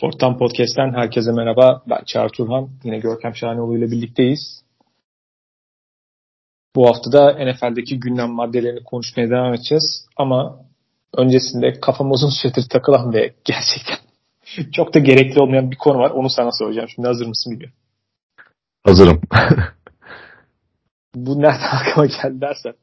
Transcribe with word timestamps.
Fortan 0.00 0.38
Podcast'ten 0.38 0.94
herkese 0.94 1.32
merhaba. 1.32 1.82
Ben 1.90 2.04
Çağrı 2.06 2.28
Turhan. 2.28 2.70
Yine 2.84 2.98
Görkem 2.98 3.34
Şahanoğlu 3.34 3.78
ile 3.78 3.90
birlikteyiz. 3.90 4.64
Bu 6.76 6.88
hafta 6.88 7.12
da 7.12 7.32
NFL'deki 7.32 8.00
gündem 8.00 8.30
maddelerini 8.30 8.84
konuşmaya 8.84 9.30
devam 9.30 9.54
edeceğiz. 9.54 10.06
Ama 10.16 10.60
öncesinde 11.16 11.80
kafam 11.80 12.12
uzun 12.12 12.28
süredir 12.28 12.68
takılan 12.68 13.12
ve 13.12 13.34
gerçekten 13.44 13.98
çok 14.72 14.94
da 14.94 14.98
gerekli 14.98 15.40
olmayan 15.40 15.70
bir 15.70 15.76
konu 15.76 15.98
var. 15.98 16.10
Onu 16.10 16.30
sana 16.30 16.50
soracağım. 16.52 16.88
Şimdi 16.88 17.08
hazır 17.08 17.26
mısın 17.26 17.52
bilmiyorum. 17.52 17.76
Hazırım. 18.84 19.20
Bu 21.14 21.42
nereden 21.42 21.76
aklıma 21.76 22.06
geldi 22.06 22.40
dersen. 22.40 22.74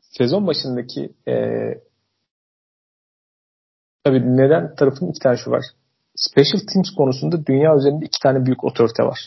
Sezon 0.00 0.46
başındaki 0.46 1.12
e, 1.28 1.34
tabii 4.04 4.36
neden 4.36 4.74
tarafın 4.74 5.10
iki 5.10 5.18
tane 5.18 5.36
şu 5.36 5.50
var 5.50 5.64
special 6.16 6.60
teams 6.72 6.90
konusunda 6.96 7.46
dünya 7.46 7.76
üzerinde 7.76 8.04
iki 8.04 8.18
tane 8.22 8.46
büyük 8.46 8.64
otorite 8.64 9.02
var. 9.02 9.18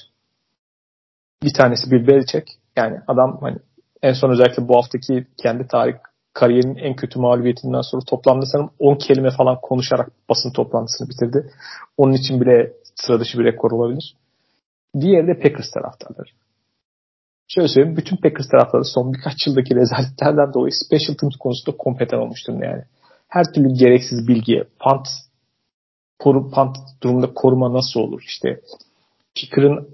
Bir 1.43 1.53
tanesi 1.53 1.91
bir 1.91 2.07
Belichick. 2.07 2.51
Yani 2.75 2.99
adam 3.07 3.37
hani 3.41 3.57
en 4.01 4.13
son 4.13 4.29
özellikle 4.29 4.67
bu 4.67 4.77
haftaki 4.77 5.27
kendi 5.37 5.67
tarih 5.67 5.93
kariyerinin 6.33 6.75
en 6.75 6.95
kötü 6.95 7.19
mağlubiyetinden 7.19 7.81
sonra 7.81 8.01
toplamda 8.07 8.45
sanırım 8.45 8.71
10 8.79 8.95
kelime 8.95 9.31
falan 9.31 9.61
konuşarak 9.61 10.11
basın 10.29 10.51
toplantısını 10.51 11.09
bitirdi. 11.09 11.51
Onun 11.97 12.13
için 12.13 12.41
bile 12.41 12.73
sıra 12.95 13.19
dışı 13.19 13.39
bir 13.39 13.45
rekor 13.45 13.71
olabilir. 13.71 14.15
Diğeri 15.01 15.27
de 15.27 15.39
Packers 15.39 15.71
taraftarları. 15.71 16.29
Şöyle 17.47 17.67
söyleyeyim, 17.67 17.97
bütün 17.97 18.17
Packers 18.17 18.47
taraftarları 18.47 18.85
son 18.85 19.13
birkaç 19.13 19.47
yıldaki 19.47 19.75
rezaletlerden 19.75 20.53
dolayı 20.53 20.71
special 20.71 21.17
teams 21.17 21.35
konusunda 21.35 21.77
kompetent 21.77 22.21
olmuştur 22.21 22.53
yani. 22.53 22.83
Her 23.27 23.53
türlü 23.53 23.73
gereksiz 23.73 24.27
bilgiye, 24.27 24.63
punt 24.79 25.07
koru, 26.19 26.51
pant 26.51 26.77
durumda 27.03 27.33
koruma 27.33 27.73
nasıl 27.73 27.99
olur? 27.99 28.21
İşte 28.27 28.61
kicker'ın 29.35 29.89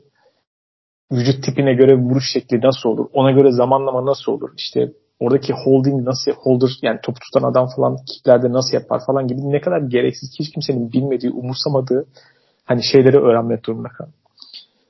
vücut 1.11 1.43
tipine 1.43 1.73
göre 1.73 1.95
vuruş 1.95 2.23
şekli 2.33 2.61
nasıl 2.61 2.89
olur? 2.89 3.05
Ona 3.13 3.31
göre 3.31 3.51
zamanlama 3.51 4.05
nasıl 4.05 4.31
olur? 4.31 4.49
İşte 4.57 4.91
oradaki 5.19 5.53
holding 5.53 6.07
nasıl 6.07 6.31
holder 6.31 6.69
yani 6.81 6.99
top 7.03 7.15
tutan 7.21 7.51
adam 7.51 7.67
falan 7.75 7.97
kicklerde 8.05 8.51
nasıl 8.51 8.73
yapar 8.73 9.05
falan 9.05 9.27
gibi 9.27 9.51
ne 9.51 9.61
kadar 9.61 9.81
gereksiz 9.81 10.35
hiç 10.39 10.51
kimsenin 10.51 10.91
bilmediği, 10.91 11.31
umursamadığı 11.31 12.07
hani 12.65 12.83
şeyleri 12.83 13.17
öğrenmek 13.17 13.65
durumunda 13.65 13.89
kal. 13.89 14.05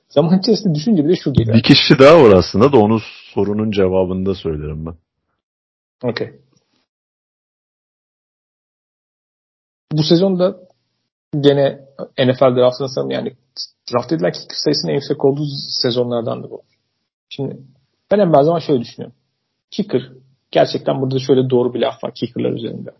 Zaman 0.08 0.38
içerisinde 0.38 0.74
düşünce 0.74 1.04
bir 1.04 1.08
de 1.08 1.16
şu 1.16 1.32
geliyor. 1.32 1.56
Bir 1.56 1.62
kişi 1.62 1.98
daha 1.98 2.22
var 2.22 2.32
aslında 2.32 2.72
da 2.72 2.78
onu 2.78 2.98
sorunun 3.34 3.70
cevabında 3.70 4.34
söylerim 4.34 4.86
ben. 4.86 4.94
Okey. 6.08 6.32
Bu 9.92 10.02
sezonda 10.02 10.65
gene 11.40 11.80
NFL 12.18 12.56
draftında 12.56 12.88
sanırım 12.88 13.10
yani 13.10 13.32
draft 13.92 14.12
edilen 14.12 14.32
kicker 14.32 14.56
sayısının 14.56 14.92
en 14.92 14.94
yüksek 14.94 15.24
olduğu 15.24 15.46
sezonlardan 15.82 16.42
da 16.42 16.50
bu. 16.50 16.62
Şimdi 17.28 17.56
ben 18.10 18.18
en 18.18 18.42
zaman 18.42 18.58
şöyle 18.58 18.80
düşünüyorum. 18.80 19.16
Kicker 19.70 20.02
gerçekten 20.50 21.00
burada 21.00 21.18
şöyle 21.18 21.50
doğru 21.50 21.74
bir 21.74 21.80
laf 21.80 22.04
var 22.04 22.14
kickerlar 22.14 22.50
üzerinde. 22.50 22.90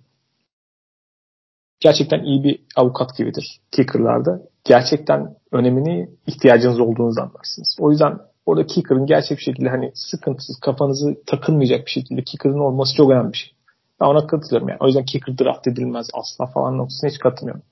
Gerçekten 1.81 2.25
iyi 2.25 2.45
bir 2.45 2.61
avukat 2.77 3.17
gibidir 3.17 3.61
kickerlarda. 3.73 4.41
Gerçekten 4.65 5.37
önemini 5.53 6.11
ihtiyacınız 6.27 6.81
olduğunu 6.81 7.23
anlarsınız. 7.23 7.77
O 7.81 7.91
yüzden 7.91 8.19
orada 8.47 8.67
kicker'ın 8.67 9.07
gerçek 9.07 9.39
bir 9.39 9.43
şekilde 9.43 9.69
hani 9.69 9.93
sıkıntısız 9.95 10.61
kafanızı 10.61 11.17
takılmayacak 11.27 11.87
bir 11.87 11.91
şekilde 11.91 12.23
kicker'ın 12.23 12.59
olması 12.59 12.97
çok 12.97 13.11
önemli 13.11 13.33
bir 13.33 13.39
şey. 13.39 13.53
Ben 14.01 14.07
ona 14.07 14.27
katılıyorum 14.27 14.69
yani. 14.69 14.79
O 14.81 14.87
yüzden 14.87 15.05
kicker 15.05 15.39
draft 15.39 15.67
edilmez 15.67 16.07
asla 16.15 16.47
falan 16.47 16.79
noktasına 16.79 17.11
hiç 17.11 17.19
katılmıyorum. 17.19 17.63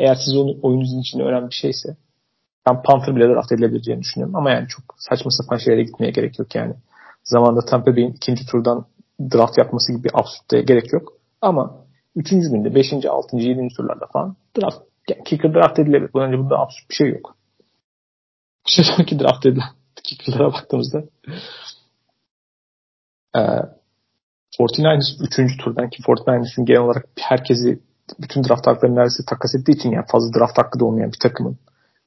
Eğer 0.00 0.14
siz 0.14 0.36
onu 0.36 0.56
oyununuzun 0.62 1.00
için 1.00 1.20
önemli 1.20 1.50
bir 1.50 1.54
şeyse 1.54 1.96
ben 2.68 2.82
Panther 2.82 3.16
bile 3.16 3.28
draft 3.28 3.52
edilebileceğini 3.52 4.02
düşünüyorum. 4.02 4.36
Ama 4.36 4.50
yani 4.50 4.68
çok 4.68 4.84
saçma 4.98 5.30
sapan 5.30 5.56
şeylere 5.56 5.82
gitmeye 5.82 6.10
gerek 6.10 6.38
yok 6.38 6.54
yani. 6.54 6.74
Zamanında 7.24 7.64
Tampa 7.64 7.96
Bay'in 7.96 8.12
ikinci 8.12 8.46
turdan 8.46 8.86
draft 9.32 9.58
yapması 9.58 9.92
gibi 9.92 10.04
bir 10.04 10.20
absürtlüğe 10.20 10.62
gerek 10.62 10.92
yok. 10.92 11.12
Ama 11.40 11.84
üçüncü 12.16 12.50
günde, 12.50 12.74
beşinci, 12.74 13.10
altıncı, 13.10 13.48
yedinci 13.48 13.76
turlarda 13.76 14.06
falan 14.12 14.36
draft, 14.60 14.78
yani 15.08 15.24
kicker 15.24 15.54
draft 15.54 15.78
edilebilir. 15.78 16.12
Bundan 16.12 16.28
önce 16.28 16.38
bunda 16.38 16.58
absürt 16.58 16.90
bir 16.90 16.94
şey 16.94 17.08
yok. 17.08 17.36
Bu 18.66 18.70
sezonki 18.70 19.18
draft 19.18 19.46
edilen 19.46 19.68
kicker'lara 20.04 20.52
baktığımızda 20.52 21.04
e, 23.36 23.40
49ers 24.58 25.40
3. 25.40 25.64
turdan 25.64 25.90
ki 25.90 26.02
49ers'ın 26.02 26.64
genel 26.64 26.80
olarak 26.80 27.08
herkesi 27.18 27.80
bütün 28.18 28.44
draft 28.44 28.66
haklarını 28.66 28.96
neredeyse 28.96 29.22
takas 29.28 29.54
ettiği 29.54 29.72
için 29.72 29.90
yani 29.90 30.04
fazla 30.12 30.38
draft 30.38 30.58
hakkı 30.58 30.80
da 30.80 30.84
olmayan 30.84 31.12
bir 31.12 31.18
takımın. 31.22 31.58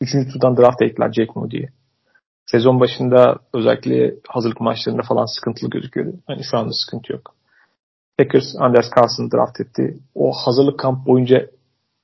Üçüncü 0.01 0.29
turdan 0.29 0.57
draft 0.57 0.81
ettiler 0.81 1.13
Jake 1.13 1.31
Moody'yi. 1.35 1.69
Sezon 2.45 2.79
başında 2.79 3.39
özellikle 3.53 4.15
hazırlık 4.27 4.61
maçlarında 4.61 5.01
falan 5.01 5.25
sıkıntılı 5.25 5.69
gözüküyordu. 5.69 6.19
Hani 6.27 6.43
şu 6.43 6.57
anda 6.57 6.71
sıkıntı 6.73 7.13
yok. 7.13 7.35
Packers 8.17 8.55
Anders 8.59 8.89
Carlson'ı 8.97 9.31
draft 9.31 9.61
etti. 9.61 9.99
O 10.15 10.31
hazırlık 10.31 10.79
kamp 10.79 11.07
boyunca 11.07 11.49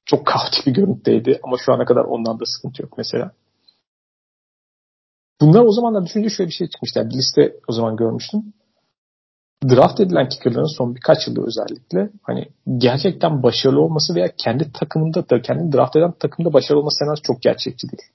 çok 0.05 0.27
kaotik 0.27 0.67
bir 0.67 0.73
görüntüdeydi 0.73 1.39
ama 1.43 1.57
şu 1.65 1.73
ana 1.73 1.85
kadar 1.85 2.03
ondan 2.03 2.39
da 2.39 2.45
sıkıntı 2.45 2.81
yok 2.81 2.97
mesela. 2.97 3.31
Bunlar 5.41 5.61
o 5.65 5.71
zamanlar 5.71 6.05
düşünce 6.05 6.29
şöyle 6.29 6.47
bir 6.47 6.53
şey 6.53 6.67
çıkmışlar. 6.69 7.09
Bir 7.09 7.15
liste 7.15 7.55
o 7.67 7.73
zaman 7.73 7.95
görmüştüm 7.95 8.53
draft 9.63 9.99
edilen 9.99 10.29
kickerların 10.29 10.77
son 10.77 10.95
birkaç 10.95 11.27
yılda 11.27 11.41
özellikle 11.41 12.09
hani 12.23 12.45
gerçekten 12.77 13.43
başarılı 13.43 13.81
olması 13.81 14.15
veya 14.15 14.27
kendi 14.37 14.71
takımında 14.71 15.29
da 15.29 15.41
kendi 15.41 15.77
draft 15.77 15.95
eden 15.95 16.11
takımda 16.11 16.53
başarılı 16.53 16.79
olması 16.79 17.03
en 17.05 17.11
az 17.11 17.19
çok 17.23 17.41
gerçekçi 17.41 17.91
değil. 17.91 18.11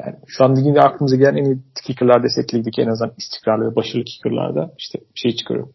Yani 0.00 0.16
şu 0.26 0.44
an 0.44 0.56
liginde 0.56 0.80
aklımıza 0.80 1.16
gelen 1.16 1.36
en 1.36 1.44
iyi 1.44 1.58
kickerlar 1.86 2.22
desek 2.22 2.54
ligdeki 2.54 2.82
en 2.82 2.88
azından 2.88 3.14
istikrarlı 3.18 3.70
ve 3.70 3.76
başarılı 3.76 4.04
kickerlarda 4.04 4.74
işte 4.78 4.98
şey 5.14 5.36
çıkarıyorum. 5.36 5.72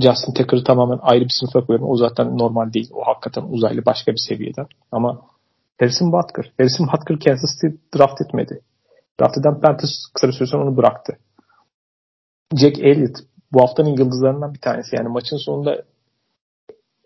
Justin 0.00 0.32
Tucker'ı 0.32 0.64
tamamen 0.64 0.98
ayrı 1.02 1.24
bir 1.24 1.34
sınıfa 1.40 1.66
koyuyorum. 1.66 1.90
O 1.90 1.96
zaten 1.96 2.38
normal 2.38 2.72
değil. 2.72 2.90
O 2.94 3.06
hakikaten 3.06 3.42
uzaylı 3.42 3.86
başka 3.86 4.12
bir 4.12 4.20
seviyeden. 4.28 4.66
Ama 4.92 5.20
Harrison 5.80 6.12
Butker. 6.12 6.52
Harrison 6.58 6.86
Butker 6.86 7.18
Kansas 7.18 7.50
City 7.54 7.76
draft 7.98 8.20
etmedi. 8.20 8.60
Draft 9.20 9.38
eden 9.38 9.60
Panthers 9.60 9.90
kısa 10.14 10.28
bir 10.28 10.32
süre 10.32 10.46
sonra 10.46 10.68
onu 10.68 10.76
bıraktı. 10.76 11.18
Jack 12.56 12.78
Elliott 12.78 13.16
bu 13.52 13.62
haftanın 13.62 13.96
yıldızlarından 13.96 14.54
bir 14.54 14.60
tanesi. 14.60 14.96
Yani 14.96 15.08
maçın 15.08 15.36
sonunda 15.36 15.82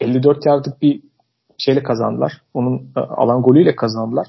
54 0.01 0.47
yardlık 0.47 0.83
bir 0.83 1.03
şeyle 1.59 1.83
kazandılar. 1.83 2.43
Onun 2.55 2.93
e, 2.97 3.01
alan 3.01 3.43
golüyle 3.43 3.77
kazandılar. 3.77 4.27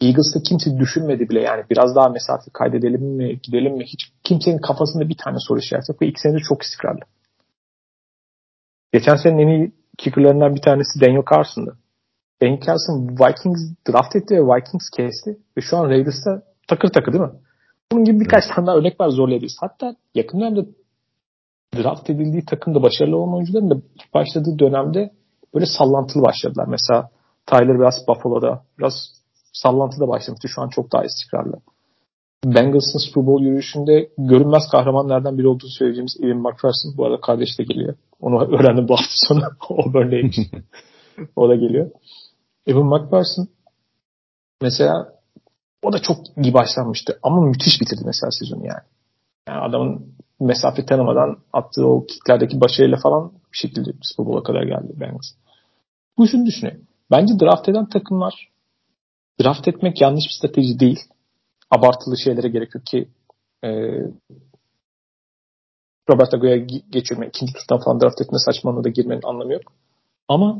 Eagles'ta 0.00 0.42
kimse 0.42 0.78
düşünmedi 0.78 1.28
bile 1.28 1.40
yani 1.40 1.64
biraz 1.70 1.96
daha 1.96 2.08
mesafe 2.08 2.50
kaydedelim 2.52 3.02
mi 3.02 3.38
gidelim 3.42 3.76
mi 3.76 3.84
hiç 3.84 4.12
kimsenin 4.24 4.58
kafasında 4.58 5.08
bir 5.08 5.16
tane 5.24 5.36
soru 5.48 5.58
işareti 5.58 5.92
yok 5.92 6.02
ve 6.02 6.06
ilk 6.06 6.44
çok 6.44 6.62
istikrarlı. 6.62 7.00
Geçen 8.92 9.16
senenin 9.16 9.38
en 9.38 9.48
iyi 9.48 9.72
kickerlarından 9.98 10.54
bir 10.54 10.60
tanesi 10.60 11.00
Daniel 11.00 11.22
Carson'dı. 11.30 11.78
Daniel 12.42 12.60
Carson 12.60 13.08
Vikings 13.08 13.60
draft 13.88 14.16
etti 14.16 14.34
ve 14.34 14.40
Vikings 14.40 14.90
kesti 14.96 15.38
ve 15.56 15.60
şu 15.60 15.76
an 15.76 15.90
Raiders'ta 15.90 16.42
takır 16.68 16.88
takır 16.88 17.12
değil 17.12 17.24
mi? 17.24 17.32
Bunun 17.92 18.04
gibi 18.04 18.20
birkaç 18.20 18.44
tane 18.54 18.66
daha 18.66 18.76
örnek 18.76 19.00
var 19.00 19.08
zorlayabiliriz. 19.08 19.56
Hatta 19.60 19.96
yakın 20.14 20.40
dönemde 20.40 20.66
draft 21.78 22.10
edildiği 22.10 22.44
takımda 22.44 22.82
başarılı 22.82 23.16
olan 23.16 23.34
oyuncuların 23.34 23.70
da 23.70 23.74
ilk 23.74 24.14
başladığı 24.14 24.58
dönemde 24.58 25.10
böyle 25.54 25.66
sallantılı 25.66 26.22
başladılar. 26.22 26.66
Mesela 26.68 27.10
Tyler 27.46 27.78
Bass 27.78 28.08
Buffalo'da 28.08 28.62
biraz 28.78 28.92
sallantıda 29.52 30.08
başlamıştı. 30.08 30.48
Şu 30.48 30.62
an 30.62 30.68
çok 30.68 30.92
daha 30.92 31.04
istikrarlı. 31.04 31.60
Bengals'ın 32.44 32.98
Super 32.98 33.26
Bowl 33.26 33.44
yürüyüşünde 33.44 34.08
görünmez 34.18 34.62
kahramanlardan 34.72 35.38
biri 35.38 35.48
olduğunu 35.48 35.70
söyleyeceğimiz 35.70 36.16
Evan 36.22 36.36
McPherson. 36.36 36.96
Bu 36.96 37.06
arada 37.06 37.20
kardeş 37.20 37.58
de 37.58 37.64
geliyor. 37.64 37.94
Onu 38.20 38.44
öğrendim 38.44 38.88
bu 38.88 38.92
hafta 38.92 39.14
sonu. 39.28 39.42
o 39.68 39.92
burn'deymiş. 39.92 40.36
o 41.36 41.48
da 41.48 41.54
geliyor. 41.54 41.90
Evan 42.66 42.86
McPherson 42.86 43.48
mesela 44.62 45.12
o 45.82 45.92
da 45.92 45.98
çok 46.02 46.16
iyi 46.36 46.54
başlanmıştı. 46.54 47.18
Ama 47.22 47.40
müthiş 47.40 47.80
bitirdi 47.80 48.02
mesela 48.06 48.30
sezonu 48.30 48.66
yani. 48.66 48.84
Yani 49.48 49.60
adamın 49.60 50.17
mesafe 50.40 50.86
tanımadan 50.86 51.36
attığı 51.52 51.86
o 51.86 52.06
kicklerdeki 52.06 52.60
başarıyla 52.60 52.96
falan 53.02 53.32
bir 53.52 53.58
şekilde 53.58 53.90
Super 54.02 54.26
Bowl'a 54.26 54.42
kadar 54.42 54.62
geldi 54.62 54.92
Bengals. 55.00 55.26
Bu 56.18 56.28
şunu 56.28 56.46
düşünüyor. 56.46 56.76
Bence 57.10 57.40
draft 57.40 57.68
eden 57.68 57.88
takımlar 57.88 58.48
draft 59.42 59.68
etmek 59.68 60.00
yanlış 60.00 60.24
bir 60.24 60.34
strateji 60.38 60.80
değil. 60.80 61.00
Abartılı 61.70 62.18
şeylere 62.18 62.48
gerek 62.48 62.74
yok 62.74 62.86
ki 62.86 63.08
e, 63.64 63.68
Robert 66.10 66.34
Agua'ya 66.34 66.56
geçirme, 66.90 67.26
ikinci 67.26 67.52
turdan 67.52 67.84
falan 67.84 68.00
draft 68.00 68.20
etme 68.20 68.38
saçmalığına 68.38 68.84
da 68.84 68.88
girmenin 68.88 69.22
anlamı 69.24 69.52
yok. 69.52 69.62
Ama 70.28 70.58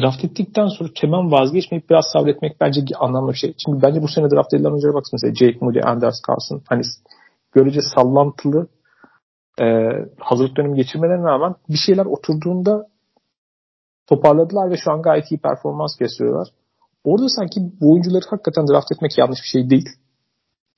draft 0.00 0.24
ettikten 0.24 0.66
sonra 0.66 0.88
hemen 1.00 1.32
vazgeçmeyip 1.32 1.90
biraz 1.90 2.04
sabretmek 2.12 2.60
bence 2.60 2.80
anlamlı 2.98 3.32
bir 3.32 3.36
şey. 3.38 3.54
Çünkü 3.66 3.82
bence 3.82 4.02
bu 4.02 4.08
sene 4.08 4.30
draft 4.30 4.54
edilen 4.54 4.70
oyunculara 4.70 4.94
baksın 4.94 5.18
mesela 5.22 5.34
Jake 5.34 5.58
Moody, 5.64 5.80
Anders 5.84 6.16
Carlson. 6.28 6.62
Hani 6.68 6.82
görece 7.52 7.80
sallantılı 7.94 8.68
e, 9.60 9.64
hazırlık 10.18 10.56
dönemi 10.56 10.76
geçirmelerine 10.76 11.24
rağmen 11.24 11.54
bir 11.68 11.78
şeyler 11.86 12.06
oturduğunda 12.06 12.86
toparladılar 14.06 14.70
ve 14.70 14.76
şu 14.76 14.92
an 14.92 15.02
gayet 15.02 15.30
iyi 15.30 15.38
performans 15.38 15.96
gösteriyorlar. 15.96 16.48
Orada 17.04 17.28
sanki 17.28 17.60
bu 17.80 17.92
oyuncuları 17.92 18.24
hakikaten 18.30 18.66
draft 18.68 18.92
etmek 18.92 19.18
yanlış 19.18 19.38
bir 19.42 19.48
şey 19.48 19.70
değil. 19.70 19.88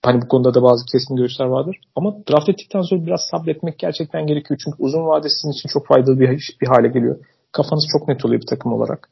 Hani 0.05 0.23
bu 0.23 0.29
konuda 0.29 0.55
da 0.55 0.63
bazı 0.63 0.85
kesin 0.93 1.17
görüşler 1.17 1.47
vardır. 1.47 1.77
Ama 1.97 2.15
draft 2.31 2.49
ettikten 2.49 2.83
sonra 2.83 3.07
biraz 3.07 3.21
sabretmek 3.31 3.79
gerçekten 3.79 4.27
gerekiyor. 4.27 4.61
Çünkü 4.65 4.83
uzun 4.83 5.07
vadesi 5.07 5.35
sizin 5.35 5.53
için 5.53 5.69
çok 5.69 5.87
faydalı 5.87 6.21
bir, 6.21 6.57
bir 6.61 6.67
hale 6.67 6.89
geliyor. 6.89 7.19
Kafanız 7.53 7.87
çok 7.93 8.09
net 8.09 8.25
oluyor 8.25 8.41
bir 8.41 8.47
takım 8.47 8.73
olarak. 8.73 9.09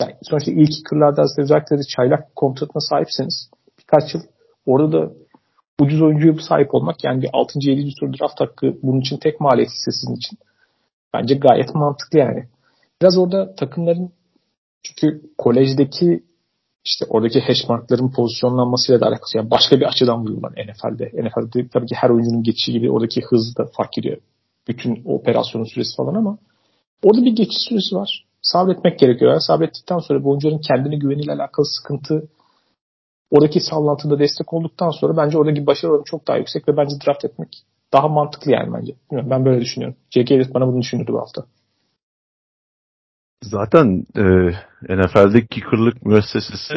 Yani 0.00 0.14
sonuçta 0.22 0.50
ilk 0.52 0.84
kırlarda 0.84 1.22
özellikle 1.38 1.78
de 1.78 1.82
çaylak 1.96 2.36
kontratına 2.36 2.80
sahipseniz 2.80 3.50
birkaç 3.78 4.14
yıl 4.14 4.22
orada 4.66 4.92
da 4.92 5.12
ucuz 5.80 6.02
oyuncuya 6.02 6.34
sahip 6.48 6.74
olmak 6.74 7.04
yani 7.04 7.22
bir 7.22 7.30
6. 7.32 7.58
7. 7.62 7.94
tur 8.00 8.18
draft 8.18 8.40
hakkı 8.40 8.76
bunun 8.82 9.00
için 9.00 9.16
tek 9.16 9.40
maliyet 9.40 9.68
ise 9.68 9.90
sizin 9.90 10.14
için. 10.14 10.38
Bence 11.14 11.34
gayet 11.34 11.74
mantıklı 11.74 12.18
yani. 12.18 12.48
Biraz 13.02 13.18
orada 13.18 13.54
takımların 13.54 14.10
çünkü 14.82 15.22
kolejdeki 15.38 16.22
işte 16.84 17.06
oradaki 17.08 17.40
hash 17.40 17.68
markların 17.68 18.12
pozisyonlanmasıyla 18.12 19.00
da 19.00 19.06
alakası. 19.06 19.38
Yani 19.38 19.50
başka 19.50 19.80
bir 19.80 19.84
açıdan 19.84 20.22
vuruyorlar 20.22 20.52
NFL'de. 20.52 21.04
NFL'de 21.04 21.68
tabii 21.68 21.86
ki 21.86 21.94
her 21.94 22.10
oyuncunun 22.10 22.42
geçişi 22.42 22.72
gibi 22.72 22.90
oradaki 22.90 23.20
hız 23.22 23.56
da 23.56 23.66
fark 23.76 23.98
ediyor. 23.98 24.18
Bütün 24.68 25.02
operasyonun 25.04 25.64
süresi 25.64 25.96
falan 25.96 26.14
ama 26.14 26.38
orada 27.02 27.24
bir 27.24 27.36
geçiş 27.36 27.58
süresi 27.68 27.94
var. 27.94 28.24
Sabretmek 28.42 28.98
gerekiyor. 28.98 29.30
Yani 29.30 29.40
sabrettikten 29.40 29.98
sonra 29.98 30.24
bu 30.24 30.30
oyuncuların 30.30 30.58
kendine 30.58 30.96
güveniyle 30.96 31.32
alakalı 31.32 31.66
sıkıntı 31.66 32.28
oradaki 33.30 33.60
sallantıda 33.60 34.18
destek 34.18 34.52
olduktan 34.52 34.90
sonra 34.90 35.16
bence 35.16 35.38
oradaki 35.38 35.66
başarı 35.66 35.92
oranı 35.92 36.04
çok 36.04 36.28
daha 36.28 36.36
yüksek 36.36 36.68
ve 36.68 36.76
bence 36.76 36.96
draft 37.06 37.24
etmek 37.24 37.62
daha 37.92 38.08
mantıklı 38.08 38.52
yani 38.52 38.72
bence. 38.72 38.92
Bilmiyorum, 39.10 39.30
ben 39.30 39.44
böyle 39.44 39.60
düşünüyorum. 39.60 39.96
J.K. 40.10 40.34
Elliott 40.34 40.54
bana 40.54 40.66
bunu 40.66 40.80
düşündürdü 40.80 41.12
bu 41.12 41.18
hafta. 41.18 41.44
Zaten 43.42 44.04
e, 44.16 44.22
NFL'deki 44.96 45.46
kickerlık 45.46 46.06
müessesesi 46.06 46.74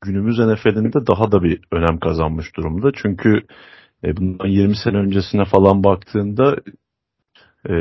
günümüz 0.00 0.38
NFL'inde 0.38 1.06
daha 1.06 1.32
da 1.32 1.42
bir 1.42 1.60
önem 1.72 1.98
kazanmış 1.98 2.56
durumda. 2.56 2.90
Çünkü 3.02 3.42
e, 4.04 4.16
bundan 4.16 4.46
20 4.46 4.76
sene 4.76 4.96
öncesine 4.96 5.44
falan 5.44 5.84
baktığında 5.84 6.56
e, 7.68 7.74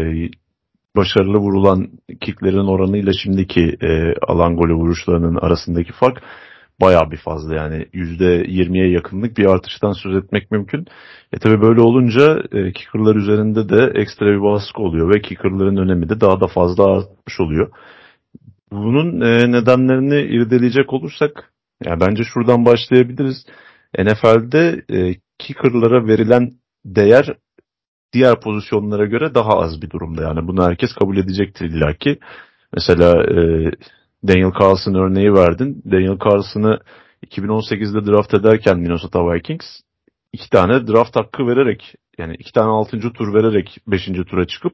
başarılı 0.96 1.38
vurulan 1.38 1.88
kicklerin 2.22 2.68
oranıyla 2.68 3.14
şimdiki 3.24 3.78
e, 3.82 4.14
alan 4.28 4.58
golü 4.58 4.74
vuruşlarının 4.74 5.36
arasındaki 5.36 5.94
fark 5.94 6.24
baya 6.82 7.12
bir 7.12 7.18
fazla 7.18 7.56
yani 7.56 7.86
%20'ye 7.94 8.92
yakınlık 8.92 9.38
bir 9.38 9.46
artıştan 9.46 9.92
söz 9.92 10.16
etmek 10.16 10.52
mümkün. 10.52 10.86
E 11.34 11.40
tabi 11.40 11.62
böyle 11.62 11.82
olunca 11.82 12.44
e, 12.52 12.72
kickerlar 12.72 13.16
üzerinde 13.16 13.70
de 13.70 13.92
ekstra 14.02 14.26
bir 14.26 14.42
baskı 14.42 14.82
oluyor 14.82 15.16
ve 15.16 15.22
kickerların 15.22 15.78
önemi 15.78 16.10
de 16.10 16.22
daha 16.22 16.42
da 16.42 16.48
fazla 16.48 16.98
artmış 16.98 17.40
oluyor. 17.40 17.72
Bunun 18.72 19.22
e, 19.22 19.52
nedenlerini 19.52 20.22
irdeleyecek 20.22 20.94
olursak 20.94 21.54
yani 21.86 22.00
bence 22.00 22.24
şuradan 22.24 22.66
başlayabiliriz. 22.66 23.46
NFL'de 24.00 24.82
e, 24.90 25.16
kickerlara 25.40 26.08
verilen 26.08 26.52
değer 26.86 27.38
diğer 28.14 28.40
pozisyonlara 28.40 29.06
göre 29.06 29.36
daha 29.36 29.60
az 29.60 29.82
bir 29.82 29.90
durumda. 29.90 30.22
Yani 30.22 30.48
bunu 30.48 30.64
herkes 30.64 30.94
kabul 30.94 31.18
edecektir 31.18 31.66
illaki. 31.66 32.20
Mesela 32.74 33.24
e, 33.24 33.72
Daniel 34.28 34.52
Carlson 34.60 34.94
örneği 34.94 35.34
verdin. 35.34 35.84
Daniel 35.92 36.18
Carlson'ı 36.26 36.80
2018'de 37.26 38.12
draft 38.12 38.34
ederken 38.34 38.80
Minnesota 38.80 39.34
Vikings 39.34 39.66
iki 40.34 40.50
tane 40.50 40.88
draft 40.88 41.16
hakkı 41.16 41.48
vererek 41.48 41.96
yani 42.18 42.36
iki 42.40 42.54
tane 42.54 42.68
altıncı 42.68 43.14
tur 43.14 43.34
vererek 43.34 43.78
beşinci 43.88 44.24
tura 44.26 44.48
çıkıp 44.48 44.74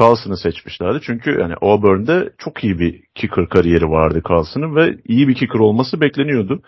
Carlson'ı 0.00 0.36
seçmişlerdi. 0.36 1.00
Çünkü 1.02 1.30
yani 1.40 1.54
Auburn'de 1.60 2.32
çok 2.38 2.64
iyi 2.64 2.78
bir 2.78 3.02
kicker 3.14 3.48
kariyeri 3.48 3.90
vardı 3.90 4.22
Carlson'ın 4.28 4.76
ve 4.76 4.98
iyi 5.04 5.28
bir 5.28 5.34
kicker 5.34 5.58
olması 5.58 6.00
bekleniyordu. 6.00 6.62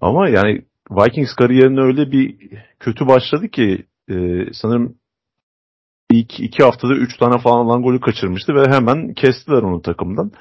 Ama 0.00 0.28
yani 0.28 0.62
Vikings 0.90 1.34
kariyerine 1.34 1.80
öyle 1.80 2.12
bir 2.12 2.36
kötü 2.80 3.08
başladı 3.08 3.48
ki 3.48 3.86
e, 4.10 4.14
sanırım 4.52 4.94
ilk 6.10 6.40
iki 6.40 6.62
haftada 6.62 6.94
üç 6.94 7.16
tane 7.16 7.38
falan 7.38 7.68
lan 7.68 7.82
golü 7.82 8.00
kaçırmıştı 8.00 8.54
ve 8.54 8.68
hemen 8.68 9.14
kestiler 9.14 9.62
onu 9.62 9.82
takımdan. 9.82 10.32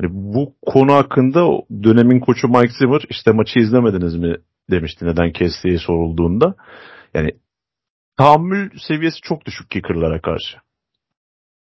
Hani 0.00 0.10
bu 0.12 0.54
konu 0.66 0.92
hakkında 0.92 1.40
dönemin 1.82 2.20
koçu 2.20 2.48
Mike 2.48 2.72
Zimmer 2.78 3.02
işte 3.10 3.32
maçı 3.32 3.58
izlemediniz 3.58 4.14
mi 4.16 4.36
demişti 4.70 5.06
neden 5.06 5.32
kestiği 5.32 5.78
sorulduğunda. 5.78 6.54
Yani 7.14 7.30
tahammül 8.16 8.70
seviyesi 8.88 9.20
çok 9.20 9.46
düşük 9.46 9.70
kicker'lara 9.70 10.20
karşı. 10.20 10.56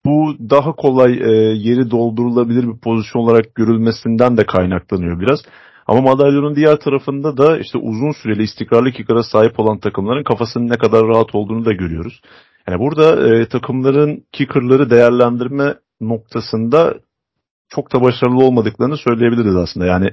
Bu 0.05 0.35
daha 0.49 0.71
kolay 0.71 1.13
e, 1.13 1.31
yeri 1.55 1.91
doldurulabilir 1.91 2.67
bir 2.67 2.79
pozisyon 2.79 3.21
olarak 3.21 3.55
görülmesinden 3.55 4.37
de 4.37 4.45
kaynaklanıyor 4.45 5.19
biraz. 5.19 5.39
Ama 5.87 6.01
madalyonun 6.01 6.55
diğer 6.55 6.75
tarafında 6.75 7.37
da 7.37 7.57
işte 7.57 7.77
uzun 7.77 8.11
süreli 8.11 8.43
istikrarlı 8.43 8.91
kicker'a 8.91 9.23
sahip 9.23 9.59
olan 9.59 9.79
takımların 9.79 10.23
kafasının 10.23 10.69
ne 10.69 10.77
kadar 10.77 11.07
rahat 11.07 11.35
olduğunu 11.35 11.65
da 11.65 11.73
görüyoruz. 11.73 12.21
Yani 12.67 12.79
burada 12.79 13.35
e, 13.35 13.47
takımların 13.47 14.23
kicker'ları 14.31 14.89
değerlendirme 14.89 15.75
noktasında 16.01 16.93
çok 17.75 17.93
da 17.93 18.01
başarılı 18.01 18.43
olmadıklarını 18.43 18.97
söyleyebiliriz 18.97 19.55
aslında. 19.55 19.85
Yani 19.85 20.09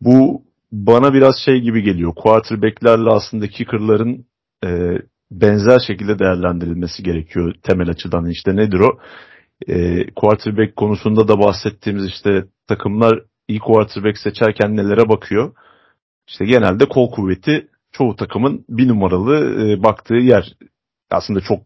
bu 0.00 0.42
bana 0.72 1.14
biraz 1.14 1.36
şey 1.44 1.60
gibi 1.60 1.82
geliyor. 1.82 2.14
Quarterback'lerle 2.14 3.10
aslında 3.10 3.48
kicker'ların 3.48 4.26
e, 4.64 4.68
benzer 5.30 5.78
şekilde 5.86 6.18
değerlendirilmesi 6.18 7.02
gerekiyor 7.02 7.54
temel 7.62 7.88
açıdan. 7.88 8.26
İşte 8.26 8.56
nedir 8.56 8.80
o? 8.80 8.98
E, 9.68 10.06
quarterback 10.14 10.76
konusunda 10.76 11.28
da 11.28 11.38
bahsettiğimiz 11.38 12.06
işte 12.06 12.44
takımlar 12.68 13.22
iyi 13.48 13.58
quarterback 13.58 14.18
seçerken 14.18 14.76
nelere 14.76 15.08
bakıyor? 15.08 15.54
İşte 16.28 16.44
genelde 16.44 16.88
kol 16.88 17.10
kuvveti 17.10 17.68
çoğu 17.92 18.16
takımın 18.16 18.64
bir 18.68 18.88
numaralı 18.88 19.64
e, 19.64 19.82
baktığı 19.82 20.14
yer. 20.14 20.54
Aslında 21.10 21.40
çok 21.40 21.62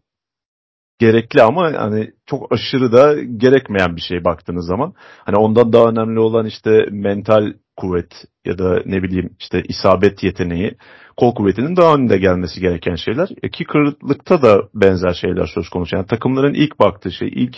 gerekli 1.00 1.42
ama 1.42 1.72
hani 1.76 2.10
çok 2.26 2.52
aşırı 2.52 2.92
da 2.92 3.22
gerekmeyen 3.22 3.96
bir 3.96 4.00
şey 4.00 4.24
baktığınız 4.24 4.66
zaman. 4.66 4.94
Hani 5.24 5.36
ondan 5.36 5.72
daha 5.72 5.88
önemli 5.88 6.20
olan 6.20 6.46
işte 6.46 6.86
mental 6.90 7.52
kuvvet 7.76 8.24
ya 8.44 8.58
da 8.58 8.82
ne 8.86 9.02
bileyim 9.02 9.30
işte 9.40 9.62
isabet 9.68 10.22
yeteneği, 10.22 10.74
kol 11.16 11.34
kuvvetinin 11.34 11.76
daha 11.76 11.94
önde 11.94 12.18
gelmesi 12.18 12.60
gereken 12.60 12.94
şeyler. 12.94 13.28
E, 13.42 13.48
kickerlıkta 13.50 14.42
da 14.42 14.62
benzer 14.74 15.12
şeyler 15.12 15.46
söz 15.54 15.68
konusu. 15.68 15.96
Yani 15.96 16.06
takımların 16.06 16.54
ilk 16.54 16.80
baktığı 16.80 17.12
şey, 17.12 17.28
ilk 17.28 17.56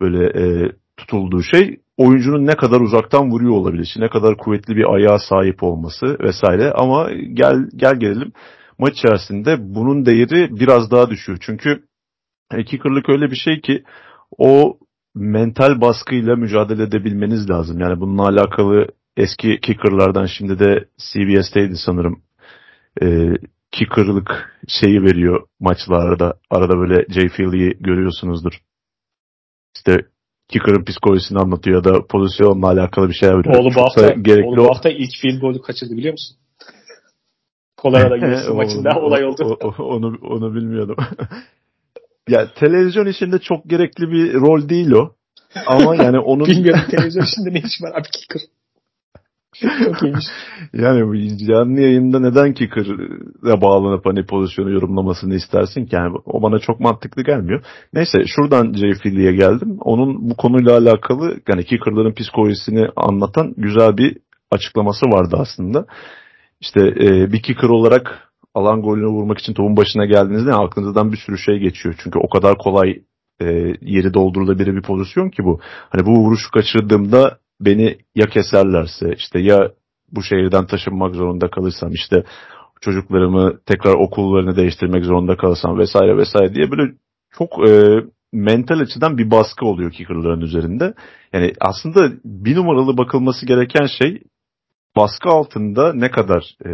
böyle 0.00 0.24
e, 0.24 0.72
tutulduğu 0.96 1.42
şey 1.42 1.80
oyuncunun 1.96 2.46
ne 2.46 2.54
kadar 2.54 2.80
uzaktan 2.80 3.30
vuruyor 3.30 3.52
olabilir, 3.52 3.94
ne 3.98 4.08
kadar 4.08 4.36
kuvvetli 4.36 4.76
bir 4.76 4.94
ayağa 4.94 5.18
sahip 5.18 5.62
olması 5.62 6.18
vesaire. 6.20 6.72
Ama 6.72 7.10
gel 7.12 7.56
gel 7.76 7.96
gelelim 8.00 8.32
maç 8.78 8.98
içerisinde 8.98 9.56
bunun 9.60 10.06
değeri 10.06 10.60
biraz 10.60 10.90
daha 10.90 11.10
düşüyor. 11.10 11.38
Çünkü 11.40 11.82
Kicker'lık 12.50 13.08
öyle 13.08 13.30
bir 13.30 13.36
şey 13.36 13.60
ki 13.60 13.84
o 14.38 14.78
mental 15.14 15.80
baskıyla 15.80 16.36
mücadele 16.36 16.82
edebilmeniz 16.82 17.50
lazım. 17.50 17.80
Yani 17.80 18.00
bununla 18.00 18.22
alakalı 18.22 18.86
eski 19.16 19.60
kicker'lardan 19.60 20.26
şimdi 20.26 20.58
de 20.58 20.88
CBS'teydi 20.98 21.76
sanırım. 21.86 22.22
E, 23.02 23.06
kicker'lık 23.72 24.58
şeyi 24.68 25.02
veriyor 25.02 25.46
maçlarda. 25.60 26.34
Arada 26.50 26.78
böyle 26.78 27.06
Jay 27.08 27.28
Philly'yi 27.28 27.70
görüyorsunuzdur. 27.80 28.52
İşte 29.76 29.96
kicker'ın 30.48 30.84
psikolojisini 30.84 31.38
anlatıyor 31.38 31.84
ya 31.84 31.92
da 31.92 32.06
pozisyonla 32.06 32.66
alakalı 32.66 33.08
bir 33.08 33.14
şey 33.14 33.28
veriyor. 33.28 33.54
Oğlu 33.54 33.74
bu 33.74 33.80
hafta, 33.80 34.10
gerekli 34.10 34.46
oğlu 34.46 34.56
bu 34.56 34.68
hafta 34.68 34.90
ilk 34.90 35.10
field 35.22 35.40
golü 35.40 35.62
kaçırdı 35.62 35.96
biliyor 35.96 36.12
musun? 36.12 36.36
Colorado'da 37.82 38.54
maçında 38.54 39.00
olay 39.00 39.24
oldu. 39.24 39.58
O, 39.62 39.68
o, 39.68 39.84
onu, 39.84 40.18
onu 40.22 40.54
bilmiyordum. 40.54 40.96
Ya 42.28 42.54
televizyon 42.54 43.06
işinde 43.06 43.38
çok 43.38 43.64
gerekli 43.70 44.10
bir 44.10 44.34
rol 44.34 44.68
değil 44.68 44.90
o. 44.90 45.14
Ama 45.66 45.96
yani 45.96 46.18
onun... 46.24 46.46
Bilmiyorum 46.46 46.82
televizyon 46.90 47.24
işinde 47.24 47.54
ne 47.54 47.58
iş 47.58 47.82
var 47.82 47.92
abi 47.92 48.08
kicker. 48.12 48.40
Çok 49.84 50.02
iyiymiş. 50.02 50.24
Yani 50.72 51.38
canlı 51.46 51.80
yayında 51.80 52.20
neden 52.20 52.52
kicker'a 52.52 53.60
bağlanıp 53.60 54.06
hani 54.06 54.26
pozisyonu 54.26 54.70
yorumlamasını 54.70 55.34
istersin 55.34 55.86
ki? 55.86 55.96
Yani 55.96 56.16
o 56.24 56.42
bana 56.42 56.58
çok 56.58 56.80
mantıklı 56.80 57.22
gelmiyor. 57.22 57.64
Neyse 57.94 58.18
şuradan 58.26 58.72
Jay 58.72 58.92
geldim. 59.36 59.76
Onun 59.80 60.30
bu 60.30 60.36
konuyla 60.36 60.78
alakalı 60.78 61.40
yani 61.48 61.64
kicker'ların 61.64 62.14
psikolojisini 62.14 62.88
anlatan 62.96 63.54
güzel 63.56 63.96
bir 63.96 64.16
açıklaması 64.50 65.06
vardı 65.06 65.36
aslında. 65.38 65.86
İşte 66.60 66.80
e, 66.80 67.32
bir 67.32 67.42
kicker 67.42 67.68
olarak 67.68 68.29
alan 68.54 68.82
golünü 68.82 69.06
vurmak 69.06 69.38
için 69.38 69.54
topun 69.54 69.76
başına 69.76 70.06
geldiğinizde 70.06 70.54
aklınızdan 70.54 71.12
bir 71.12 71.16
sürü 71.16 71.38
şey 71.38 71.58
geçiyor. 71.58 71.94
Çünkü 71.98 72.18
o 72.18 72.28
kadar 72.28 72.58
kolay 72.58 73.02
e, 73.40 73.46
yeri 73.80 74.14
doldurulabilir 74.14 74.76
bir 74.76 74.82
pozisyon 74.82 75.30
ki 75.30 75.44
bu. 75.44 75.60
Hani 75.90 76.06
bu 76.06 76.10
vuruşu 76.10 76.50
kaçırdığımda 76.50 77.38
beni 77.60 77.98
ya 78.14 78.26
keserlerse 78.26 79.14
işte 79.16 79.40
ya 79.40 79.70
bu 80.12 80.22
şehirden 80.22 80.66
taşınmak 80.66 81.14
zorunda 81.14 81.50
kalırsam 81.50 81.92
işte 81.92 82.24
çocuklarımı 82.80 83.58
tekrar 83.66 83.94
okullarını 83.94 84.56
değiştirmek 84.56 85.04
zorunda 85.04 85.36
kalırsam 85.36 85.78
vesaire 85.78 86.16
vesaire 86.16 86.54
diye 86.54 86.70
böyle 86.70 86.92
çok 87.38 87.68
e, 87.68 87.94
mental 88.32 88.80
açıdan 88.80 89.18
bir 89.18 89.30
baskı 89.30 89.66
oluyor 89.66 89.90
kicker'ların 89.90 90.40
üzerinde. 90.40 90.94
Yani 91.32 91.52
aslında 91.60 92.12
bir 92.24 92.56
numaralı 92.56 92.98
bakılması 92.98 93.46
gereken 93.46 93.86
şey 93.98 94.22
baskı 94.96 95.28
altında 95.28 95.92
ne 95.94 96.10
kadar 96.10 96.56
e, 96.66 96.70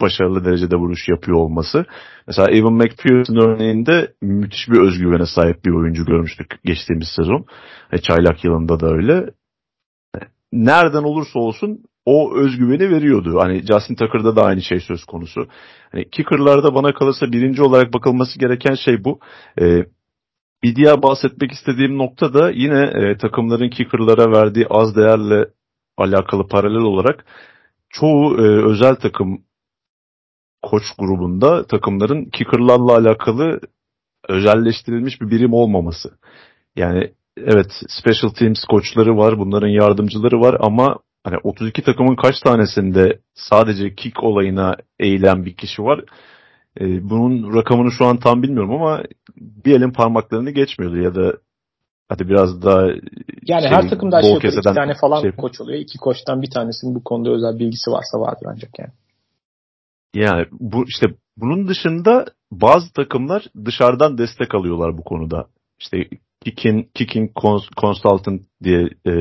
başarılı 0.00 0.44
derecede 0.44 0.76
vuruş 0.76 1.08
yapıyor 1.08 1.38
olması. 1.38 1.86
Mesela 2.26 2.50
Evan 2.50 2.72
McPherson 2.72 3.36
örneğinde 3.36 4.12
müthiş 4.22 4.68
bir 4.68 4.80
özgüvene 4.80 5.26
sahip 5.26 5.64
bir 5.64 5.70
oyuncu 5.70 6.04
görmüştük 6.04 6.60
geçtiğimiz 6.64 7.08
sezon. 7.16 7.44
E, 7.92 7.98
çaylak 7.98 8.44
yılında 8.44 8.80
da 8.80 8.86
öyle. 8.86 9.30
Nereden 10.52 11.02
olursa 11.02 11.38
olsun 11.38 11.80
o 12.06 12.36
özgüveni 12.36 12.90
veriyordu. 12.90 13.38
Hani 13.40 13.62
Justin 13.66 13.94
Tucker'da 13.94 14.36
da 14.36 14.44
aynı 14.44 14.62
şey 14.62 14.80
söz 14.80 15.04
konusu. 15.04 15.48
Hani 15.92 16.10
kicker'larda 16.10 16.74
bana 16.74 16.94
kalırsa 16.94 17.32
birinci 17.32 17.62
olarak 17.62 17.94
bakılması 17.94 18.38
gereken 18.38 18.74
şey 18.74 19.04
bu. 19.04 19.18
Ee, 19.60 19.86
bir 20.62 20.76
diğer 20.76 21.02
bahsetmek 21.02 21.52
istediğim 21.52 21.98
nokta 21.98 22.34
da 22.34 22.50
yine 22.50 22.82
e, 22.82 23.16
takımların 23.16 23.70
kicker'lara 23.70 24.32
verdiği 24.32 24.66
az 24.70 24.96
değerle 24.96 25.48
alakalı 25.96 26.48
paralel 26.48 26.82
olarak 26.82 27.24
çoğu 27.90 28.36
e, 28.36 28.42
özel 28.42 28.94
takım 28.94 29.42
koç 30.62 30.82
grubunda 30.98 31.66
takımların 31.66 32.24
kicker'larla 32.24 32.96
alakalı 32.96 33.60
özelleştirilmiş 34.28 35.20
bir 35.20 35.30
birim 35.30 35.52
olmaması. 35.52 36.10
Yani 36.76 37.12
evet 37.36 37.72
special 37.88 38.30
teams 38.30 38.64
koçları 38.64 39.16
var, 39.16 39.38
bunların 39.38 39.68
yardımcıları 39.68 40.40
var 40.40 40.56
ama 40.60 40.98
hani 41.24 41.36
32 41.42 41.82
takımın 41.82 42.16
kaç 42.16 42.40
tanesinde 42.40 43.18
sadece 43.34 43.94
kick 43.94 44.22
olayına 44.22 44.76
eğilen 44.98 45.44
bir 45.44 45.54
kişi 45.54 45.82
var? 45.82 46.04
Ee, 46.80 47.10
bunun 47.10 47.56
rakamını 47.56 47.90
şu 47.92 48.04
an 48.06 48.16
tam 48.16 48.42
bilmiyorum 48.42 48.72
ama 48.72 49.02
bir 49.36 49.76
elin 49.76 49.92
parmaklarını 49.92 50.50
geçmiyordu 50.50 50.96
ya 50.96 51.14
da 51.14 51.32
hadi 52.08 52.28
biraz 52.28 52.62
daha 52.62 52.82
yani 53.46 53.62
şey, 53.62 53.70
her 53.70 53.90
takımda 53.90 54.16
aşağı 54.16 54.30
yukarı 54.30 54.52
iki 54.52 54.74
tane 54.74 54.94
falan 54.94 55.20
şey... 55.20 55.32
koç 55.32 55.60
oluyor. 55.60 55.78
İki 55.78 55.98
koçtan 55.98 56.42
bir 56.42 56.50
tanesinin 56.50 56.94
bu 56.94 57.04
konuda 57.04 57.30
özel 57.30 57.58
bilgisi 57.58 57.90
varsa 57.90 58.20
vardır 58.20 58.46
ancak 58.52 58.78
yani. 58.78 58.92
Yani 60.14 60.46
bu 60.52 60.84
işte 60.88 61.06
bunun 61.36 61.68
dışında 61.68 62.24
bazı 62.52 62.92
takımlar 62.92 63.44
dışarıdan 63.64 64.18
destek 64.18 64.54
alıyorlar 64.54 64.98
bu 64.98 65.04
konuda. 65.04 65.48
İşte 65.80 66.08
Kicking, 66.44 66.86
Kicking 66.94 67.30
Consultant 67.76 68.42
diye 68.62 68.88
e, 69.06 69.12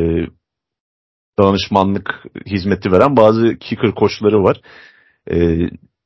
danışmanlık 1.39 2.25
hizmeti 2.45 2.91
veren 2.91 3.17
bazı 3.17 3.57
kicker 3.59 3.91
koçları 3.91 4.43
var. 4.43 4.61
E, 5.31 5.57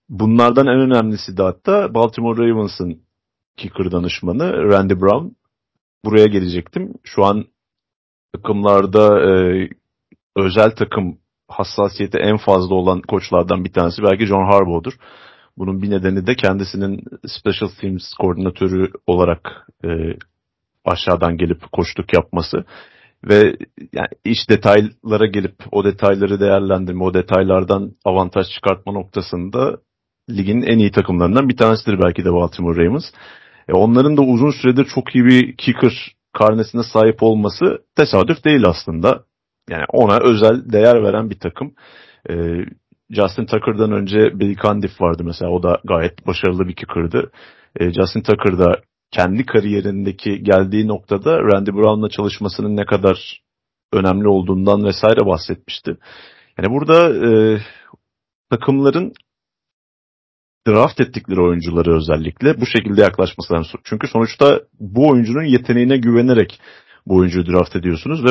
bunlardan 0.09 0.67
en 0.67 0.79
önemlisi 0.79 1.37
de 1.37 1.43
hatta 1.43 1.93
Baltimore 1.93 2.49
Ravens'ın 2.49 3.01
kicker 3.57 3.91
danışmanı 3.91 4.63
Randy 4.63 4.93
Brown. 4.93 5.27
Buraya 6.05 6.25
gelecektim. 6.25 6.93
Şu 7.03 7.25
an 7.25 7.45
takımlarda 8.33 9.29
e, 9.29 9.69
özel 10.35 10.71
takım 10.71 11.17
hassasiyeti 11.51 12.17
en 12.17 12.37
fazla 12.37 12.75
olan 12.75 13.01
koçlardan 13.01 13.65
bir 13.65 13.73
tanesi 13.73 14.03
belki 14.03 14.25
John 14.25 14.51
Harbaugh'dur. 14.51 14.93
Bunun 15.57 15.81
bir 15.81 15.89
nedeni 15.89 16.27
de 16.27 16.35
kendisinin 16.35 17.03
Special 17.27 17.69
Teams 17.81 18.13
koordinatörü 18.13 18.91
olarak 19.07 19.67
e, 19.83 19.89
aşağıdan 20.85 21.37
gelip 21.37 21.71
koçluk 21.71 22.13
yapması 22.13 22.65
ve 23.29 23.57
yani 23.93 24.07
iş 24.25 24.49
detaylara 24.49 25.25
gelip 25.25 25.55
o 25.71 25.83
detayları 25.83 26.39
değerlendirme, 26.39 27.03
o 27.03 27.13
detaylardan 27.13 27.91
avantaj 28.05 28.47
çıkartma 28.55 28.93
noktasında 28.93 29.77
ligin 30.29 30.61
en 30.61 30.77
iyi 30.77 30.91
takımlarından 30.91 31.49
bir 31.49 31.57
tanesidir 31.57 32.01
belki 32.01 32.25
de 32.25 32.33
Baltimore 32.33 32.85
Ravens. 32.85 33.05
E 33.69 33.73
onların 33.73 34.17
da 34.17 34.21
uzun 34.21 34.51
süredir 34.51 34.85
çok 34.85 35.15
iyi 35.15 35.25
bir 35.25 35.55
kicker 35.57 36.15
karnesine 36.33 36.83
sahip 36.83 37.23
olması 37.23 37.77
tesadüf 37.95 38.43
değil 38.45 38.65
aslında. 38.65 39.23
Yani 39.69 39.85
ona 39.89 40.19
özel 40.19 40.71
değer 40.71 41.03
veren 41.03 41.29
bir 41.29 41.39
takım. 41.39 41.73
E, 42.29 42.33
Justin 43.09 43.45
Tucker'dan 43.45 43.91
önce 43.91 44.39
Billy 44.39 44.55
Candiff 44.63 45.01
vardı 45.01 45.23
mesela. 45.25 45.51
O 45.51 45.63
da 45.63 45.81
gayet 45.83 46.27
başarılı 46.27 46.67
bir 46.67 46.75
kicker'dı. 46.75 47.31
E, 47.79 47.93
Justin 47.93 48.21
Tucker 48.21 48.59
da 48.59 48.81
kendi 49.11 49.45
kariyerindeki 49.45 50.43
geldiği 50.43 50.87
noktada 50.87 51.39
Randy 51.39 51.71
Brown'la 51.71 52.09
çalışmasının 52.09 52.77
ne 52.77 52.85
kadar 52.85 53.41
önemli 53.93 54.27
olduğundan 54.27 54.85
vesaire 54.85 55.25
bahsetmişti. 55.25 55.97
Yani 56.57 56.73
burada 56.73 57.27
e, 57.27 57.59
takımların 58.49 59.13
draft 60.67 61.01
ettikleri 61.01 61.41
oyuncuları 61.41 61.95
özellikle 61.95 62.61
bu 62.61 62.65
şekilde 62.65 63.01
yaklaşması 63.01 63.53
lazım. 63.53 63.79
Çünkü 63.83 64.07
sonuçta 64.07 64.61
bu 64.79 65.09
oyuncunun 65.09 65.43
yeteneğine 65.43 65.97
güvenerek 65.97 66.59
bu 67.05 67.15
oyuncuyu 67.15 67.45
draft 67.45 67.75
ediyorsunuz 67.75 68.25
ve 68.25 68.29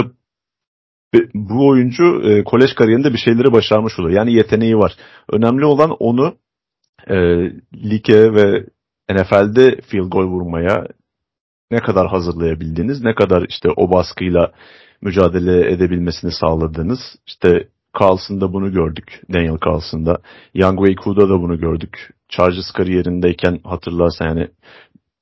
bu 1.35 1.69
oyuncu 1.69 2.23
e, 2.25 2.45
kolej 2.45 2.75
kariyerinde 2.75 3.13
bir 3.13 3.19
şeyleri 3.19 3.53
başarmış 3.53 3.99
oluyor. 3.99 4.17
Yani 4.17 4.33
yeteneği 4.33 4.77
var. 4.77 4.97
Önemli 5.33 5.65
olan 5.65 5.91
onu 5.99 6.35
e, 7.07 7.17
lige 7.75 8.35
ve 8.35 8.67
NFL'de 9.11 9.81
field 9.81 10.11
goal 10.11 10.25
vurmaya 10.25 10.87
ne 11.71 11.79
kadar 11.79 12.09
hazırlayabildiğiniz, 12.09 13.05
ne 13.05 13.15
kadar 13.15 13.47
işte 13.49 13.69
o 13.77 13.93
baskıyla 13.93 14.53
mücadele 15.03 15.73
edebilmesini 15.73 16.31
sağladığınız. 16.33 17.01
İşte 17.27 17.69
Carlson'da 18.01 18.53
bunu 18.53 18.73
gördük. 18.73 19.23
Daniel 19.33 19.59
Carlson'da. 19.67 20.19
Young 20.55 20.79
Wei 20.79 20.95
Ku'da 20.95 21.29
da 21.29 21.41
bunu 21.41 21.59
gördük. 21.61 22.11
Chargers 22.29 22.71
kariyerindeyken 22.71 23.61
hatırlarsan 23.65 24.27
yani 24.27 24.49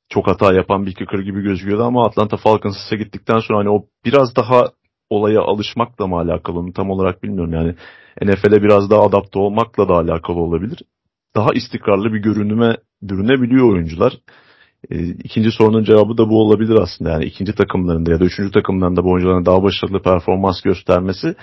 çok 0.09 0.27
hata 0.27 0.55
yapan 0.55 0.87
bir 0.87 0.95
kicker 0.95 1.19
gibi 1.19 1.43
gözüküyordu 1.43 1.85
ama 1.85 2.07
Atlanta 2.07 2.37
Falcons'a 2.37 2.97
gittikten 2.97 3.39
sonra 3.39 3.59
hani 3.59 3.71
o 3.71 3.85
biraz 4.05 4.37
daha 4.37 4.65
olaya 5.11 5.41
alışmakla 5.41 6.07
mı 6.07 6.17
alakalı 6.17 6.59
onu 6.59 6.73
tam 6.73 6.91
olarak 6.91 7.23
bilmiyorum 7.23 7.53
yani 7.53 7.75
NFL'e 8.23 8.63
biraz 8.63 8.91
daha 8.91 9.03
adapte 9.03 9.39
olmakla 9.39 9.89
da 9.89 9.95
alakalı 9.95 10.39
olabilir. 10.39 10.83
Daha 11.37 11.53
istikrarlı 11.53 12.13
bir 12.13 12.19
görünüme 12.19 12.77
bürünebiliyor 13.03 13.73
oyuncular. 13.73 14.13
E, 14.91 15.09
ikinci 15.09 15.51
sorunun 15.51 15.85
cevabı 15.85 16.19
da 16.19 16.29
bu 16.29 16.41
olabilir 16.43 16.75
aslında. 16.75 17.11
Yani 17.11 17.25
ikinci 17.25 17.55
takımlarında 17.55 18.11
ya 18.11 18.21
da 18.21 18.25
üçüncü 18.25 18.53
takımlarında 18.53 19.05
bu 19.05 19.11
oyuncuların 19.11 19.47
daha 19.47 19.63
başarılı 19.63 20.03
performans 20.03 20.63
göstermesi 20.63 21.35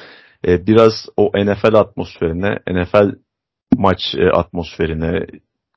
e, 0.48 0.68
biraz 0.68 0.94
o 1.18 1.32
NFL 1.36 1.74
atmosferine, 1.74 2.60
NFL 2.68 3.16
maç 3.78 4.00
e, 4.18 4.30
atmosferine, 4.30 5.26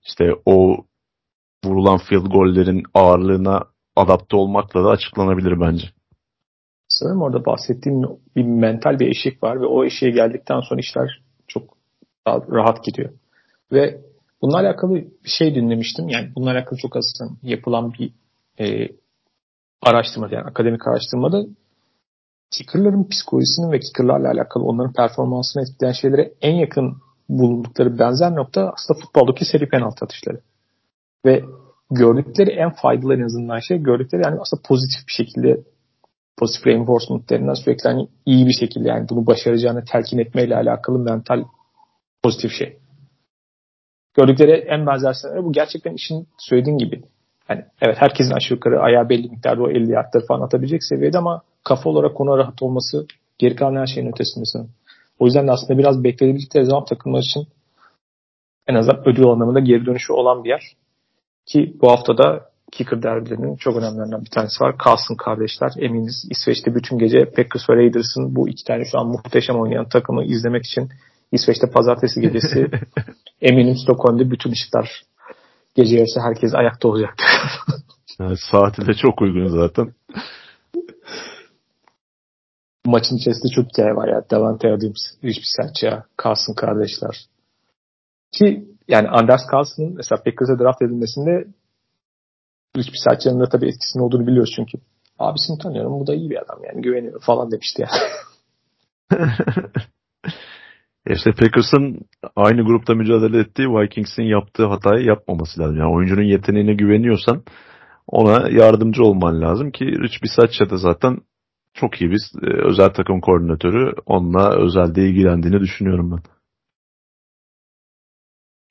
işte 0.07 0.33
o 0.47 0.85
vurulan 1.65 1.99
field 1.99 2.27
gollerin 2.27 2.83
ağırlığına 2.95 3.65
adapte 3.97 4.37
olmakla 4.37 4.85
da 4.85 4.89
açıklanabilir 4.89 5.61
bence. 5.61 5.98
Sanırım 6.99 7.23
orada 7.23 7.45
bahsettiğim 7.47 8.03
bir 8.37 8.45
mental 8.45 8.99
bir 8.99 9.09
eşik 9.09 9.43
var 9.43 9.61
ve 9.61 9.67
o 9.67 9.85
eşiğe 9.85 10.11
geldikten 10.11 10.61
sonra 10.61 10.81
işler 10.81 11.23
çok 11.49 11.77
rahat 12.27 12.85
gidiyor. 12.85 13.11
Ve 13.73 14.01
bununla 14.43 14.59
alakalı 14.59 14.95
bir 14.95 15.11
şey 15.39 15.55
dinlemiştim. 15.55 16.09
Yani 16.09 16.33
bununla 16.37 16.51
alakalı 16.51 16.79
çok 16.79 16.97
az 16.97 17.05
yapılan 17.43 17.93
bir 17.93 18.13
e, 18.61 18.89
araştırma 19.83 20.29
yani 20.31 20.45
akademik 20.45 20.87
araştırmada 20.87 21.45
kickerların 22.51 23.09
psikolojisinin 23.09 23.73
ve 23.73 23.81
kickerlarla 23.81 24.31
alakalı 24.31 24.65
onların 24.65 24.93
performansını 24.93 25.63
etkileyen 25.63 25.93
şeylere 25.93 26.33
en 26.41 26.55
yakın 26.55 26.97
bulundukları 27.29 27.99
benzer 27.99 28.35
nokta 28.35 28.73
aslında 28.75 29.01
futboldaki 29.01 29.45
seri 29.45 29.69
penaltı 29.69 30.05
atışları. 30.05 30.41
Ve 31.25 31.45
gördükleri 31.91 32.51
en 32.51 32.71
faydalı 32.71 33.15
en 33.15 33.23
azından 33.23 33.59
şey 33.59 33.79
gördükleri 33.79 34.23
yani 34.25 34.41
aslında 34.41 34.63
pozitif 34.69 35.07
bir 35.09 35.13
şekilde 35.13 35.63
pozitif 36.39 36.67
reinforcementlerinden 36.67 37.55
sürekli 37.55 37.89
hani 37.89 38.09
iyi 38.27 38.47
bir 38.47 38.53
şekilde 38.53 38.89
yani 38.89 39.09
bunu 39.09 39.27
başaracağını 39.27 39.85
telkin 39.85 40.19
etmeyle 40.19 40.57
alakalı 40.57 40.99
mental 40.99 41.45
pozitif 42.23 42.53
şey. 42.53 42.79
Gördükleri 44.15 44.53
en 44.53 44.87
benzer 44.87 45.13
senaryo 45.13 45.45
bu 45.45 45.53
gerçekten 45.53 45.95
işin 45.95 46.29
söylediğin 46.39 46.79
gibi. 46.79 47.03
Yani 47.49 47.65
evet 47.81 47.97
herkesin 47.99 48.33
aşağı 48.33 48.55
yukarı 48.57 48.81
ayağı 48.81 49.09
belli 49.09 49.29
miktarda 49.29 49.63
o 49.63 49.71
50 49.71 49.93
yardları 49.93 50.27
falan 50.27 50.41
atabilecek 50.41 50.85
seviyede 50.85 51.19
ama 51.19 51.43
kafa 51.65 51.91
olarak 51.91 52.21
ona 52.21 52.39
rahat 52.39 52.63
olması 52.63 53.07
geri 53.39 53.57
kalan 53.57 53.81
her 53.81 53.87
şeyin 53.87 54.09
ötesinde 54.09 54.45
sanırım. 54.45 54.71
O 55.19 55.25
yüzden 55.25 55.47
de 55.47 55.53
aslında 55.53 55.79
biraz 55.79 56.05
bekledikleri 56.05 56.65
zaman 56.65 56.85
takımlar 56.85 57.21
için 57.21 57.47
en 58.67 58.75
azından 58.75 59.09
ödül 59.09 59.25
anlamında 59.25 59.61
geri 59.61 59.87
dönüşü 59.87 60.13
olan 60.13 60.45
bir 60.45 60.49
yer. 60.49 60.63
Ki 61.47 61.77
bu 61.83 61.91
hafta 61.91 62.19
da 62.19 62.51
kicker 62.73 63.03
derbilerinin 63.03 63.57
çok 63.57 63.77
önemlilerinden 63.77 64.25
bir 64.25 64.31
tanesi 64.31 64.65
var. 64.65 64.75
Carlson 64.87 65.15
kardeşler. 65.15 65.73
Eminiz 65.79 66.27
İsveç'te 66.31 66.75
bütün 66.75 66.99
gece 66.99 67.25
Packers 67.25 67.71
ve 67.71 67.77
Raiders'ın 67.77 68.37
bu 68.37 68.49
iki 68.49 68.65
tane 68.65 68.85
şu 68.85 68.99
an 68.99 69.07
muhteşem 69.07 69.61
oynayan 69.61 69.89
takımı 69.89 70.25
izlemek 70.25 70.65
için 70.67 70.89
İsveç'te 71.33 71.71
pazartesi 71.71 72.21
gecesi 72.21 72.71
eminim 73.41 73.77
Stockholm'da 73.77 74.31
bütün 74.31 74.53
ışıklar 74.53 75.03
gece 75.75 75.97
yarısı 75.97 76.21
herkes 76.21 76.55
ayakta 76.55 76.89
olacak. 76.89 77.15
yani 78.19 78.37
saati 78.51 78.87
de 78.87 78.95
çok 78.95 79.23
uygun 79.23 79.47
zaten. 79.47 79.95
Maçın 82.87 83.17
içerisinde 83.17 83.53
çok 83.55 83.67
hikaye 83.69 83.95
var 83.97 84.09
ya. 84.09 84.23
Davante 84.31 84.69
Adams, 84.69 85.03
Rich 85.25 85.39
Bisaccia, 85.41 86.05
Carlson 86.25 86.55
kardeşler. 86.55 87.27
Ki 88.33 88.65
yani 88.89 89.09
Anders 89.09 89.41
Carlson'ın 89.53 89.95
mesela 89.97 90.23
Packers'a 90.23 90.59
draft 90.59 90.83
edilmesinde 90.83 91.45
Rich 92.77 92.93
Bisaccia'nın 92.93 93.41
da 93.41 93.49
tabii 93.49 93.69
etkisinin 93.69 94.03
olduğunu 94.03 94.27
biliyoruz 94.27 94.53
çünkü. 94.57 94.79
Abisini 95.19 95.59
tanıyorum 95.59 96.01
bu 96.01 96.07
da 96.07 96.15
iyi 96.15 96.31
bir 96.31 96.43
adam 96.43 96.65
yani 96.65 96.83
güveniyorum 96.83 97.21
falan 97.21 97.51
demişti 97.51 97.83
yani. 97.83 97.93
İşte 101.11 101.33
Packers'ın 101.33 102.01
aynı 102.37 102.63
grupta 102.63 102.95
mücadele 102.95 103.39
ettiği 103.39 103.69
Vikings'in 103.69 104.23
yaptığı 104.23 104.67
hatayı 104.67 105.05
yapmaması 105.05 105.61
lazım. 105.61 105.77
Yani 105.77 105.95
oyuncunun 105.95 106.23
yeteneğine 106.23 106.75
güveniyorsan 106.75 107.43
ona 108.07 108.49
yardımcı 108.49 109.05
olman 109.05 109.41
lazım 109.41 109.71
ki 109.71 109.85
Rich 109.85 110.23
Bisaccia 110.23 110.71
da 110.71 110.77
zaten 110.77 111.19
çok 111.75 112.01
iyi 112.01 112.11
bir 112.11 112.21
e, 112.43 112.69
özel 112.69 112.89
takım 112.89 113.21
koordinatörü. 113.21 113.93
Onunla 114.07 114.65
özelde 114.65 115.09
ilgilendiğini 115.09 115.61
düşünüyorum 115.61 116.11
ben. 116.11 116.21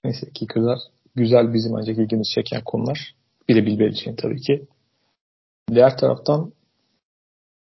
Neyse 0.04 0.32
ki 0.34 0.48
kızlar 0.48 0.77
güzel 1.16 1.54
bizim 1.54 1.75
ancak 1.75 1.98
ilgimizi 1.98 2.32
çeken 2.36 2.62
konular. 2.66 3.13
Bir 3.50 3.56
de 3.56 3.66
Bill 3.66 3.80
Belichick'in 3.80 4.16
tabii 4.16 4.42
ki. 4.42 4.68
Diğer 5.72 5.98
taraftan 5.98 6.54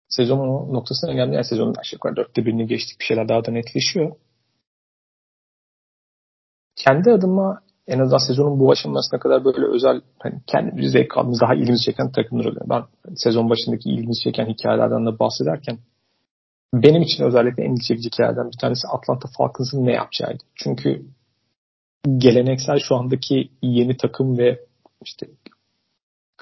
sezon 0.09 0.73
noktasına 0.73 1.13
geldi. 1.13 1.35
Yani 1.35 1.45
sezonun 1.45 1.75
aşağı 1.75 1.95
yukarı 1.95 2.15
dörtte 2.15 2.45
birini 2.45 2.67
geçtik. 2.67 2.99
Bir 2.99 3.05
şeyler 3.05 3.29
daha 3.29 3.45
da 3.45 3.51
netleşiyor. 3.51 4.15
Kendi 6.75 7.11
adıma 7.11 7.61
en 7.87 7.99
azından 7.99 8.27
sezonun 8.27 8.59
bu 8.59 8.71
aşamasına 8.71 9.19
kadar 9.19 9.45
böyle 9.45 9.65
özel 9.75 10.01
hani 10.19 10.41
kendimizi 10.47 10.89
zevk 10.89 11.17
aldığımız 11.17 11.41
daha 11.41 11.55
ilgimizi 11.55 11.85
çeken 11.85 12.11
takımlar 12.11 12.45
oluyor. 12.45 12.65
Ben 12.69 12.83
sezon 13.15 13.49
başındaki 13.49 13.89
ilgimizi 13.89 14.21
çeken 14.23 14.45
hikayelerden 14.45 15.05
de 15.05 15.19
bahsederken 15.19 15.79
benim 16.73 17.01
için 17.01 17.23
özellikle 17.23 17.63
en 17.63 17.71
ilgi 17.71 17.87
çekici 17.87 18.09
hikayelerden 18.09 18.51
bir 18.51 18.57
tanesi 18.57 18.87
Atlanta 18.87 19.29
Falcons'ın 19.37 19.85
ne 19.85 19.91
yapacağıydı. 19.91 20.43
Çünkü 20.55 21.05
geleneksel 22.17 22.79
şu 22.79 22.95
andaki 22.95 23.51
yeni 23.61 23.97
takım 23.97 24.37
ve 24.37 24.59
işte 25.05 25.27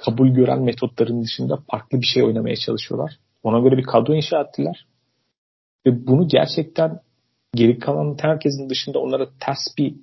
kabul 0.05 0.27
gören 0.27 0.61
metotların 0.61 1.21
dışında 1.21 1.57
farklı 1.71 2.01
bir 2.01 2.05
şey 2.05 2.23
oynamaya 2.23 2.55
çalışıyorlar. 2.55 3.19
Ona 3.43 3.59
göre 3.59 3.77
bir 3.77 3.83
kadro 3.83 4.15
inşa 4.15 4.41
ettiler. 4.41 4.87
Ve 5.85 6.07
bunu 6.07 6.27
gerçekten 6.27 6.99
geri 7.55 7.79
kalan 7.79 8.17
herkesin 8.21 8.69
dışında 8.69 8.99
onlara 8.99 9.29
ters 9.39 9.77
bir 9.77 9.95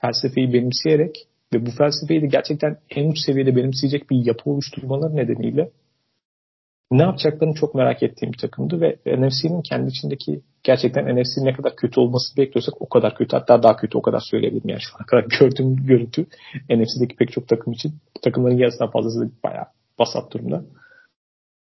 felsefeyi 0.00 0.52
benimseyerek 0.52 1.26
ve 1.54 1.66
bu 1.66 1.70
felsefeyi 1.70 2.22
de 2.22 2.26
gerçekten 2.26 2.76
en 2.90 3.10
uç 3.10 3.18
seviyede 3.26 3.56
benimseyecek 3.56 4.10
bir 4.10 4.26
yapı 4.26 4.50
oluşturmaları 4.50 5.16
nedeniyle 5.16 5.70
ne 6.90 7.02
yapacaklarını 7.02 7.54
çok 7.54 7.74
merak 7.74 8.02
ettiğim 8.02 8.32
bir 8.32 8.38
takımdı 8.38 8.80
ve 8.80 8.98
NFC'nin 9.06 9.62
kendi 9.62 9.90
içindeki 9.90 10.42
gerçekten 10.62 11.16
NFC 11.16 11.44
ne 11.44 11.52
kadar 11.52 11.76
kötü 11.76 12.00
olması 12.00 12.36
bekliyorsak 12.36 12.82
o 12.82 12.88
kadar 12.88 13.14
kötü 13.14 13.36
hatta 13.36 13.62
daha 13.62 13.76
kötü 13.76 13.98
o 13.98 14.02
kadar 14.02 14.20
söyleyebilirim 14.20 14.68
yani 14.68 14.80
şu 14.80 14.96
ana 14.98 15.06
kadar 15.06 15.24
gördüğüm 15.40 15.76
görüntü 15.76 16.26
NFC'deki 16.70 17.16
pek 17.16 17.32
çok 17.32 17.48
takım 17.48 17.72
için 17.72 17.92
takımların 18.22 18.58
yarısından 18.58 18.90
fazlası 18.90 19.20
da 19.20 19.30
bayağı 19.44 19.66
basat 19.98 20.32
durumda. 20.32 20.64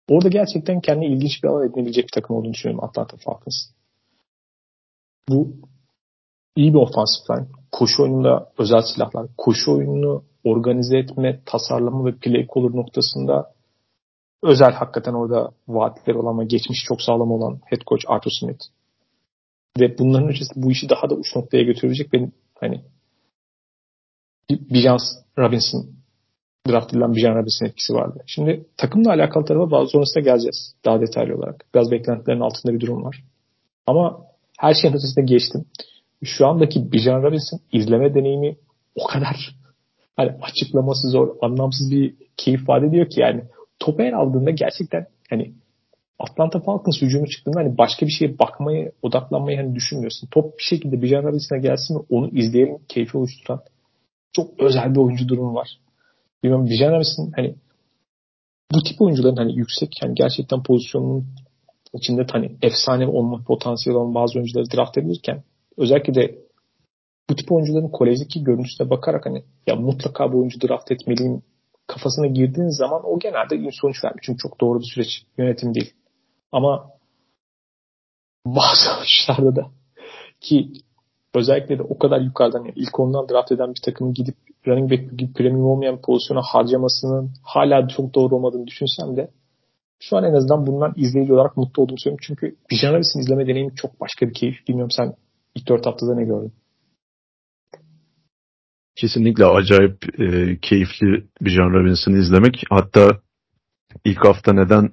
Orada 0.09 0.29
gerçekten 0.29 0.81
kendi 0.81 1.05
ilginç 1.05 1.43
bir 1.43 1.47
alan 1.47 1.69
edinebilecek 1.69 2.03
bir 2.03 2.21
takım 2.21 2.35
olduğunu 2.35 2.53
düşünüyorum 2.53 2.83
Atlanta 2.83 3.17
Falcons. 3.17 3.55
Bu 5.29 5.53
iyi 6.55 6.73
bir 6.73 6.79
ofansif 6.79 7.29
line. 7.29 7.47
Koşu 7.71 8.03
oyununda 8.03 8.51
özel 8.57 8.81
silahlar. 8.81 9.27
Koşu 9.37 9.73
oyununu 9.73 10.23
organize 10.43 10.97
etme, 10.97 11.39
tasarlama 11.45 12.05
ve 12.05 12.15
play 12.15 12.47
caller 12.55 12.75
noktasında 12.75 13.53
özel 14.43 14.71
hakikaten 14.71 15.13
orada 15.13 15.51
vaatleri 15.67 16.17
olan 16.17 16.31
ama 16.31 16.43
geçmiş 16.43 16.83
çok 16.87 17.01
sağlam 17.01 17.31
olan 17.31 17.59
head 17.65 17.81
coach 17.87 18.03
Arthur 18.07 18.31
Smith. 18.39 18.63
Ve 19.79 19.97
bunların 19.97 20.29
ötesinde 20.29 20.65
bu 20.65 20.71
işi 20.71 20.89
daha 20.89 21.09
da 21.09 21.15
uç 21.15 21.35
noktaya 21.35 21.63
götürecek 21.63 22.13
benim 22.13 22.31
hani 22.59 22.81
Bijan 24.49 24.99
Robinson 25.37 25.85
draft 26.67 26.93
edilen 26.93 27.15
Bijan 27.15 27.35
Robinson 27.35 27.65
etkisi 27.65 27.93
vardı. 27.93 28.23
Şimdi 28.27 28.65
takımla 28.77 29.09
alakalı 29.11 29.45
tarafa 29.45 29.71
bazı 29.71 29.91
sonrasında 29.91 30.23
geleceğiz 30.23 30.75
daha 30.85 31.01
detaylı 31.01 31.35
olarak. 31.35 31.65
Biraz 31.75 31.91
beklentilerin 31.91 32.39
altında 32.39 32.73
bir 32.73 32.79
durum 32.79 33.03
var. 33.03 33.23
Ama 33.87 34.21
her 34.59 34.73
şeyin 34.73 34.93
ötesinde 34.93 35.25
geçtim. 35.25 35.65
Şu 36.23 36.47
andaki 36.47 36.91
Bijan 36.91 37.23
Robinson 37.23 37.59
izleme 37.71 38.15
deneyimi 38.15 38.55
o 38.95 39.07
kadar 39.07 39.55
hani 40.15 40.31
açıklaması 40.41 41.07
zor, 41.07 41.35
anlamsız 41.41 41.91
bir 41.91 42.15
keyif 42.37 42.69
vaat 42.69 42.83
ediyor 42.83 43.09
ki 43.09 43.21
yani 43.21 43.43
topu 43.79 44.03
el 44.03 44.15
aldığında 44.15 44.51
gerçekten 44.51 45.07
hani 45.29 45.53
Atlanta 46.19 46.59
Falcons 46.59 47.01
hücumu 47.01 47.27
çıktığında 47.27 47.59
hani 47.59 47.77
başka 47.77 48.05
bir 48.05 48.11
şeye 48.11 48.39
bakmayı, 48.39 48.91
odaklanmayı 49.01 49.57
hani 49.57 49.75
düşünmüyorsun. 49.75 50.27
Top 50.31 50.57
bir 50.57 50.63
şekilde 50.63 51.01
Bijan 51.01 51.23
Robinson'a 51.23 51.59
gelsin 51.59 51.95
ve 51.95 51.99
onu 52.09 52.29
izleyelim, 52.29 52.77
keyfi 52.87 53.17
oluşturan 53.17 53.61
çok 54.33 54.59
özel 54.59 54.91
bir 54.91 54.99
oyuncu 54.99 55.27
durumu 55.27 55.55
var. 55.55 55.67
Bilmiyorum 56.43 56.69
Bijan 56.69 56.91
Robinson 56.91 57.31
hani 57.35 57.55
bu 58.71 58.83
tip 58.83 59.01
oyuncuların 59.01 59.35
hani 59.35 59.57
yüksek 59.57 59.89
yani 60.03 60.13
gerçekten 60.15 60.63
pozisyonunun 60.63 61.27
içinde 61.93 62.25
hani 62.31 62.57
efsane 62.61 63.07
olma 63.07 63.43
potansiyeli 63.43 63.97
olan 63.97 64.15
bazı 64.15 64.39
oyuncuları 64.39 64.71
draft 64.75 64.97
edilirken 64.97 65.43
özellikle 65.77 66.13
de 66.13 66.39
bu 67.29 67.35
tip 67.35 67.51
oyuncuların 67.51 67.89
kolejdeki 67.89 68.43
görüntüsüne 68.43 68.89
bakarak 68.89 69.25
hani 69.25 69.43
ya 69.67 69.75
mutlaka 69.75 70.33
bu 70.33 70.37
oyuncu 70.37 70.61
draft 70.61 70.91
etmeliyim 70.91 71.41
kafasına 71.87 72.27
girdiğiniz 72.27 72.77
zaman 72.77 73.01
o 73.05 73.19
genelde 73.19 73.71
sonuç 73.71 74.03
vermiyor. 74.03 74.23
Çünkü 74.25 74.37
çok 74.37 74.61
doğru 74.61 74.79
bir 74.79 74.91
süreç 74.93 75.23
yönetim 75.37 75.75
değil. 75.75 75.93
Ama 76.51 76.89
bazı 78.45 78.89
maçlarda 78.99 79.55
da 79.55 79.71
ki 80.41 80.71
özellikle 81.35 81.77
de 81.79 81.83
o 81.83 81.97
kadar 81.97 82.21
yukarıdan 82.21 82.59
yani 82.59 82.73
ilk 82.75 82.99
ondan 82.99 83.29
draft 83.29 83.51
eden 83.51 83.69
bir 83.69 83.81
takımın 83.85 84.13
gidip 84.13 84.35
running 84.67 84.91
back 84.91 85.19
gibi 85.19 85.33
premium 85.33 85.65
olmayan 85.65 86.01
pozisyona 86.01 86.41
harcamasının 86.41 87.31
hala 87.43 87.87
çok 87.87 88.15
doğru 88.15 88.35
olmadığını 88.35 88.67
düşünsem 88.67 89.17
de 89.17 89.31
şu 89.99 90.17
an 90.17 90.23
en 90.23 90.33
azından 90.33 90.67
bundan 90.67 90.93
izleyici 90.95 91.33
olarak 91.33 91.57
mutlu 91.57 91.83
olduğumu 91.83 91.99
söylüyorum. 91.99 92.25
Çünkü 92.27 92.55
Bijan 92.71 92.91
Harris'in 92.91 93.19
izleme 93.19 93.47
deneyimi 93.47 93.75
çok 93.75 94.01
başka 94.01 94.27
bir 94.27 94.33
keyif. 94.33 94.67
Bilmiyorum 94.67 94.91
sen 94.91 95.13
ilk 95.55 95.69
dört 95.69 95.85
haftada 95.85 96.15
ne 96.15 96.23
gördün? 96.23 96.53
Kesinlikle 98.95 99.45
acayip 99.45 100.19
e, 100.19 100.57
keyifli 100.61 101.23
Bijan 101.41 101.73
Robinson'ı 101.73 102.17
izlemek. 102.17 102.63
Hatta 102.69 103.19
ilk 104.05 104.25
hafta 104.25 104.53
neden 104.53 104.89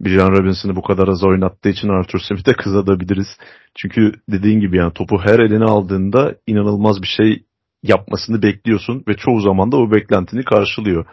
Bijan 0.00 0.30
Robinson'ı 0.32 0.76
bu 0.76 0.82
kadar 0.82 1.08
az 1.08 1.24
oynattığı 1.24 1.68
için 1.68 1.88
Arthur 1.88 2.18
Smith'e 2.18 2.52
kızabiliriz. 2.62 3.28
Çünkü 3.74 4.12
dediğin 4.30 4.60
gibi 4.60 4.76
yani 4.76 4.92
topu 4.92 5.18
her 5.24 5.38
eline 5.38 5.64
aldığında 5.64 6.34
inanılmaz 6.46 7.02
bir 7.02 7.06
şey 7.16 7.42
yapmasını 7.82 8.42
bekliyorsun 8.42 9.04
ve 9.08 9.14
çoğu 9.16 9.40
zaman 9.40 9.72
da 9.72 9.76
o 9.76 9.92
beklentini 9.92 10.44
karşılıyor. 10.44 11.06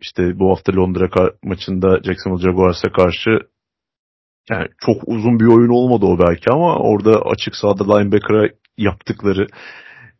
İşte 0.00 0.38
bu 0.38 0.50
hafta 0.50 0.72
Londra 0.76 1.08
maçında 1.44 2.00
Jacksonville 2.04 2.42
Jaguars'a 2.42 2.92
karşı 2.92 3.30
yani 4.50 4.66
çok 4.86 4.96
uzun 5.06 5.40
bir 5.40 5.46
oyun 5.46 5.68
olmadı 5.68 6.06
o 6.06 6.18
belki 6.18 6.50
ama 6.50 6.76
orada 6.76 7.22
açık 7.22 7.56
sahada 7.56 7.96
linebacker'a 7.96 8.48
yaptıkları 8.78 9.46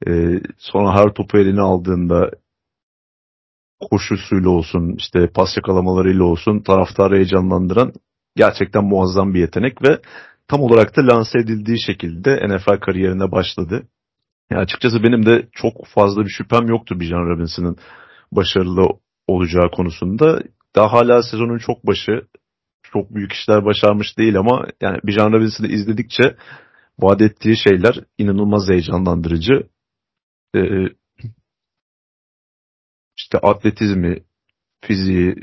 e, 0.09 0.41
sonra 0.59 0.95
her 0.95 1.15
topu 1.15 1.39
eline 1.39 1.61
aldığında 1.61 2.31
koşusuyla 3.91 4.51
olsun 4.51 4.95
işte 4.99 5.27
pas 5.35 5.57
yakalamalarıyla 5.57 6.25
olsun 6.25 6.61
taraftarı 6.61 7.17
heyecanlandıran 7.17 7.93
gerçekten 8.37 8.85
muazzam 8.85 9.35
bir 9.35 9.41
yetenek 9.41 9.83
ve 9.83 10.01
tam 10.49 10.61
olarak 10.61 10.97
da 10.97 11.07
lanse 11.07 11.39
edildiği 11.39 11.83
şekilde 11.87 12.49
NFL 12.49 12.81
kariyerine 12.81 13.33
başladı. 13.33 13.83
Yani 14.51 14.61
açıkçası 14.63 15.03
benim 15.03 15.27
de 15.27 15.49
çok 15.53 15.87
fazla 15.87 16.25
bir 16.25 16.31
şüphem 16.31 16.67
yoktu 16.69 17.01
Bijan 17.01 17.31
Robinson'ın 17.31 17.77
başarılı 18.33 18.89
olacağı 19.27 19.71
konusunda. 19.71 20.43
Daha 20.77 20.93
hala 20.93 21.23
sezonun 21.23 21.59
çok 21.59 21.87
başı 21.87 22.23
çok 22.83 23.15
büyük 23.15 23.33
işler 23.33 23.65
başarmış 23.65 24.19
değil 24.19 24.39
ama 24.39 24.67
yani 24.81 24.99
Bijan 25.05 25.33
Robinson'ı 25.33 25.69
izledikçe 25.69 26.37
vaat 26.99 27.21
ettiği 27.21 27.57
şeyler 27.57 27.95
inanılmaz 28.19 28.69
heyecanlandırıcı. 28.69 29.63
Ee, 30.55 30.87
işte 33.17 33.39
atletizmi, 33.39 34.19
fiziği 34.81 35.35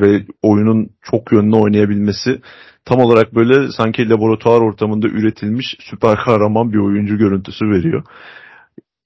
ve 0.00 0.26
oyunun 0.42 0.90
çok 1.02 1.32
yönlü 1.32 1.56
oynayabilmesi 1.56 2.40
tam 2.84 3.00
olarak 3.00 3.34
böyle 3.34 3.72
sanki 3.72 4.08
laboratuvar 4.08 4.60
ortamında 4.60 5.08
üretilmiş 5.08 5.76
süper 5.80 6.16
kahraman 6.16 6.72
bir 6.72 6.78
oyuncu 6.78 7.18
görüntüsü 7.18 7.70
veriyor. 7.70 8.04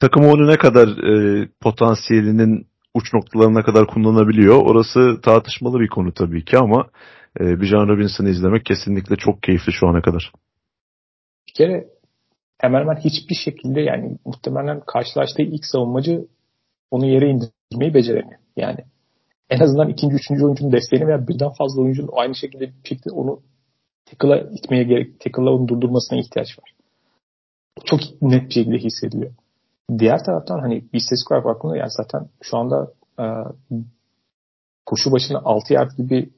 Takım 0.00 0.24
onu 0.24 0.46
ne 0.46 0.56
kadar 0.56 0.88
e, 0.88 1.48
potansiyelinin 1.60 2.66
uç 2.94 3.14
noktalarına 3.14 3.62
kadar 3.62 3.86
kullanabiliyor. 3.86 4.56
Orası 4.56 5.20
tartışmalı 5.22 5.80
bir 5.80 5.88
konu 5.88 6.12
tabii 6.12 6.44
ki 6.44 6.58
ama 6.58 6.86
e, 7.40 7.60
Bijan 7.60 7.88
Robinson'ı 7.88 8.30
izlemek 8.30 8.64
kesinlikle 8.64 9.16
çok 9.16 9.42
keyifli 9.42 9.72
şu 9.72 9.88
ana 9.88 10.02
kadar. 10.02 10.32
Bir 11.48 11.54
kere 11.54 11.84
hemen 12.60 12.80
hemen 12.80 12.96
hiçbir 12.96 13.34
şekilde 13.34 13.80
yani 13.80 14.18
muhtemelen 14.24 14.80
karşılaştığı 14.80 15.42
ilk 15.42 15.64
savunmacı 15.64 16.26
onu 16.90 17.06
yere 17.06 17.30
indirmeyi 17.30 17.94
beceremiyor. 17.94 18.40
Yani 18.56 18.78
en 19.50 19.60
azından 19.60 19.88
ikinci, 19.88 20.14
üçüncü 20.14 20.44
oyuncunun 20.44 20.72
desteğini 20.72 21.06
veya 21.06 21.28
birden 21.28 21.52
fazla 21.58 21.82
oyuncunun 21.82 22.10
aynı 22.12 22.34
şekilde 22.34 22.66
bir 22.66 22.88
şekilde 22.88 23.10
onu 23.10 23.40
tackle'a 24.04 24.36
itmeye 24.36 24.82
gerek, 24.84 25.20
tackle'la 25.20 25.50
onu 25.50 25.68
durdurmasına 25.68 26.18
ihtiyaç 26.18 26.58
var. 26.58 26.70
Çok 27.84 28.00
net 28.22 28.48
bir 28.48 28.54
şekilde 28.54 28.78
hissediliyor. 28.78 29.32
Diğer 29.98 30.24
taraftan 30.24 30.58
hani 30.58 30.84
bir 30.92 31.00
ses 31.00 31.18
olarak 31.30 31.44
baktığında 31.44 31.76
yani 31.76 31.90
zaten 31.90 32.28
şu 32.42 32.56
anda 32.56 32.92
e, 33.18 33.24
koşu 34.86 35.12
başına 35.12 35.38
6 35.44 35.72
yard 35.72 35.90
gibi 35.96 36.30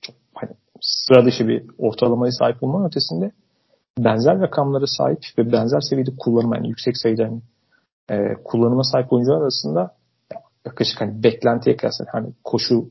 çok 0.00 0.16
hani 0.34 0.50
sıra 0.80 1.24
dışı 1.24 1.48
bir 1.48 1.66
ortalamaya 1.78 2.32
sahip 2.32 2.62
olmanın 2.62 2.86
ötesinde 2.86 3.32
benzer 4.04 4.40
rakamlara 4.40 4.86
sahip 4.86 5.18
ve 5.38 5.52
benzer 5.52 5.80
seviyede 5.80 6.10
kullanım 6.18 6.54
yani 6.54 6.68
yüksek 6.68 6.96
sayıda 6.96 7.24
hani, 7.24 7.40
e, 8.10 8.34
kullanıma 8.44 8.82
sahip 8.82 9.12
oyuncular 9.12 9.40
arasında 9.42 9.94
yaklaşık 10.66 11.00
hani 11.00 11.22
beklentiye 11.22 11.76
kıyasla 11.76 12.06
hani 12.12 12.32
koşu 12.44 12.90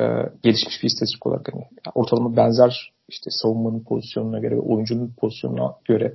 e, 0.00 0.04
gelişmiş 0.42 0.82
bir 0.82 0.88
istatistik 0.88 1.26
olarak 1.26 1.48
hani 1.52 1.64
ortalama 1.94 2.36
benzer 2.36 2.92
işte 3.08 3.30
savunmanın 3.30 3.84
pozisyonuna 3.84 4.38
göre 4.38 4.56
ve 4.56 4.60
oyuncunun 4.60 5.14
pozisyonuna 5.18 5.74
göre 5.84 6.14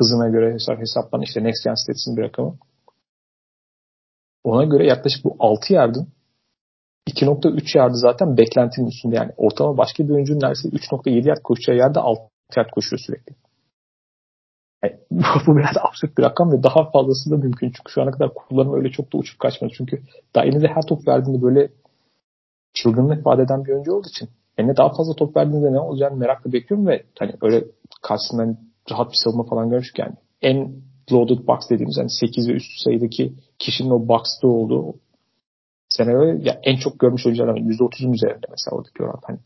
hızına 0.00 0.28
göre 0.28 0.54
hesap 0.54 0.78
hesaplanan 0.78 1.22
işte 1.22 1.44
Next 1.44 1.64
Gen 1.64 1.74
Stats'in 1.74 2.16
bir 2.16 2.22
rakamı. 2.22 2.56
Ona 4.44 4.64
göre 4.64 4.86
yaklaşık 4.86 5.24
bu 5.24 5.36
6 5.38 5.72
yardın 5.72 6.08
2.3 7.10 7.78
yardı 7.78 7.96
zaten 7.96 8.36
beklentinin 8.36 8.86
üstünde 8.86 9.16
yani. 9.16 9.32
Ortalama 9.36 9.78
başka 9.78 10.04
bir 10.04 10.10
oyuncunun 10.10 10.40
neredeyse 10.40 10.68
3.7 10.68 11.28
yard 11.28 11.42
koşacağı 11.44 11.76
yerde 11.76 12.00
6 12.00 12.20
yard 12.56 12.70
koşuyor 12.70 13.00
sürekli. 13.06 13.34
Yani, 14.84 14.96
bu 15.46 15.56
biraz 15.56 15.76
absürt 15.80 16.18
bir 16.18 16.22
rakam 16.22 16.52
ve 16.52 16.62
daha 16.62 16.90
fazlası 16.90 17.30
da 17.30 17.36
mümkün. 17.36 17.66
Çünkü 17.66 17.92
şu 17.92 18.02
ana 18.02 18.10
kadar 18.10 18.34
kullanım 18.34 18.74
öyle 18.74 18.90
çok 18.90 19.12
da 19.12 19.18
uçup 19.18 19.38
kaçmadı. 19.38 19.72
Çünkü 19.76 20.02
daha 20.34 20.44
elinize 20.44 20.66
her 20.66 20.82
top 20.82 21.08
verdiğinde 21.08 21.42
böyle 21.42 21.68
çılgınlık 22.74 23.26
vaat 23.26 23.40
eden 23.40 23.64
bir 23.64 23.72
oyuncu 23.72 23.92
olduğu 23.92 24.08
için 24.08 24.28
eline 24.58 24.76
daha 24.76 24.88
fazla 24.88 25.14
top 25.14 25.36
verdiğinde 25.36 25.72
ne 25.72 25.80
olacağını 25.80 26.16
merakla 26.16 26.52
bekliyorum 26.52 26.86
ve 26.86 27.04
hani 27.18 27.32
öyle 27.42 27.64
karşısından 28.02 28.58
rahat 28.90 29.10
bir 29.10 29.18
savunma 29.24 29.44
falan 29.44 29.70
görmüştük 29.70 29.98
yani. 29.98 30.14
En 30.42 30.72
loaded 31.12 31.46
box 31.46 31.58
dediğimiz 31.70 31.96
yani 31.96 32.10
8 32.10 32.48
ve 32.48 32.52
üstü 32.52 32.78
sayıdaki 32.84 33.32
kişinin 33.58 33.90
o 33.90 34.08
box'ta 34.08 34.48
olduğu 34.48 34.94
senaryo 35.88 36.38
ya 36.42 36.60
en 36.62 36.76
çok 36.76 36.98
görmüş 36.98 37.26
oyunculardan 37.26 37.56
%30'un 37.56 38.12
üzerinde 38.12 38.46
mesela 38.50 38.76
oradaki 38.76 39.02
oran. 39.02 39.20
Hani 39.26 39.38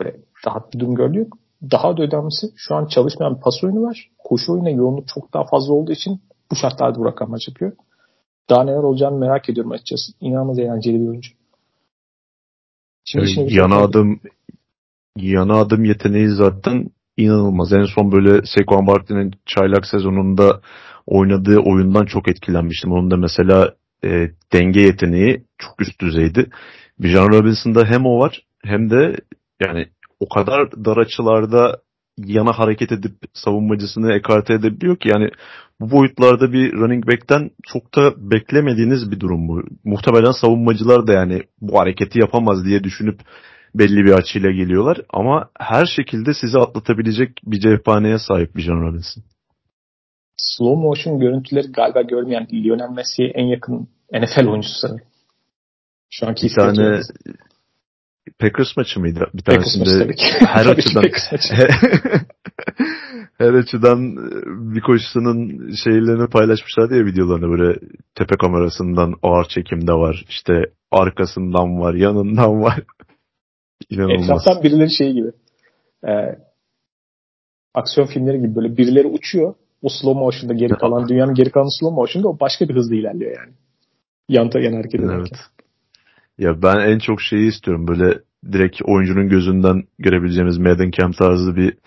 böyle 0.00 0.16
rahat 0.46 0.74
bir 0.74 0.78
durum 0.78 0.94
gördük. 0.94 1.32
Daha 1.70 1.96
da 1.96 2.02
önemlisi 2.02 2.46
şu 2.56 2.74
an 2.74 2.86
çalışmayan 2.86 3.36
bir 3.36 3.40
pas 3.40 3.64
oyunu 3.64 3.82
var. 3.82 4.10
Koşu 4.18 4.52
oyuna 4.52 4.70
yoğunluk 4.70 5.08
çok 5.08 5.34
daha 5.34 5.44
fazla 5.44 5.72
olduğu 5.72 5.92
için 5.92 6.20
bu 6.50 6.56
şartlarda 6.56 6.98
bu 6.98 7.04
rakamlar 7.04 7.38
çıkıyor. 7.38 7.72
Daha 8.50 8.64
neler 8.64 8.82
olacağını 8.82 9.18
merak 9.18 9.48
ediyorum 9.48 9.72
açıkçası. 9.72 10.12
İnanılmaz 10.20 10.58
eğlenceli 10.58 11.00
bir 11.00 11.08
oyuncu. 11.08 11.30
Şimdi, 13.04 13.28
şimdi 13.28 13.54
yana 13.54 13.74
şey 13.74 13.84
adım 13.84 14.20
yana 15.16 15.54
adım 15.54 15.84
yeteneği 15.84 16.28
zaten 16.28 16.90
inanılmaz. 17.16 17.72
En 17.72 17.84
son 17.84 18.12
böyle 18.12 18.46
Saquon 18.46 18.86
Barkley'nin 18.86 19.32
çaylak 19.46 19.86
sezonunda 19.86 20.60
oynadığı 21.06 21.58
oyundan 21.58 22.06
çok 22.06 22.28
etkilenmiştim. 22.28 22.92
Onun 22.92 23.10
da 23.10 23.16
mesela 23.16 23.74
e, 24.04 24.30
denge 24.52 24.80
yeteneği 24.80 25.44
çok 25.58 25.82
üst 25.82 26.00
düzeydi. 26.00 26.50
Bijan 26.98 27.28
Robinson'da 27.28 27.84
hem 27.84 28.06
o 28.06 28.18
var 28.18 28.46
hem 28.64 28.90
de 28.90 29.16
yani 29.60 29.86
o 30.24 30.28
kadar 30.28 30.84
dar 30.84 30.96
açılarda 30.96 31.80
yana 32.18 32.52
hareket 32.52 32.92
edip 32.92 33.12
savunmacısını 33.32 34.12
ekarte 34.12 34.54
edebiliyor 34.54 34.96
ki 34.96 35.08
yani 35.08 35.30
bu 35.80 35.90
boyutlarda 35.90 36.52
bir 36.52 36.72
running 36.72 37.06
back'ten 37.06 37.50
çok 37.62 37.94
da 37.96 38.30
beklemediğiniz 38.30 39.10
bir 39.10 39.20
durum 39.20 39.48
bu. 39.48 39.62
Muhtemelen 39.84 40.32
savunmacılar 40.32 41.06
da 41.06 41.12
yani 41.12 41.42
bu 41.60 41.78
hareketi 41.80 42.18
yapamaz 42.18 42.64
diye 42.64 42.84
düşünüp 42.84 43.20
belli 43.74 44.04
bir 44.04 44.12
açıyla 44.12 44.50
geliyorlar 44.50 45.00
ama 45.10 45.48
her 45.58 45.86
şekilde 45.86 46.34
sizi 46.34 46.58
atlatabilecek 46.58 47.30
bir 47.44 47.60
cephaneye 47.60 48.18
sahip 48.18 48.56
bir 48.56 48.62
John 48.62 48.80
Robinson. 48.80 49.22
Slow 50.36 50.82
motion 50.82 51.20
görüntüleri 51.20 51.72
galiba 51.72 52.02
görmeyen 52.02 52.48
Lionel 52.52 52.94
Messi'ye 52.96 53.28
en 53.28 53.44
yakın 53.44 53.88
NFL 54.12 54.46
oyuncusu 54.46 54.74
sanırım. 54.78 55.06
Şu 56.10 56.26
anki 56.26 56.46
bir 56.46 56.54
tane 56.54 57.00
Packers 58.38 58.76
maçı 58.76 59.00
mıydı? 59.00 59.30
Bir 59.34 59.42
tanesinde 59.42 60.14
her 60.46 60.66
açıdan 60.66 61.04
her 63.38 63.54
açıdan 63.54 64.16
bir 64.74 64.80
koşusunun 64.80 65.70
şeylerini 65.84 66.28
paylaşmışlar 66.28 66.90
diye 66.90 67.04
videolarını 67.04 67.58
böyle 67.58 67.78
tepe 68.14 68.36
kamerasından 68.36 69.14
ağır 69.22 69.44
çekimde 69.44 69.92
var. 69.92 70.24
İşte 70.28 70.52
arkasından 70.90 71.80
var, 71.80 71.94
yanından 71.94 72.62
var. 72.62 72.80
İnanılmaz. 73.90 74.22
Etraftan 74.22 74.62
birileri 74.62 74.96
şey 74.96 75.12
gibi. 75.12 75.28
E, 76.06 76.12
aksiyon 77.74 78.06
filmleri 78.06 78.40
gibi 78.40 78.54
böyle 78.56 78.76
birileri 78.76 79.06
uçuyor. 79.06 79.54
O 79.82 79.88
slow 79.88 80.20
motion'da 80.20 80.54
geri 80.54 80.72
kalan 80.72 81.08
dünyanın 81.08 81.34
geri 81.34 81.50
kalan 81.50 81.80
slow 81.80 81.94
motion'da 81.94 82.28
o 82.28 82.40
başka 82.40 82.68
bir 82.68 82.74
hızla 82.74 82.94
ilerliyor 82.94 83.36
yani. 83.36 83.52
Yan, 84.28 84.50
yan 84.54 84.72
hareket 84.72 85.00
ederken. 85.00 85.18
Evet. 85.18 85.53
Ya 86.38 86.62
ben 86.62 86.76
en 86.76 86.98
çok 86.98 87.22
şeyi 87.22 87.48
istiyorum 87.48 87.88
böyle 87.88 88.20
direkt 88.52 88.82
oyuncunun 88.82 89.28
gözünden 89.28 89.82
görebileceğimiz 89.98 90.58
Madden 90.58 90.90
tarzı 91.18 91.56
bir 91.56 91.78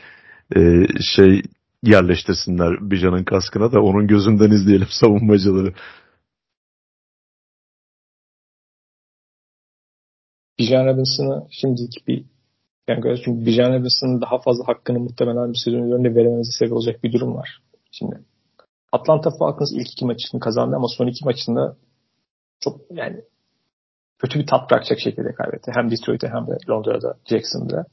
e, 0.56 0.88
şey 1.16 1.42
yerleştirsinler 1.84 2.92
Bijan'ın 2.92 3.24
kaskına 3.24 3.72
da 3.72 3.82
onun 3.82 4.08
gözünden 4.08 4.52
izleyelim 4.52 4.88
savunmacıları. 5.02 5.74
Bijan 10.60 10.86
Robinson'ı 10.86 11.48
şimdiki 11.52 12.08
bir 12.08 12.26
yani 12.88 13.22
çünkü 13.26 13.46
Bijan 13.46 13.74
Robinson'ın 13.74 14.22
daha 14.22 14.40
fazla 14.40 14.68
hakkını 14.68 15.00
muhtemelen 15.00 15.54
bir 15.54 15.58
sezon 15.58 15.84
üzerinde 15.84 16.16
verememize 16.16 16.52
sebep 16.52 16.74
olacak 16.74 17.04
bir 17.04 17.14
durum 17.14 17.36
var. 17.36 17.62
Şimdi 17.92 18.20
Atlanta 18.92 19.30
Falcons 19.40 19.72
ilk 19.74 19.92
iki 19.92 20.06
maçını 20.06 20.40
kazandı 20.40 20.76
ama 20.76 20.88
son 20.88 21.08
iki 21.08 21.26
maçında 21.26 21.78
çok 22.60 22.82
yani 22.92 23.22
kötü 24.20 24.40
bir 24.40 24.48
tat 24.48 24.72
bırakacak 24.72 25.00
şekilde 25.00 25.34
kaybetti. 25.34 25.72
Hem 25.76 25.92
Detroit'te 25.92 26.28
hem 26.28 26.48
de 26.48 26.58
Londra'da, 26.70 27.18
Jackson'da. 27.26 27.86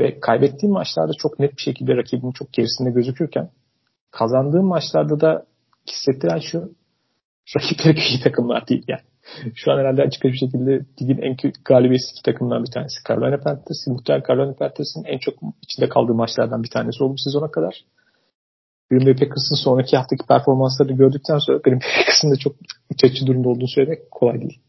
Ve 0.00 0.20
kaybettiğim 0.20 0.72
maçlarda 0.72 1.12
çok 1.18 1.38
net 1.38 1.56
bir 1.56 1.62
şekilde 1.62 1.96
rakibinin 1.96 2.32
çok 2.32 2.52
gerisinde 2.52 2.90
gözükürken 2.90 3.50
kazandığım 4.10 4.66
maçlarda 4.66 5.20
da 5.20 5.46
hissettiren 5.88 6.38
şu 6.38 6.72
rakipleri 7.56 7.98
iyi 7.98 8.20
takımlar 8.20 8.68
değil 8.68 8.84
yani. 8.88 9.02
Şu 9.54 9.72
an 9.72 9.78
herhalde 9.78 10.02
açık 10.02 10.24
bir 10.24 10.36
şekilde 10.36 10.84
ligin 11.02 11.22
en 11.22 11.36
galibiyetsiz 11.64 12.10
iki 12.12 12.22
takımdan 12.22 12.64
bir 12.64 12.70
tanesi. 12.70 12.96
Carolina 13.08 13.40
Panthers, 13.40 13.86
muhtemelen 13.86 14.24
Carolina 14.28 14.54
Panthers'ın 14.54 15.04
en 15.04 15.18
çok 15.18 15.34
içinde 15.62 15.88
kaldığı 15.88 16.14
maçlardan 16.14 16.62
bir 16.62 16.70
tanesi 16.70 17.04
oldu 17.04 17.14
sezona 17.24 17.50
kadar. 17.50 17.84
Green 18.90 19.06
Bay 19.06 19.12
Packers'ın 19.12 19.64
sonraki 19.64 19.96
haftaki 19.96 20.26
performanslarını 20.26 20.96
gördükten 20.96 21.38
sonra 21.38 21.58
Green 21.58 21.80
Bay 21.80 21.88
Packers'ın 21.96 22.30
da 22.30 22.36
çok 22.36 22.56
iç 22.90 23.04
açı 23.04 23.26
durumda 23.26 23.48
olduğunu 23.48 23.68
söylemek 23.68 24.10
kolay 24.10 24.40
değil. 24.40 24.60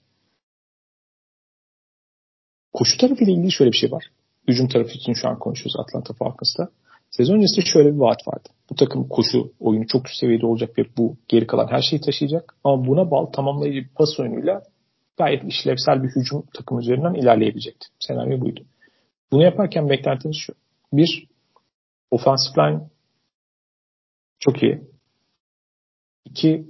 Koşu 2.77 2.97
tarafıyla 2.97 3.33
ilgili 3.33 3.51
şöyle 3.51 3.71
bir 3.71 3.77
şey 3.77 3.91
var. 3.91 4.05
Hücum 4.47 4.67
tarafı 4.67 4.91
için 4.91 5.13
şu 5.13 5.27
an 5.27 5.39
konuşuyoruz 5.39 5.75
Atlanta 5.79 6.13
Falcons'ta. 6.13 6.69
Sezon 7.11 7.35
öncesinde 7.35 7.65
şöyle 7.65 7.93
bir 7.93 7.99
vaat 7.99 8.27
vardı. 8.27 8.49
Bu 8.69 8.75
takım 8.75 9.07
koşu 9.07 9.51
oyunu 9.59 9.87
çok 9.87 10.07
üst 10.07 10.19
seviyede 10.19 10.45
olacak 10.45 10.77
ve 10.77 10.83
bu 10.97 11.15
geri 11.27 11.47
kalan 11.47 11.67
her 11.67 11.81
şeyi 11.81 12.01
taşıyacak. 12.01 12.55
Ama 12.63 12.87
buna 12.87 13.11
bağlı 13.11 13.31
tamamlayıcı 13.31 13.79
bir 13.79 13.93
pas 13.95 14.19
oyunuyla 14.19 14.61
gayet 15.17 15.43
işlevsel 15.43 16.03
bir 16.03 16.09
hücum 16.09 16.43
takım 16.53 16.79
üzerinden 16.79 17.13
ilerleyebilecekti. 17.13 17.87
Senaryo 17.99 18.41
buydu. 18.41 18.61
Bunu 19.31 19.43
yaparken 19.43 19.89
beklentimiz 19.89 20.37
şu. 20.37 20.53
Bir, 20.93 21.27
offensive 22.11 22.63
line 22.63 22.81
çok 24.39 24.63
iyi. 24.63 24.81
İki, 26.25 26.65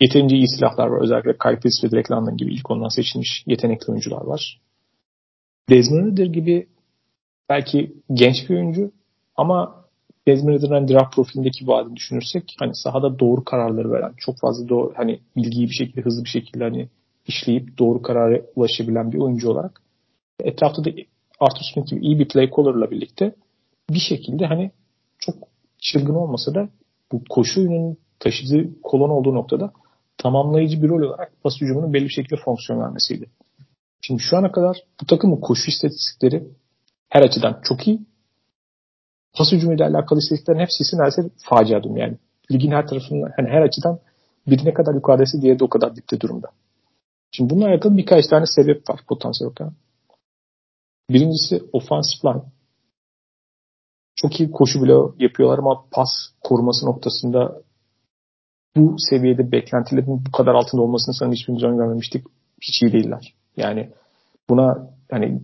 yeterince 0.00 0.36
iyi 0.36 0.48
silahlar 0.48 0.86
var. 0.86 1.02
Özellikle 1.02 1.38
Kyle 1.38 1.60
Pitts 1.60 1.84
ve 1.84 1.90
Drake 1.90 2.14
London 2.14 2.36
gibi 2.36 2.54
ilk 2.54 2.70
ondan 2.70 2.88
seçilmiş 2.88 3.44
yetenekli 3.46 3.90
oyuncular 3.90 4.24
var. 4.24 4.65
Desmond 5.70 6.06
Ridder 6.06 6.26
gibi 6.26 6.66
belki 7.48 7.92
genç 8.12 8.50
bir 8.50 8.54
oyuncu 8.54 8.92
ama 9.36 9.84
Desmond 10.28 10.54
Ridder'ın 10.54 10.88
draft 10.88 11.14
profilindeki 11.14 11.66
vaadini 11.66 11.96
düşünürsek 11.96 12.56
hani 12.58 12.74
sahada 12.74 13.18
doğru 13.18 13.44
kararları 13.44 13.92
veren, 13.92 14.12
çok 14.16 14.38
fazla 14.38 14.68
doğru 14.68 14.92
hani 14.96 15.20
bilgiyi 15.36 15.68
bir 15.68 15.74
şekilde 15.74 16.00
hızlı 16.00 16.24
bir 16.24 16.28
şekilde 16.28 16.64
hani 16.64 16.88
işleyip 17.26 17.78
doğru 17.78 18.02
karara 18.02 18.42
ulaşabilen 18.56 19.12
bir 19.12 19.18
oyuncu 19.18 19.50
olarak 19.50 19.82
etrafta 20.40 20.84
da 20.84 20.90
Arthur 21.40 21.64
Smith 21.74 21.90
gibi 21.90 22.06
iyi 22.06 22.18
bir 22.18 22.28
play 22.28 22.50
caller'la 22.56 22.90
birlikte 22.90 23.34
bir 23.90 23.98
şekilde 23.98 24.46
hani 24.46 24.70
çok 25.18 25.34
çılgın 25.78 26.14
olmasa 26.14 26.54
da 26.54 26.68
bu 27.12 27.22
koşu 27.30 27.60
oyunun 27.60 27.96
taşıdığı 28.18 28.80
kolon 28.82 29.10
olduğu 29.10 29.34
noktada 29.34 29.72
tamamlayıcı 30.18 30.82
bir 30.82 30.88
rol 30.88 31.02
olarak 31.02 31.32
pas 31.42 31.60
hücumunun 31.60 31.92
belli 31.92 32.04
bir 32.04 32.10
şekilde 32.10 32.36
fonksiyon 32.36 32.80
vermesiydi. 32.80 33.26
Şimdi 34.00 34.22
şu 34.22 34.36
ana 34.36 34.52
kadar 34.52 34.82
bu 35.00 35.06
takımın 35.06 35.40
koşu 35.40 35.70
istatistikleri 35.70 36.48
her 37.08 37.22
açıdan 37.22 37.60
çok 37.62 37.88
iyi. 37.88 38.06
Pas 39.32 39.52
hücumuyla 39.52 39.88
alakalı 39.88 40.18
istatistiklerin 40.18 40.58
hepsi 40.58 40.82
ise 40.82 40.96
neredeyse 40.96 41.30
facia 41.38 41.82
durum 41.82 41.96
yani. 41.96 42.18
Ligin 42.52 42.70
her 42.70 42.86
tarafından 42.86 43.32
hani 43.36 43.48
her 43.48 43.62
açıdan 43.62 43.98
birine 44.46 44.74
kadar 44.74 44.94
yukarıdaysa 44.94 45.42
diğeri 45.42 45.58
de 45.58 45.64
o 45.64 45.68
kadar 45.68 45.96
dipte 45.96 46.20
durumda. 46.20 46.48
Şimdi 47.30 47.50
bununla 47.50 47.68
alakalı 47.68 47.96
birkaç 47.96 48.26
tane 48.26 48.44
sebep 48.46 48.90
var 48.90 49.00
potansiyel 49.08 49.52
olarak. 49.52 49.74
Birincisi 51.10 51.62
offensive 51.72 52.32
line. 52.32 52.42
Çok 54.16 54.40
iyi 54.40 54.50
koşu 54.50 54.82
bile 54.82 54.92
yapıyorlar 55.18 55.58
ama 55.58 55.84
pas 55.90 56.08
koruması 56.44 56.86
noktasında 56.86 57.62
bu 58.76 58.96
seviyede 58.98 59.52
beklentilerin 59.52 60.24
bu 60.26 60.30
kadar 60.30 60.54
altında 60.54 60.82
olmasını 60.82 61.14
sanırım 61.14 61.34
hiçbir 61.34 61.60
zaman 61.60 61.76
görmemiştik. 61.76 62.26
Hiç 62.62 62.82
iyi 62.82 62.92
değiller. 62.92 63.34
Yani 63.56 63.92
buna 64.48 64.90
hani 65.10 65.40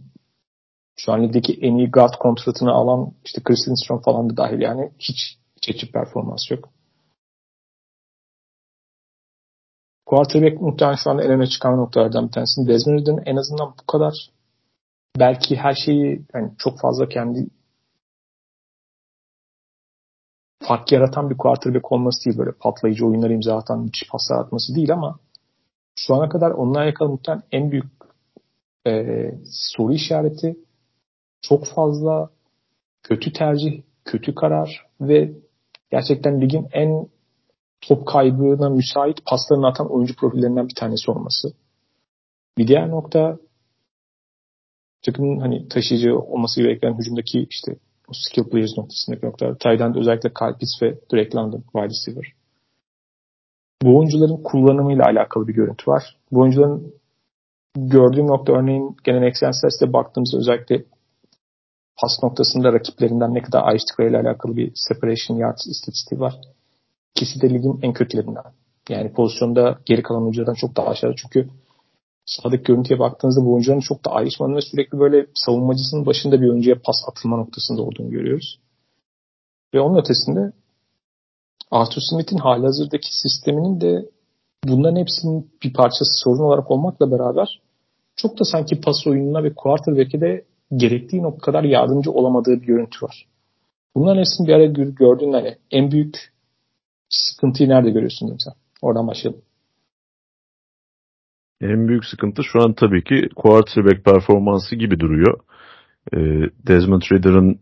Şu 0.97 1.13
an 1.13 1.23
ligdeki 1.23 1.59
en 1.63 1.77
iyi 1.77 1.91
guard 1.91 2.15
kontratını 2.15 2.73
alan 2.73 3.13
işte 3.25 3.43
Chris 3.45 3.69
Lindstrom 3.69 4.01
falan 4.01 4.31
da 4.31 4.37
dahil 4.37 4.61
yani 4.61 4.93
hiç 4.99 5.39
hiç 5.67 5.93
performans 5.93 6.51
yok. 6.51 6.69
Quarterback 10.07 10.61
muhtemelen 10.61 10.97
şu 10.97 11.11
anda 11.11 11.23
en 11.23 11.31
öne 11.31 11.47
çıkan 11.47 11.77
noktalardan 11.77 12.27
bir 12.27 12.33
tanesi. 12.33 12.67
Desmond 12.67 13.07
en 13.27 13.37
azından 13.37 13.75
bu 13.83 13.87
kadar 13.87 14.31
belki 15.19 15.57
her 15.57 15.75
şeyi 15.75 16.27
yani 16.35 16.53
çok 16.59 16.81
fazla 16.81 17.09
kendi 17.09 17.47
fark 20.63 20.93
yaratan 20.93 21.31
bir 21.31 21.37
quarterback 21.37 21.93
olması 21.93 22.25
değil 22.25 22.39
böyle 22.39 22.53
patlayıcı 22.53 23.07
oyunları 23.07 23.33
imza 23.33 23.57
atan 23.57 23.81
müthiş 23.81 24.09
paslar 24.09 24.39
atması 24.39 24.75
değil 24.75 24.93
ama 24.93 25.19
şu 25.99 26.15
ana 26.15 26.29
kadar 26.29 26.51
onunla 26.51 26.79
alakalı 26.79 27.09
muhtemelen 27.09 27.43
en 27.53 27.71
büyük 27.71 28.02
e, 28.87 29.31
soru 29.45 29.93
işareti 29.93 30.57
çok 31.43 31.67
fazla 31.67 32.31
kötü 33.03 33.33
tercih, 33.33 33.83
kötü 34.05 34.35
karar 34.35 34.87
ve 35.01 35.33
gerçekten 35.91 36.41
ligin 36.41 36.69
en 36.73 37.09
top 37.81 38.07
kaybına 38.07 38.71
müsait 38.71 39.27
paslarını 39.27 39.67
atan 39.67 39.93
oyuncu 39.93 40.17
profillerinden 40.17 40.69
bir 40.69 40.75
tanesi 40.75 41.11
olması. 41.11 41.53
Bir 42.59 42.69
diğer 42.69 42.91
nokta 42.91 43.39
takımın 45.03 45.41
hani 45.41 45.69
taşıyıcı 45.69 46.19
olması 46.19 46.63
gereken 46.63 46.99
hücumdaki 46.99 47.47
işte 47.51 47.77
o 48.09 48.13
skill 48.13 48.51
players 48.51 48.79
noktasındaki 48.79 49.27
noktalar. 49.27 49.59
Tayland 49.59 49.95
özellikle 49.95 50.33
Kalpis 50.33 50.83
ve 50.83 50.99
Drake 51.13 51.37
London 51.37 51.63
wide 51.73 51.89
receiver. 51.89 52.33
Bu 53.83 53.99
oyuncuların 53.99 54.43
kullanımıyla 54.43 55.05
alakalı 55.05 55.49
bir 55.49 55.55
görüntü 55.55 55.91
var. 55.91 56.17
Bu 56.33 56.41
oyuncuların 56.41 56.95
gördüğüm 57.77 58.27
nokta 58.27 58.53
örneğin 58.53 58.97
gelen 59.05 59.23
Excelsior'da 59.23 59.93
baktığımızda 59.93 60.39
özellikle 60.39 60.85
pas 61.97 62.23
noktasında 62.23 62.73
rakiplerinden 62.73 63.35
ne 63.35 63.43
kadar 63.43 63.63
ayrıştıklarıyla 63.63 64.21
alakalı 64.21 64.57
bir 64.57 64.73
separation 64.75 65.37
yards 65.37 65.67
istatistiği 65.67 66.21
var. 66.21 66.35
İkisi 67.17 67.41
de 67.41 67.51
ligin 67.51 67.79
en 67.83 67.93
kötülerinden. 67.93 68.43
Yani 68.89 69.13
pozisyonda 69.13 69.79
geri 69.87 70.03
kalan 70.03 70.23
oyunculardan 70.23 70.55
çok 70.55 70.77
daha 70.77 70.87
aşağıda. 70.87 71.15
Çünkü 71.17 71.49
sahadaki 72.27 72.63
görüntüye 72.63 72.99
baktığınızda 72.99 73.45
bu 73.45 73.53
oyuncuların 73.53 73.81
çok 73.81 74.05
da 74.05 74.11
ayrışmanın 74.11 74.57
ve 74.57 74.61
sürekli 74.61 74.99
böyle 74.99 75.27
savunmacısının 75.35 76.07
başında 76.07 76.41
bir 76.41 76.49
oyuncuya 76.49 76.77
pas 76.85 76.97
atılma 77.09 77.37
noktasında 77.37 77.83
olduğunu 77.83 78.11
görüyoruz. 78.11 78.61
Ve 79.75 79.81
onun 79.81 79.99
ötesinde 79.99 80.53
Arthur 81.71 82.03
Smith'in 82.11 82.39
halihazırdaki 82.39 83.09
sisteminin 83.23 83.81
de 83.81 84.11
bunların 84.65 84.97
hepsinin 84.97 85.51
bir 85.63 85.73
parçası 85.73 86.11
sorun 86.25 86.45
olarak 86.45 86.71
olmakla 86.71 87.11
beraber 87.11 87.62
çok 88.23 88.41
da 88.41 88.45
sanki 88.45 88.81
pas 88.81 89.07
oyununa 89.07 89.45
ve 89.45 89.55
quarterback'e 89.55 90.21
de 90.21 90.45
gerektiği 90.77 91.23
nokta 91.23 91.41
kadar 91.41 91.65
yardımcı 91.65 92.11
olamadığı 92.11 92.61
bir 92.61 92.67
görüntü 92.67 93.07
var. 93.07 93.27
Bunların 93.95 94.19
hepsini 94.19 94.49
bir 94.49 94.53
araya 94.53 94.67
gördüğünde 94.67 95.37
hani 95.37 95.57
en 95.71 95.91
büyük 95.91 96.17
sıkıntıyı 97.09 97.69
nerede 97.69 97.91
görüyorsun 97.91 98.37
sen? 98.39 98.55
Oradan 98.83 99.07
başlayalım. 99.07 99.43
En 101.61 101.89
büyük 101.89 102.05
sıkıntı 102.05 102.45
şu 102.45 102.63
an 102.63 102.73
tabii 102.73 103.05
ki 103.05 103.29
quarterback 103.37 104.05
performansı 104.05 104.77
gibi 104.77 105.01
duruyor. 105.01 105.41
Ee, 106.13 106.19
Desmond 106.67 107.03
Ridder'ın 107.13 107.61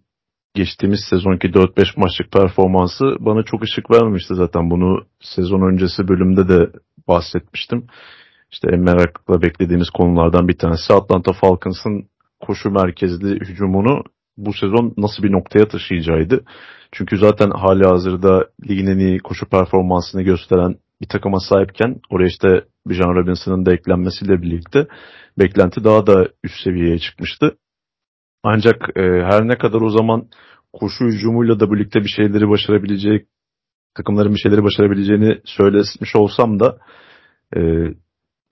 geçtiğimiz 0.55 1.01
sezonki 1.11 1.49
4-5 1.49 2.01
maçlık 2.01 2.33
performansı 2.33 3.05
bana 3.21 3.43
çok 3.43 3.63
ışık 3.63 3.91
vermemişti 3.91 4.35
zaten. 4.35 4.71
Bunu 4.71 5.07
sezon 5.21 5.73
öncesi 5.73 6.09
bölümde 6.09 6.49
de 6.49 6.71
bahsetmiştim. 7.09 7.87
İşte 8.53 8.77
merakla 8.77 9.43
beklediğimiz 9.43 9.91
konulardan 9.91 10.49
bir 10.49 10.59
tanesi 10.59 10.95
Atlanta 10.95 11.33
Falcons'ın 11.33 12.09
koşu 12.41 12.71
merkezli 12.71 13.31
hücumunu 13.31 14.03
bu 14.37 14.53
sezon 14.53 14.95
nasıl 14.97 15.23
bir 15.23 15.33
noktaya 15.33 15.69
taşıyacağıydı. 15.69 16.45
Çünkü 16.93 17.19
zaten 17.19 17.51
hali 17.51 17.85
hazırda 17.85 18.47
ligin 18.69 18.87
en 18.87 18.99
iyi 18.99 19.19
koşu 19.19 19.47
performansını 19.47 20.23
gösteren 20.23 20.77
bir 21.01 21.09
takıma 21.09 21.41
sahipken 21.41 22.01
oraya 22.11 22.27
işte 22.27 22.65
Bijan 22.87 23.15
Robinson'ın 23.15 23.67
da 23.67 23.73
eklenmesiyle 23.73 24.43
birlikte 24.43 24.87
beklenti 25.39 25.85
daha 25.85 26.07
da 26.07 26.29
üst 26.45 26.65
seviyeye 26.65 26.99
çıkmıştı. 26.99 27.57
Ancak 28.43 28.89
e, 28.97 29.03
her 29.03 29.49
ne 29.49 29.59
kadar 29.59 29.81
o 29.81 29.91
zaman 29.91 30.29
koşu 30.73 31.05
hücumuyla 31.05 31.61
da 31.61 31.73
birlikte 31.73 32.01
bir 32.01 32.09
şeyleri 32.09 32.49
başarabilecek 32.49 33.27
takımların 33.95 34.35
bir 34.35 34.41
şeyleri 34.41 34.65
başarabileceğini 34.65 35.41
söylemiş 35.45 36.17
olsam 36.17 36.61
da 36.61 36.79
e, 37.57 37.61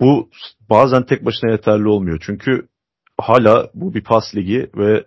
bu 0.00 0.28
bazen 0.70 1.02
tek 1.02 1.24
başına 1.24 1.50
yeterli 1.50 1.88
olmuyor. 1.88 2.18
Çünkü 2.26 2.68
hala 3.20 3.70
bu 3.74 3.94
bir 3.94 4.04
pas 4.04 4.34
ligi 4.36 4.70
ve 4.76 5.04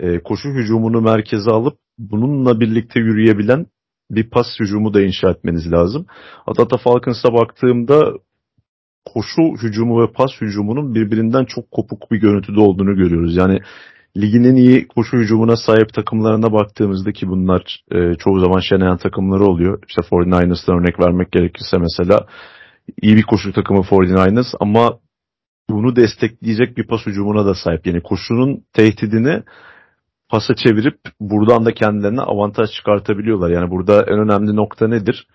e, 0.00 0.18
koşu 0.18 0.48
hücumunu 0.48 1.00
merkeze 1.00 1.50
alıp 1.50 1.78
bununla 1.98 2.60
birlikte 2.60 3.00
yürüyebilen 3.00 3.66
bir 4.10 4.30
pas 4.30 4.46
hücumu 4.60 4.94
da 4.94 5.00
inşa 5.00 5.30
etmeniz 5.30 5.72
lazım. 5.72 6.06
Atlanta 6.46 6.76
Falcons'a 6.76 7.32
baktığımda 7.32 8.12
koşu 9.04 9.42
hücumu 9.62 10.02
ve 10.02 10.12
pas 10.12 10.30
hücumunun 10.40 10.94
birbirinden 10.94 11.44
çok 11.44 11.70
kopuk 11.70 12.10
bir 12.10 12.20
görüntüde 12.20 12.60
olduğunu 12.60 12.96
görüyoruz. 12.96 13.36
Yani 13.36 13.60
ligin 14.16 14.44
en 14.44 14.54
iyi 14.54 14.88
koşu 14.88 15.16
hücumuna 15.16 15.56
sahip 15.56 15.94
takımlarına 15.94 16.52
baktığımızda 16.52 17.12
ki 17.12 17.28
bunlar 17.28 17.84
e, 17.92 18.14
çoğu 18.14 18.40
zaman 18.40 18.60
Shanahan 18.60 18.96
takımları 18.96 19.44
oluyor. 19.44 19.82
İşte 19.88 20.02
49ers'tan 20.02 20.76
örnek 20.76 21.00
vermek 21.00 21.32
gerekirse 21.32 21.78
mesela 21.78 22.26
iyi 23.02 23.16
bir 23.16 23.22
koşu 23.22 23.52
takımı 23.52 23.80
49ers 23.80 24.56
ama 24.60 24.98
bunu 25.70 25.96
destekleyecek 25.96 26.76
bir 26.76 26.86
pas 26.86 27.06
hücumuna 27.06 27.46
da 27.46 27.54
sahip. 27.54 27.86
Yani 27.86 28.00
koşunun 28.02 28.64
tehdidini 28.72 29.42
pasa 30.28 30.54
çevirip 30.54 30.98
buradan 31.20 31.64
da 31.64 31.74
kendilerine 31.74 32.20
avantaj 32.20 32.70
çıkartabiliyorlar. 32.70 33.50
Yani 33.50 33.70
burada 33.70 34.02
en 34.02 34.18
önemli 34.18 34.56
nokta 34.56 34.88
nedir? 34.88 35.26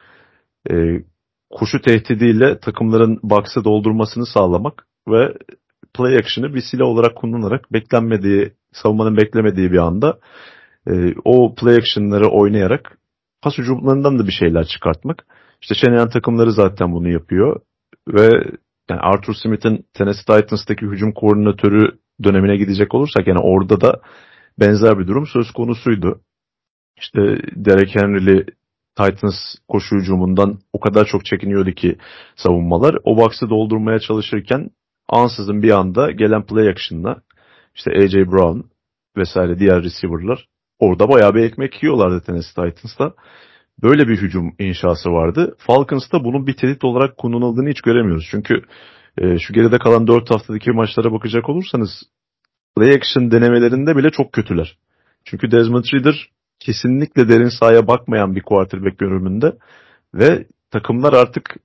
Ee, 0.72 1.04
koşu 1.50 1.82
tehdidiyle 1.82 2.60
takımların 2.60 3.20
box'ı 3.24 3.64
doldurmasını 3.64 4.26
sağlamak 4.26 4.88
ve 5.08 5.34
play 5.94 6.16
action'ı 6.16 6.54
bir 6.54 6.62
silah 6.72 6.86
olarak 6.86 7.16
kullanarak 7.16 7.74
beklenmediği, 7.74 8.54
savunmanın 8.74 9.18
beklemediği 9.18 9.72
bir 9.72 9.78
anda 9.78 10.20
e, 10.88 11.14
o 11.26 11.56
play 11.56 11.76
action'ları 11.76 12.28
oynayarak 12.28 12.98
pas 13.42 13.58
hücumlarından 13.58 14.20
da 14.20 14.28
bir 14.28 14.32
şeyler 14.32 14.66
çıkartmak. 14.66 15.26
İşte 15.62 15.76
Shanahan 15.76 16.10
takımları 16.10 16.52
zaten 16.52 16.92
bunu 16.92 17.10
yapıyor 17.10 17.62
ve 18.08 18.30
yani 18.90 19.02
Arthur 19.02 19.34
Smith'in 19.34 19.86
Tennessee 19.94 20.42
Titans'taki 20.42 20.86
hücum 20.86 21.12
koordinatörü 21.12 22.00
dönemine 22.24 22.58
gidecek 22.58 22.96
olursak 22.96 23.28
yani 23.28 23.40
orada 23.40 23.82
da 23.82 24.02
benzer 24.60 25.00
bir 25.00 25.08
durum 25.08 25.28
söz 25.28 25.52
konusuydu. 25.52 26.22
İşte 26.98 27.20
Derek 27.56 27.96
Henry'li 27.96 28.46
Titans 28.98 29.56
koşu 29.68 29.96
hücumundan 29.96 30.60
o 30.74 30.80
kadar 30.80 31.06
çok 31.06 31.26
çekiniyordu 31.26 31.72
ki 31.72 31.98
savunmalar. 32.36 32.98
O 33.04 33.18
box'ı 33.18 33.50
doldurmaya 33.50 34.00
çalışırken 34.00 34.70
ansızın 35.10 35.64
bir 35.64 35.72
anda 35.72 36.12
gelen 36.12 36.46
play 36.46 36.70
action'la 36.70 37.22
işte 37.76 37.92
AJ 37.92 38.14
Brown 38.14 38.60
vesaire 39.18 39.60
diğer 39.60 39.84
receiver'lar 39.84 40.48
orada 40.80 41.10
bayağı 41.10 41.36
bir 41.36 41.44
ekmek 41.44 41.84
yiyorlardı 41.84 42.22
Tennessee 42.26 42.72
Titans'ta. 42.72 43.14
Böyle 43.84 44.08
bir 44.08 44.22
hücum 44.22 44.54
inşası 44.60 45.10
vardı. 45.10 45.56
Falcons'ta 45.58 46.24
bunun 46.24 46.48
bir 46.48 46.54
tehdit 46.54 46.84
olarak 46.84 47.18
kullanıldığını 47.18 47.70
hiç 47.70 47.82
göremiyoruz. 47.82 48.28
Çünkü 48.32 48.62
e, 49.18 49.40
şu 49.40 49.54
geride 49.54 49.78
kalan 49.78 50.08
4 50.08 50.32
haftadaki 50.32 50.72
maçlara 50.72 51.12
bakacak 51.12 51.50
olursanız 51.50 51.90
play 52.76 52.96
action 52.96 53.32
denemelerinde 53.32 53.98
bile 53.98 54.10
çok 54.10 54.34
kötüler. 54.34 54.78
Çünkü 55.26 55.52
Desmond 55.52 55.84
Ridder 55.94 56.30
kesinlikle 56.60 57.30
derin 57.30 57.60
sahaya 57.60 57.88
bakmayan 57.88 58.36
bir 58.36 58.42
quarterback 58.42 58.98
görünümünde 58.98 59.58
ve 60.14 60.46
takımlar 60.72 61.14
artık 61.14 61.56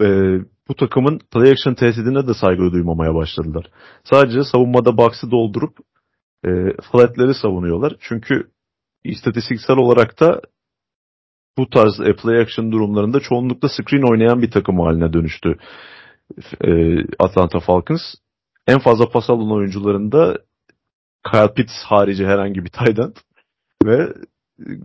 e, 0.00 0.38
bu 0.68 0.76
takımın 0.76 1.20
play 1.30 1.50
action 1.50 1.74
tehdidine 1.74 2.26
de 2.26 2.34
saygı 2.34 2.72
duymamaya 2.72 3.14
başladılar. 3.14 3.66
Sadece 4.04 4.44
savunmada 4.52 4.96
box'ı 4.96 5.30
doldurup 5.30 5.76
e, 6.44 6.50
flatleri 6.92 7.34
savunuyorlar. 7.34 7.96
Çünkü 8.00 8.50
istatistiksel 9.04 9.76
olarak 9.76 10.20
da 10.20 10.40
bu 11.58 11.70
tarz 11.70 12.00
e, 12.00 12.16
play 12.16 12.40
action 12.40 12.72
durumlarında 12.72 13.20
çoğunlukla 13.20 13.68
screen 13.68 14.10
oynayan 14.10 14.42
bir 14.42 14.50
takım 14.50 14.80
haline 14.80 15.12
dönüştü 15.12 15.58
e, 16.64 16.70
Atlanta 17.18 17.60
Falcons. 17.60 18.14
En 18.66 18.78
fazla 18.78 19.08
pas 19.08 19.30
alan 19.30 19.52
oyuncularında 19.52 20.38
Kyle 21.32 21.54
Pitts 21.54 21.82
harici 21.84 22.26
herhangi 22.26 22.64
bir 22.64 22.70
tight 22.70 22.98
end 22.98 23.16
ve 23.84 24.14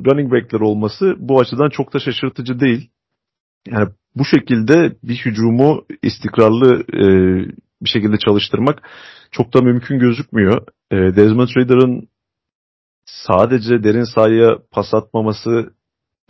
running 0.06 0.32
back'ler 0.32 0.60
olması 0.60 1.16
bu 1.18 1.40
açıdan 1.40 1.70
çok 1.70 1.94
da 1.94 2.00
şaşırtıcı 2.00 2.60
değil. 2.60 2.90
Yani 3.68 3.90
bu 4.16 4.26
şekilde 4.26 4.96
bir 5.04 5.16
hücumu 5.26 5.86
istikrarlı 6.04 6.84
e, 6.94 7.08
bir 7.82 7.90
şekilde 7.90 8.18
çalıştırmak 8.18 8.90
çok 9.32 9.54
da 9.54 9.62
mümkün 9.62 10.00
gözükmüyor. 10.00 10.68
E, 10.92 10.96
Desmond 10.96 11.48
Ridder'ın 11.58 12.08
sadece 13.06 13.84
derin 13.84 14.04
sahaya 14.16 14.58
pas 14.72 14.94
atmaması 14.94 15.74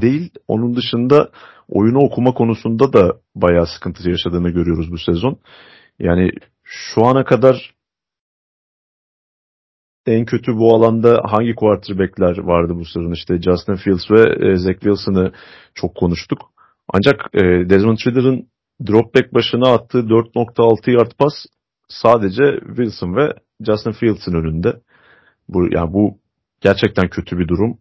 değil, 0.01 0.29
onun 0.47 0.75
dışında 0.75 1.31
oyunu 1.69 1.99
okuma 1.99 2.33
konusunda 2.33 2.93
da 2.93 3.17
bayağı 3.35 3.67
sıkıntı 3.67 4.09
yaşadığını 4.09 4.49
görüyoruz 4.49 4.91
bu 4.91 4.97
sezon. 4.97 5.39
Yani 5.99 6.31
şu 6.63 7.05
ana 7.05 7.25
kadar 7.25 7.73
en 10.05 10.25
kötü 10.25 10.57
bu 10.57 10.75
alanda 10.75 11.21
hangi 11.25 11.55
quarterback'ler 11.55 12.37
vardı 12.37 12.73
bu 12.75 12.85
sezon? 12.85 13.11
İşte 13.11 13.41
Justin 13.41 13.75
Fields 13.75 14.11
ve 14.11 14.49
e, 14.49 14.55
Zach 14.55 14.79
Wilson'ı 14.79 15.31
çok 15.73 15.95
konuştuk. 15.95 16.39
Ancak 16.93 17.29
e, 17.33 17.39
Desmond 17.69 17.97
Ridder'ın 18.07 18.47
dropback 18.87 19.33
başına 19.33 19.73
attığı 19.73 19.99
4.6 19.99 20.91
yard 20.91 21.11
pas 21.19 21.33
sadece 21.87 22.59
Wilson 22.67 23.15
ve 23.15 23.33
Justin 23.65 23.91
Fields'ın 23.91 24.33
önünde. 24.33 24.81
Bu 25.49 25.67
yani 25.71 25.93
bu 25.93 26.17
gerçekten 26.61 27.09
kötü 27.09 27.39
bir 27.39 27.47
durum. 27.47 27.77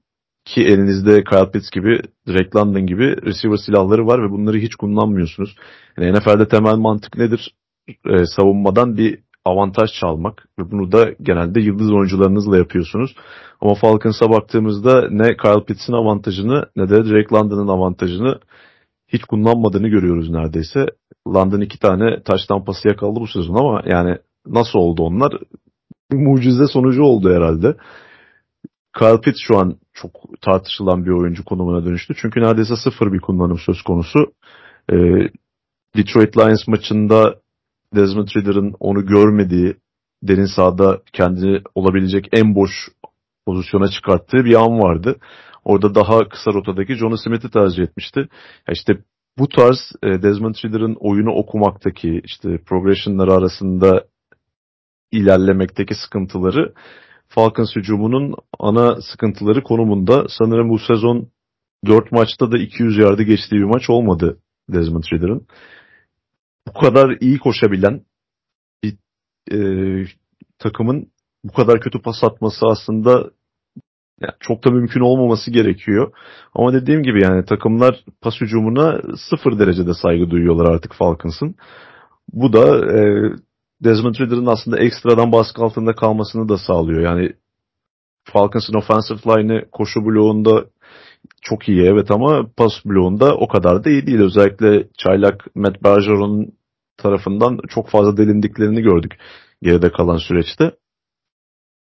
Ki 0.47 0.61
elinizde 0.61 1.25
Kyle 1.25 1.51
Pitts 1.51 1.71
gibi, 1.71 2.01
Drake 2.29 2.51
London 2.57 2.87
gibi 2.87 3.17
receiver 3.23 3.57
silahları 3.57 4.07
var 4.07 4.23
ve 4.23 4.31
bunları 4.31 4.59
hiç 4.59 4.75
kullanmıyorsunuz. 4.75 5.57
Yani 5.99 6.19
NFL'de 6.19 6.49
temel 6.49 6.77
mantık 6.77 7.17
nedir? 7.19 7.55
Ee, 7.89 8.27
savunmadan 8.37 8.97
bir 8.97 9.19
avantaj 9.45 9.91
çalmak 10.01 10.49
ve 10.59 10.71
bunu 10.71 10.93
da 10.93 11.11
genelde 11.23 11.61
yıldız 11.61 11.93
oyuncularınızla 11.93 12.59
yapıyorsunuz. 12.59 13.15
Ama 13.61 13.75
Falcons'a 13.75 14.31
baktığımızda 14.31 15.09
ne 15.11 15.37
Kyle 15.37 15.65
Pitts'in 15.65 15.93
avantajını 15.93 16.65
ne 16.77 16.89
de 16.89 17.05
Drake 17.05 17.35
London'ın 17.35 17.69
avantajını 17.69 18.41
hiç 19.09 19.25
kullanmadığını 19.25 19.89
görüyoruz 19.89 20.31
neredeyse. 20.31 20.87
London 21.29 21.61
iki 21.61 21.79
tane 21.79 22.23
taş 22.23 22.47
tampası 22.47 22.89
yakaladı 22.89 23.21
bu 23.21 23.27
sezon 23.27 23.55
ama 23.55 23.83
yani 23.87 24.19
nasıl 24.47 24.79
oldu 24.79 25.03
onlar? 25.03 25.33
Mucize 26.13 26.67
sonucu 26.67 27.03
oldu 27.03 27.35
herhalde. 27.35 27.77
Kyle 28.99 29.21
Pitts 29.21 29.41
şu 29.47 29.59
an 29.59 29.79
çok 29.97 30.13
tartışılan 30.41 31.05
bir 31.05 31.11
oyuncu 31.11 31.45
konumuna 31.45 31.85
dönüştü. 31.85 32.15
Çünkü 32.17 32.41
neredeyse 32.41 32.77
sıfır 32.77 33.13
bir 33.13 33.21
kullanım 33.21 33.59
söz 33.59 33.83
konusu. 33.83 34.19
Ee, 34.93 34.97
Detroit 35.97 36.37
Lions 36.37 36.69
maçında 36.69 37.35
Desmond 37.95 38.29
Ridder'ın 38.37 38.75
onu 38.81 39.07
görmediği, 39.07 39.77
derin 40.23 40.47
sahada 40.57 41.03
kendini 41.13 41.63
olabilecek 41.75 42.29
en 42.33 42.55
boş 42.55 42.71
pozisyona 43.47 43.89
çıkarttığı 43.89 44.45
bir 44.45 44.55
an 44.55 44.79
vardı. 44.81 45.17
Orada 45.65 45.95
daha 45.95 46.29
kısa 46.29 46.53
rotadaki 46.53 46.95
John 46.95 47.17
Smith'i 47.25 47.51
tercih 47.51 47.83
etmişti. 47.83 48.21
Ya 48.69 48.73
işte 48.73 48.99
bu 49.39 49.49
tarz 49.49 49.93
e, 50.03 50.23
Desmond 50.23 50.55
Ridder'ın 50.65 50.97
oyunu 51.01 51.31
okumaktaki 51.31 52.21
işte 52.25 52.59
progressionları 52.67 53.33
arasında 53.33 54.05
ilerlemekteki 55.13 55.95
sıkıntıları 55.95 56.75
Falcons 57.29 57.77
hücumunun 57.77 58.35
ana 58.59 59.01
sıkıntıları 59.01 59.63
konumunda. 59.63 60.27
Sanırım 60.29 60.69
bu 60.69 60.79
sezon 60.79 61.29
4 61.87 62.13
maçta 62.13 62.53
da 62.53 62.59
200 62.59 62.99
yardı 62.99 63.23
geçtiği 63.23 63.57
bir 63.57 63.65
maç 63.65 63.91
olmadı 63.91 64.39
Desmond 64.69 65.05
Ridder'ın. 65.13 65.47
Bu 66.69 66.81
kadar 66.81 67.17
iyi 67.21 67.39
koşabilen 67.39 68.03
bir 68.83 68.97
e, 69.53 69.59
takımın 70.59 71.07
bu 71.45 71.53
kadar 71.53 71.81
kötü 71.81 72.03
pas 72.03 72.25
atması 72.25 72.67
aslında 72.67 73.31
yani 74.21 74.35
çok 74.41 74.65
da 74.65 74.71
mümkün 74.71 75.01
olmaması 75.01 75.51
gerekiyor. 75.51 76.13
Ama 76.55 76.73
dediğim 76.73 77.03
gibi 77.03 77.23
yani 77.23 77.45
takımlar 77.45 78.05
pas 78.21 78.35
hücumuna 78.41 79.01
sıfır 79.31 79.59
derecede 79.59 79.95
saygı 79.95 80.31
duyuyorlar 80.31 80.75
artık 80.75 80.95
Falcons'ın. 80.95 81.55
Bu 82.33 82.53
da 82.53 82.93
e, 82.99 83.01
Desmond 83.85 84.15
Ridder'ın 84.15 84.47
aslında 84.47 84.79
ekstradan 84.79 85.33
baskı 85.33 85.63
altında 85.63 85.95
kalmasını 85.95 86.49
da 86.49 86.59
sağlıyor. 86.59 87.01
Yani 87.01 87.33
Falcons'ın 88.25 88.75
offensive 88.75 89.19
line'ı 89.27 89.71
koşu 89.71 90.05
bloğunda 90.05 90.65
çok 91.43 91.69
iyi 91.69 91.83
evet 91.83 92.11
ama 92.11 92.47
pas 92.57 92.73
bloğunda 92.85 93.37
o 93.37 93.49
kadar 93.49 93.85
da 93.85 93.91
iyi 93.91 94.07
değil. 94.07 94.21
Özellikle 94.21 94.89
çaylak 94.99 95.47
Matt 95.55 95.83
Bergeron'un 95.85 96.53
tarafından 96.97 97.59
çok 97.69 97.89
fazla 97.89 98.17
delindiklerini 98.17 98.83
gördük 98.83 99.19
geride 99.63 99.93
kalan 99.93 100.17
süreçte. 100.17 100.73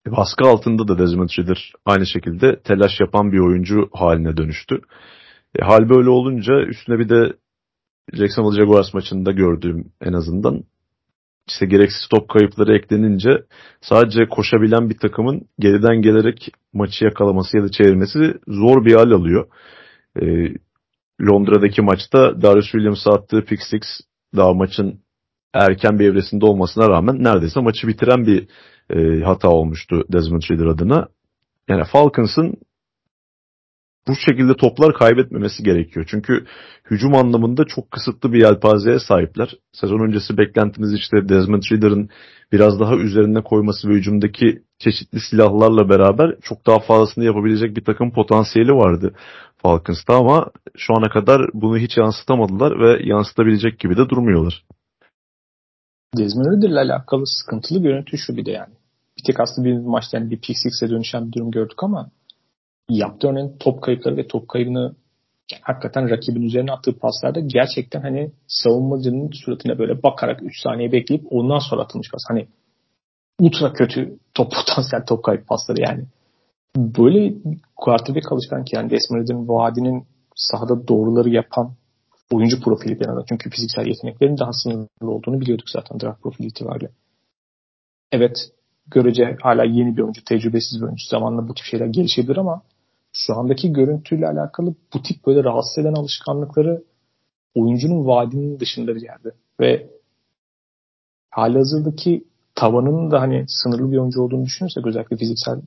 Baskı 0.08 0.50
altında 0.50 0.88
da 0.88 0.98
Desmond 0.98 1.30
Ridder 1.40 1.74
aynı 1.86 2.06
şekilde 2.06 2.60
telaş 2.62 3.00
yapan 3.00 3.32
bir 3.32 3.40
oyuncu 3.40 3.90
haline 3.94 4.38
dönüştü. 4.38 4.82
E, 5.60 5.66
hal 5.66 5.90
böyle 5.90 6.10
olunca 6.10 6.54
üstüne 6.66 7.00
bir 7.00 7.10
de 7.10 7.34
Jacksonville 8.14 8.62
Jaguars 8.62 8.94
maçında 8.94 9.32
gördüğüm 9.32 9.92
en 10.02 10.14
azından 10.14 10.64
işte 11.48 11.66
gereksiz 11.66 12.08
top 12.08 12.30
kayıpları 12.30 12.76
eklenince 12.78 13.30
sadece 13.82 14.26
koşabilen 14.26 14.90
bir 14.90 14.98
takımın 14.98 15.42
geriden 15.60 16.02
gelerek 16.02 16.52
maçı 16.74 17.06
yakalaması 17.06 17.58
ya 17.58 17.64
da 17.64 17.70
çevirmesi 17.70 18.34
zor 18.48 18.86
bir 18.86 18.96
hal 18.96 19.12
alıyor. 19.12 19.48
E, 20.22 20.26
Londra'daki 21.22 21.82
maçta 21.82 22.42
Darius 22.42 22.72
Williams'a 22.72 23.12
attığı 23.12 23.46
pick 23.46 23.64
six 23.64 23.82
daha 24.36 24.54
maçın 24.54 25.00
erken 25.54 26.00
bir 26.00 26.10
evresinde 26.10 26.46
olmasına 26.46 26.90
rağmen 26.90 27.24
neredeyse 27.24 27.60
maçı 27.60 27.88
bitiren 27.88 28.26
bir 28.26 28.48
e, 28.90 29.22
hata 29.24 29.50
olmuştu 29.50 30.04
Desmond 30.12 30.42
Ridder 30.42 30.66
adına. 30.66 31.08
Yani 31.70 31.84
Falcons'ın 31.84 32.54
bu 34.08 34.16
şekilde 34.16 34.56
toplar 34.56 34.94
kaybetmemesi 34.94 35.64
gerekiyor. 35.64 36.06
Çünkü 36.10 36.46
hücum 36.92 37.16
anlamında 37.16 37.66
çok 37.66 37.92
kısıtlı 37.92 38.34
bir 38.34 38.40
yelpazeye 38.40 39.00
sahipler. 39.00 39.56
Sezon 39.72 40.08
öncesi 40.08 40.38
beklentimiz 40.38 40.94
işte 40.94 41.30
Desmond 41.30 41.64
Ridder'ın 41.72 42.10
biraz 42.52 42.80
daha 42.80 42.96
üzerine 42.96 43.44
koyması 43.44 43.90
ve 43.90 43.94
hücumdaki 43.94 44.64
çeşitli 44.80 45.20
silahlarla 45.20 45.90
beraber 45.90 46.36
çok 46.42 46.68
daha 46.68 46.80
fazlasını 46.80 47.24
yapabilecek 47.24 47.76
bir 47.76 47.84
takım 47.84 48.12
potansiyeli 48.12 48.72
vardı 48.72 49.14
Falcons'ta 49.58 50.16
ama 50.16 50.52
şu 50.78 50.94
ana 50.98 51.10
kadar 51.10 51.42
bunu 51.54 51.78
hiç 51.78 51.98
yansıtamadılar 51.98 52.80
ve 52.80 53.04
yansıtabilecek 53.04 53.80
gibi 53.80 53.98
de 53.98 54.10
durmuyorlar. 54.10 54.64
Desmond 56.18 56.46
Ridder'la 56.46 56.82
alakalı 56.82 57.28
sıkıntılı 57.28 57.82
görüntü 57.82 58.18
şu 58.18 58.38
bir 58.38 58.46
de 58.46 58.52
yani. 58.52 58.74
Bir 59.18 59.24
tek 59.24 59.40
aslında 59.40 59.68
bir 59.68 59.78
maçta 59.78 60.18
yani 60.18 60.32
bir 60.32 60.42
pick 60.42 60.60
dönüşen 60.82 61.28
bir 61.28 61.34
durum 61.34 61.52
gördük 61.52 61.84
ama 61.84 62.10
yaptığı 62.90 63.28
örneğin 63.28 63.58
top 63.60 63.82
kayıpları 63.82 64.18
ve 64.18 64.28
top 64.28 64.50
kaybını 64.50 64.96
hakikaten 65.62 66.10
rakibin 66.10 66.42
üzerine 66.42 66.72
attığı 66.72 67.00
paslarda 67.00 67.40
gerçekten 67.40 68.02
hani 68.02 68.32
savunmacının 68.48 69.30
suratına 69.34 69.80
böyle 69.80 70.04
bakarak 70.04 70.44
3 70.44 70.62
saniye 70.62 70.92
bekleyip 70.92 71.26
ondan 71.30 71.60
sonra 71.60 71.82
atılmış 71.82 72.12
pas. 72.12 72.22
Hani 72.30 72.48
ultra 73.40 73.74
kötü 73.74 74.20
top 74.34 74.52
potansiyel 74.56 75.06
top 75.06 75.24
kayıp 75.24 75.48
pasları 75.48 75.82
yani. 75.82 76.06
Böyle 76.76 77.34
quarterback 77.76 78.32
alışkan 78.32 78.66
ki 78.66 78.76
yani 78.76 78.90
Desmond 78.90 79.22
Ridder'in 79.22 79.48
vaadinin 79.48 80.08
sahada 80.36 80.88
doğruları 80.88 81.30
yapan 81.30 81.74
oyuncu 82.32 82.62
profili 82.62 83.00
bir 83.00 83.06
arada. 83.06 83.26
Çünkü 83.30 83.50
fiziksel 83.50 83.86
yeteneklerin 83.86 84.38
daha 84.38 84.54
sınırlı 84.54 85.12
olduğunu 85.12 85.42
biliyorduk 85.42 85.70
zaten 85.70 86.00
draft 86.00 86.22
profili 86.22 86.48
itibariyle. 86.48 86.90
Evet 88.12 88.38
görece 88.88 89.38
hala 89.42 89.64
yeni 89.64 89.98
bir 89.98 90.02
oyuncu, 90.02 90.24
tecrübesiz 90.24 90.82
bir 90.82 90.86
oyuncu. 90.86 91.04
Zamanla 91.10 91.48
bu 91.48 91.54
tip 91.54 91.66
şeyler 91.66 91.86
gelişebilir 91.86 92.38
ama 92.38 92.62
şu 93.14 93.36
andaki 93.36 93.74
görüntüyle 93.74 94.28
alakalı 94.28 94.76
bu 94.94 95.02
tip 95.02 95.26
böyle 95.26 95.44
rahatsız 95.44 95.78
eden 95.78 95.94
alışkanlıkları 95.94 96.84
oyuncunun 97.56 98.06
vaadinin 98.06 98.60
dışında 98.60 98.96
bir 98.96 99.02
yerde. 99.02 99.32
Ve 99.60 99.90
hali 101.30 101.58
hazırdaki 101.58 102.24
tavanının 102.56 103.12
da 103.12 103.22
hani 103.22 103.46
sınırlı 103.48 103.92
bir 103.92 103.98
oyuncu 103.98 104.22
olduğunu 104.22 104.46
düşünürsek 104.46 104.88
özellikle 104.88 105.18
fiziksel 105.18 105.62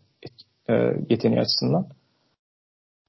e, 0.68 0.72
yeteneği 1.11 1.40
açısından 1.40 1.88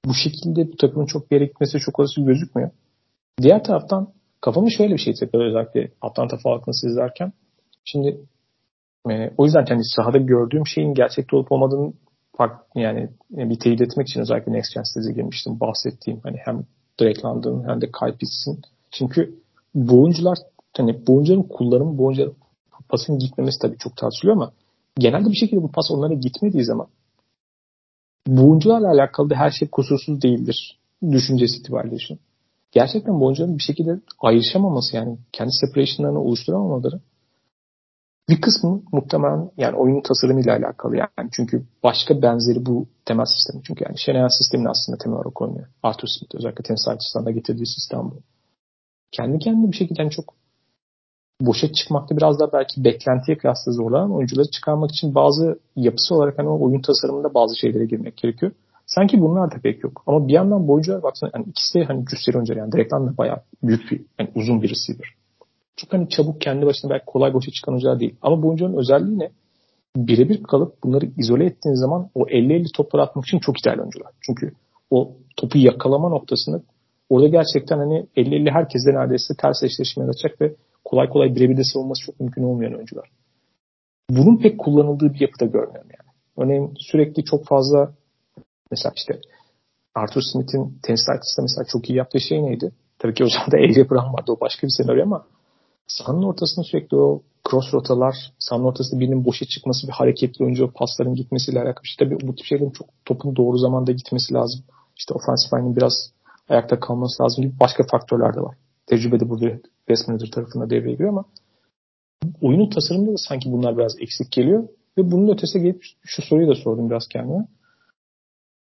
bu 0.04 0.14
şekilde 0.14 0.72
bu 0.72 0.76
takımın 0.76 1.06
çok 1.06 1.30
bir 1.30 1.36
yere 1.36 1.46
gitmesi 1.46 1.78
çok 1.78 2.00
olası 2.00 2.20
gözükmüyor. 2.20 2.70
Diğer 3.42 3.64
taraftan 3.64 4.12
kafamı 4.40 4.70
şöyle 4.70 4.94
bir 4.94 4.98
şey 4.98 5.14
tekrar 5.14 5.48
özellikle 5.48 5.92
Atlanta 6.00 6.36
Falcons'ı 6.36 6.88
izlerken. 6.88 7.32
Şimdi 7.84 8.20
e, 9.10 9.30
o 9.36 9.44
yüzden 9.44 9.66
yani 9.70 9.84
sahada 9.84 10.18
gördüğüm 10.18 10.66
şeyin 10.66 10.94
gerçekte 10.94 11.36
olup 11.36 11.52
olmadığını 11.52 11.92
fark, 12.38 12.60
yani 12.74 13.08
bir 13.30 13.58
teyit 13.58 13.80
etmek 13.80 14.08
için 14.08 14.20
özellikle 14.20 14.52
Next 14.52 14.74
Gen 14.74 14.82
Studies'e 14.82 15.12
girmiştim. 15.12 15.60
Bahsettiğim 15.60 16.20
hani 16.22 16.36
hem 16.44 16.64
Drake 17.00 17.22
London 17.22 17.64
hem 17.68 17.80
de 17.80 17.86
Kyle 17.86 18.16
Pitts'in. 18.16 18.60
Çünkü 18.90 19.34
bu 19.74 20.02
oyuncular 20.02 20.38
hani 20.76 21.06
bu 21.06 21.14
oyuncuların 21.14 21.42
kullanımı 21.42 21.98
bu 21.98 22.04
oyuncuların 22.06 22.36
pasın 22.88 23.18
gitmemesi 23.18 23.58
tabii 23.62 23.78
çok 23.78 23.96
tartışılıyor 23.96 24.36
ama 24.36 24.52
genelde 24.98 25.30
bir 25.30 25.36
şekilde 25.36 25.62
bu 25.62 25.70
pas 25.70 25.90
onlara 25.90 26.14
gitmediği 26.14 26.64
zaman 26.64 26.86
bu 28.26 28.48
oyuncularla 28.48 28.90
alakalı 28.90 29.30
da 29.30 29.34
her 29.34 29.50
şey 29.50 29.68
kusursuz 29.68 30.22
değildir. 30.22 30.78
Düşüncesi 31.10 31.58
itibariyle 31.58 31.96
düşün 31.96 32.20
gerçekten 32.72 33.20
bu 33.20 33.26
oyuncuların 33.26 33.58
bir 33.58 33.62
şekilde 33.62 34.00
ayrışamaması 34.20 34.96
yani 34.96 35.18
kendi 35.32 35.52
separation'larını 35.52 36.20
oluşturamamaları 36.20 37.00
bir 38.28 38.40
kısmı 38.40 38.82
muhtemelen 38.92 39.50
yani 39.56 39.76
oyunun 39.76 40.00
tasarımıyla 40.00 40.56
alakalı 40.56 40.96
yani. 40.96 41.30
Çünkü 41.32 41.64
başka 41.82 42.22
benzeri 42.22 42.66
bu 42.66 42.86
temel 43.04 43.24
sistemi. 43.24 43.62
Çünkü 43.64 43.84
yani 43.84 43.98
Shanahan 43.98 44.38
sistemini 44.38 44.68
aslında 44.68 44.98
temel 44.98 45.16
olarak 45.16 45.42
oynuyor. 45.42 45.66
Arthur 45.82 46.08
Smith 46.08 46.34
özellikle 46.34 46.62
tenis 46.62 46.88
açısından 46.88 47.34
getirdiği 47.34 47.66
sistem 47.66 48.00
bu. 48.00 48.16
Kendi 49.12 49.38
kendine 49.38 49.72
bir 49.72 49.76
şekilde 49.76 50.02
yani 50.02 50.10
çok 50.10 50.34
boşa 51.40 51.72
çıkmakta 51.72 52.16
biraz 52.16 52.40
daha 52.40 52.52
belki 52.52 52.84
beklentiye 52.84 53.38
kıyasla 53.38 53.72
zorlanan 53.72 54.14
oyuncuları 54.14 54.50
çıkarmak 54.50 54.90
için 54.90 55.14
bazı 55.14 55.58
yapısı 55.76 56.14
olarak 56.14 56.38
hani 56.38 56.48
oyun 56.48 56.80
tasarımında 56.80 57.34
bazı 57.34 57.58
şeylere 57.58 57.84
girmek 57.84 58.16
gerekiyor. 58.16 58.52
Sanki 58.86 59.20
bunlar 59.20 59.50
da 59.50 59.56
pek 59.62 59.84
yok. 59.84 60.02
Ama 60.06 60.28
bir 60.28 60.32
yandan 60.32 60.68
boyuncular 60.68 61.02
baksana 61.02 61.30
yani 61.34 61.46
ikisi 61.48 61.78
de 61.78 61.84
hani 61.84 62.04
cüsseli 62.06 62.36
oyuncular 62.36 62.56
yani 62.56 62.72
direktman 62.72 63.06
da 63.06 63.16
bayağı 63.16 63.42
büyük 63.62 63.90
bir 63.90 64.00
yani 64.18 64.30
uzun 64.34 64.62
bir 64.62 64.70
receiver. 64.70 65.17
Çok 65.78 65.92
hani 65.92 66.08
çabuk 66.08 66.40
kendi 66.40 66.66
başına 66.66 66.90
belki 66.90 67.04
kolay 67.06 67.34
boşa 67.34 67.50
çıkan 67.50 67.72
oyuncular 67.74 68.00
değil. 68.00 68.16
Ama 68.22 68.42
bu 68.42 68.48
oyuncuların 68.48 68.76
özelliği 68.76 69.18
ne? 69.18 69.30
birebir 69.96 70.42
kalıp 70.42 70.82
bunları 70.84 71.06
izole 71.18 71.44
ettiğiniz 71.44 71.80
zaman 71.80 72.10
o 72.14 72.22
50-50 72.22 72.72
topları 72.76 73.02
atmak 73.02 73.26
için 73.26 73.38
çok 73.38 73.60
ideal 73.60 73.78
oyuncular. 73.78 74.12
Çünkü 74.20 74.52
o 74.90 75.12
topu 75.36 75.58
yakalama 75.58 76.08
noktasını 76.08 76.62
orada 77.10 77.28
gerçekten 77.28 77.78
hani 77.78 78.06
50-50 78.16 78.50
herkesle 78.50 78.94
neredeyse 78.94 79.34
ters 79.38 79.62
eşleşme 79.62 80.04
yaratacak 80.04 80.40
ve 80.40 80.54
kolay 80.84 81.08
kolay 81.08 81.34
birebir 81.34 81.56
de 81.56 81.64
savunması 81.64 82.02
çok 82.02 82.20
mümkün 82.20 82.42
olmayan 82.42 82.74
oyuncular. 82.74 83.10
Bunun 84.10 84.36
pek 84.36 84.58
kullanıldığı 84.58 85.14
bir 85.14 85.20
yapıda 85.20 85.44
görmüyorum 85.44 85.90
yani. 85.98 86.08
Örneğin 86.36 86.74
sürekli 86.78 87.24
çok 87.24 87.46
fazla 87.46 87.92
mesela 88.70 88.92
işte 88.96 89.20
Arthur 89.94 90.22
Smith'in 90.32 90.78
Tennis 90.82 91.00
Title'da 91.00 91.42
mesela 91.42 91.64
çok 91.64 91.90
iyi 91.90 91.96
yaptığı 91.96 92.20
şey 92.20 92.42
neydi? 92.42 92.72
Tabii 92.98 93.14
ki 93.14 93.24
o 93.24 93.28
zaman 93.28 93.52
da 93.52 93.56
AJ 93.56 93.90
Brown 93.90 94.12
vardı. 94.12 94.32
O 94.32 94.40
başka 94.40 94.66
bir 94.66 94.72
senaryo 94.76 95.02
ama 95.02 95.26
sahanın 95.88 96.22
ortasında 96.22 96.64
sürekli 96.64 96.96
o 96.96 97.22
cross 97.50 97.74
rotalar, 97.74 98.14
sahanın 98.38 98.64
ortasında 98.64 99.00
birinin 99.00 99.24
boşa 99.24 99.46
çıkması, 99.46 99.86
bir 99.86 99.92
hareketli 99.92 100.44
oyuncu 100.44 100.72
pasların 100.72 101.14
gitmesiyle 101.14 101.58
alakalı. 101.58 101.84
İşte 101.84 102.04
tabii 102.04 102.28
bu 102.28 102.34
tip 102.34 102.46
şeylerin 102.46 102.70
çok 102.70 102.88
topun 103.04 103.36
doğru 103.36 103.58
zamanda 103.58 103.92
gitmesi 103.92 104.34
lazım. 104.34 104.60
İşte 104.96 105.14
offensive 105.14 105.60
line'in 105.60 105.76
biraz 105.76 106.12
ayakta 106.48 106.80
kalması 106.80 107.22
lazım 107.22 107.44
gibi 107.44 107.60
başka 107.60 107.86
faktörler 107.86 108.34
de 108.34 108.40
var. 108.40 108.56
Tecrübe 108.86 109.20
de 109.20 109.28
burada 109.28 109.58
Manager 109.88 110.30
tarafında 110.30 110.70
devreye 110.70 110.92
giriyor 110.92 111.10
ama 111.10 111.24
oyunun 112.40 112.70
tasarımında 112.70 113.12
da 113.12 113.16
sanki 113.16 113.52
bunlar 113.52 113.78
biraz 113.78 114.00
eksik 114.00 114.32
geliyor. 114.32 114.68
Ve 114.98 115.10
bunun 115.10 115.28
ötesine 115.28 115.62
gelip 115.62 115.82
şu 116.04 116.22
soruyu 116.22 116.48
da 116.48 116.54
sordum 116.54 116.90
biraz 116.90 117.08
kendime. 117.08 117.46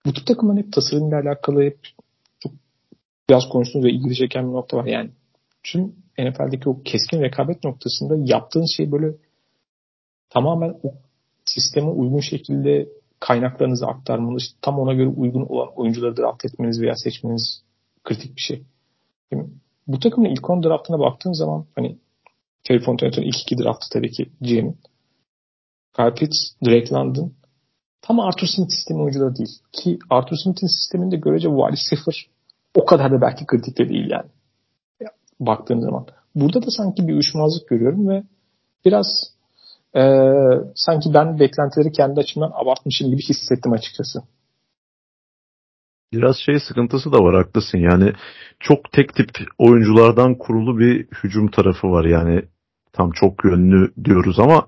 Bu 0.05 0.13
tip 0.13 0.27
takımların 0.27 0.57
hep 0.57 0.73
tasarımla 0.73 1.15
alakalı 1.15 1.61
hep 1.61 1.79
çok 2.39 2.51
biraz 3.29 3.49
konuştuğumuz 3.49 3.85
ve 3.85 3.91
ilgili 3.91 4.15
çeken 4.15 4.47
bir 4.47 4.53
nokta 4.53 4.77
var. 4.77 4.85
Yani 4.85 5.09
tüm 5.63 5.95
NFL'deki 6.29 6.69
o 6.69 6.83
keskin 6.83 7.21
rekabet 7.21 7.63
noktasında 7.63 8.15
yaptığın 8.17 8.65
şey 8.77 8.91
böyle 8.91 9.15
tamamen 10.29 10.79
o 10.83 10.93
sisteme 11.45 11.89
uygun 11.89 12.19
şekilde 12.19 12.89
kaynaklarınızı 13.19 13.87
aktarmanız, 13.87 14.43
tam 14.61 14.79
ona 14.79 14.93
göre 14.93 15.07
uygun 15.07 15.45
olan 15.49 15.67
oyuncuları 15.75 16.17
draft 16.17 16.45
etmeniz 16.45 16.81
veya 16.81 16.95
seçmeniz 16.95 17.63
kritik 18.03 18.35
bir 18.35 18.41
şey. 18.41 18.63
Mi? 19.31 19.49
Bu 19.87 19.99
takımın 19.99 20.29
ilk 20.29 20.49
10 20.49 20.63
draftına 20.63 20.99
baktığın 20.99 21.33
zaman 21.33 21.65
hani 21.75 21.97
Terry 22.63 22.79
Fontenot'un 22.79 23.21
ilk 23.21 23.41
iki 23.41 23.57
draftı 23.57 23.87
tabii 23.93 24.11
ki 24.11 24.29
GM'in. 24.41 24.77
Kyle 25.95 26.13
Pitts, 26.13 26.37
Drake 26.65 26.95
London 26.95 27.33
tam 28.01 28.19
Arthur 28.19 28.47
Smith 28.47 28.71
sistemi 28.71 29.01
oyuncuları 29.01 29.35
değil. 29.35 29.59
Ki 29.71 29.99
Arthur 30.09 30.35
Smith'in 30.35 30.67
sisteminde 30.67 31.15
görece 31.15 31.47
wide 31.47 31.75
sıfır 31.89 32.27
o 32.75 32.85
kadar 32.85 33.11
da 33.11 33.21
belki 33.21 33.45
kritik 33.45 33.77
de 33.77 33.89
değil 33.89 34.09
yani. 34.09 34.29
Baktığın 35.41 35.79
zaman. 35.79 36.05
Burada 36.35 36.61
da 36.61 36.69
sanki 36.69 37.07
bir 37.07 37.13
uyuşmazlık 37.13 37.69
görüyorum 37.69 38.09
ve 38.09 38.23
biraz 38.85 39.07
e, 39.95 40.01
sanki 40.75 41.13
ben 41.13 41.39
beklentileri 41.39 41.91
kendi 41.91 42.19
açımdan 42.19 42.51
abartmışım 42.53 43.09
gibi 43.09 43.21
hissettim 43.21 43.71
açıkçası. 43.71 44.19
Biraz 46.13 46.37
şey 46.37 46.59
sıkıntısı 46.59 47.11
da 47.11 47.17
var 47.17 47.35
haklısın 47.35 47.77
yani 47.77 48.13
çok 48.59 48.91
tek 48.91 49.15
tip 49.15 49.29
oyunculardan 49.57 50.35
kurulu 50.35 50.79
bir 50.79 51.07
hücum 51.23 51.51
tarafı 51.51 51.87
var 51.87 52.05
yani 52.05 52.41
tam 52.93 53.11
çok 53.11 53.45
yönlü 53.45 53.91
diyoruz 54.03 54.39
ama 54.39 54.67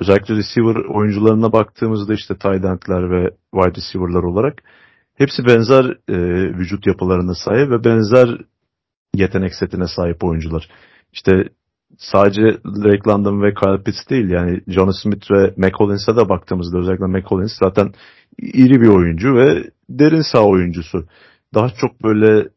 özellikle 0.00 0.34
receiver 0.34 0.94
oyuncularına 0.94 1.52
baktığımızda 1.52 2.14
işte 2.14 2.34
tight 2.34 2.64
endler 2.64 3.10
ve 3.10 3.30
wide 3.54 3.80
receiver'lar 3.80 4.22
olarak 4.22 4.62
hepsi 5.14 5.46
benzer 5.46 5.84
e, 6.08 6.16
vücut 6.58 6.86
yapılarına 6.86 7.34
sahip 7.34 7.70
ve 7.70 7.84
benzer 7.84 8.38
yetenek 9.14 9.54
setine 9.54 9.86
sahip 9.88 10.24
oyuncular. 10.24 10.68
İşte 11.12 11.48
sadece 11.98 12.42
Drake 12.64 13.10
London 13.10 13.42
ve 13.42 13.54
Kyle 13.54 13.82
Pitts 13.82 14.10
değil 14.10 14.30
yani 14.30 14.60
John 14.68 14.90
Smith 14.90 15.30
ve 15.30 15.54
McCollins'e 15.56 16.16
de 16.16 16.28
baktığımızda 16.28 16.78
özellikle 16.78 17.06
McCollins 17.06 17.52
zaten 17.62 17.92
iri 18.38 18.80
bir 18.80 18.88
oyuncu 18.88 19.34
ve 19.34 19.70
derin 19.88 20.32
sağ 20.32 20.44
oyuncusu. 20.44 21.06
Daha 21.54 21.68
çok 21.68 22.02
böyle 22.02 22.48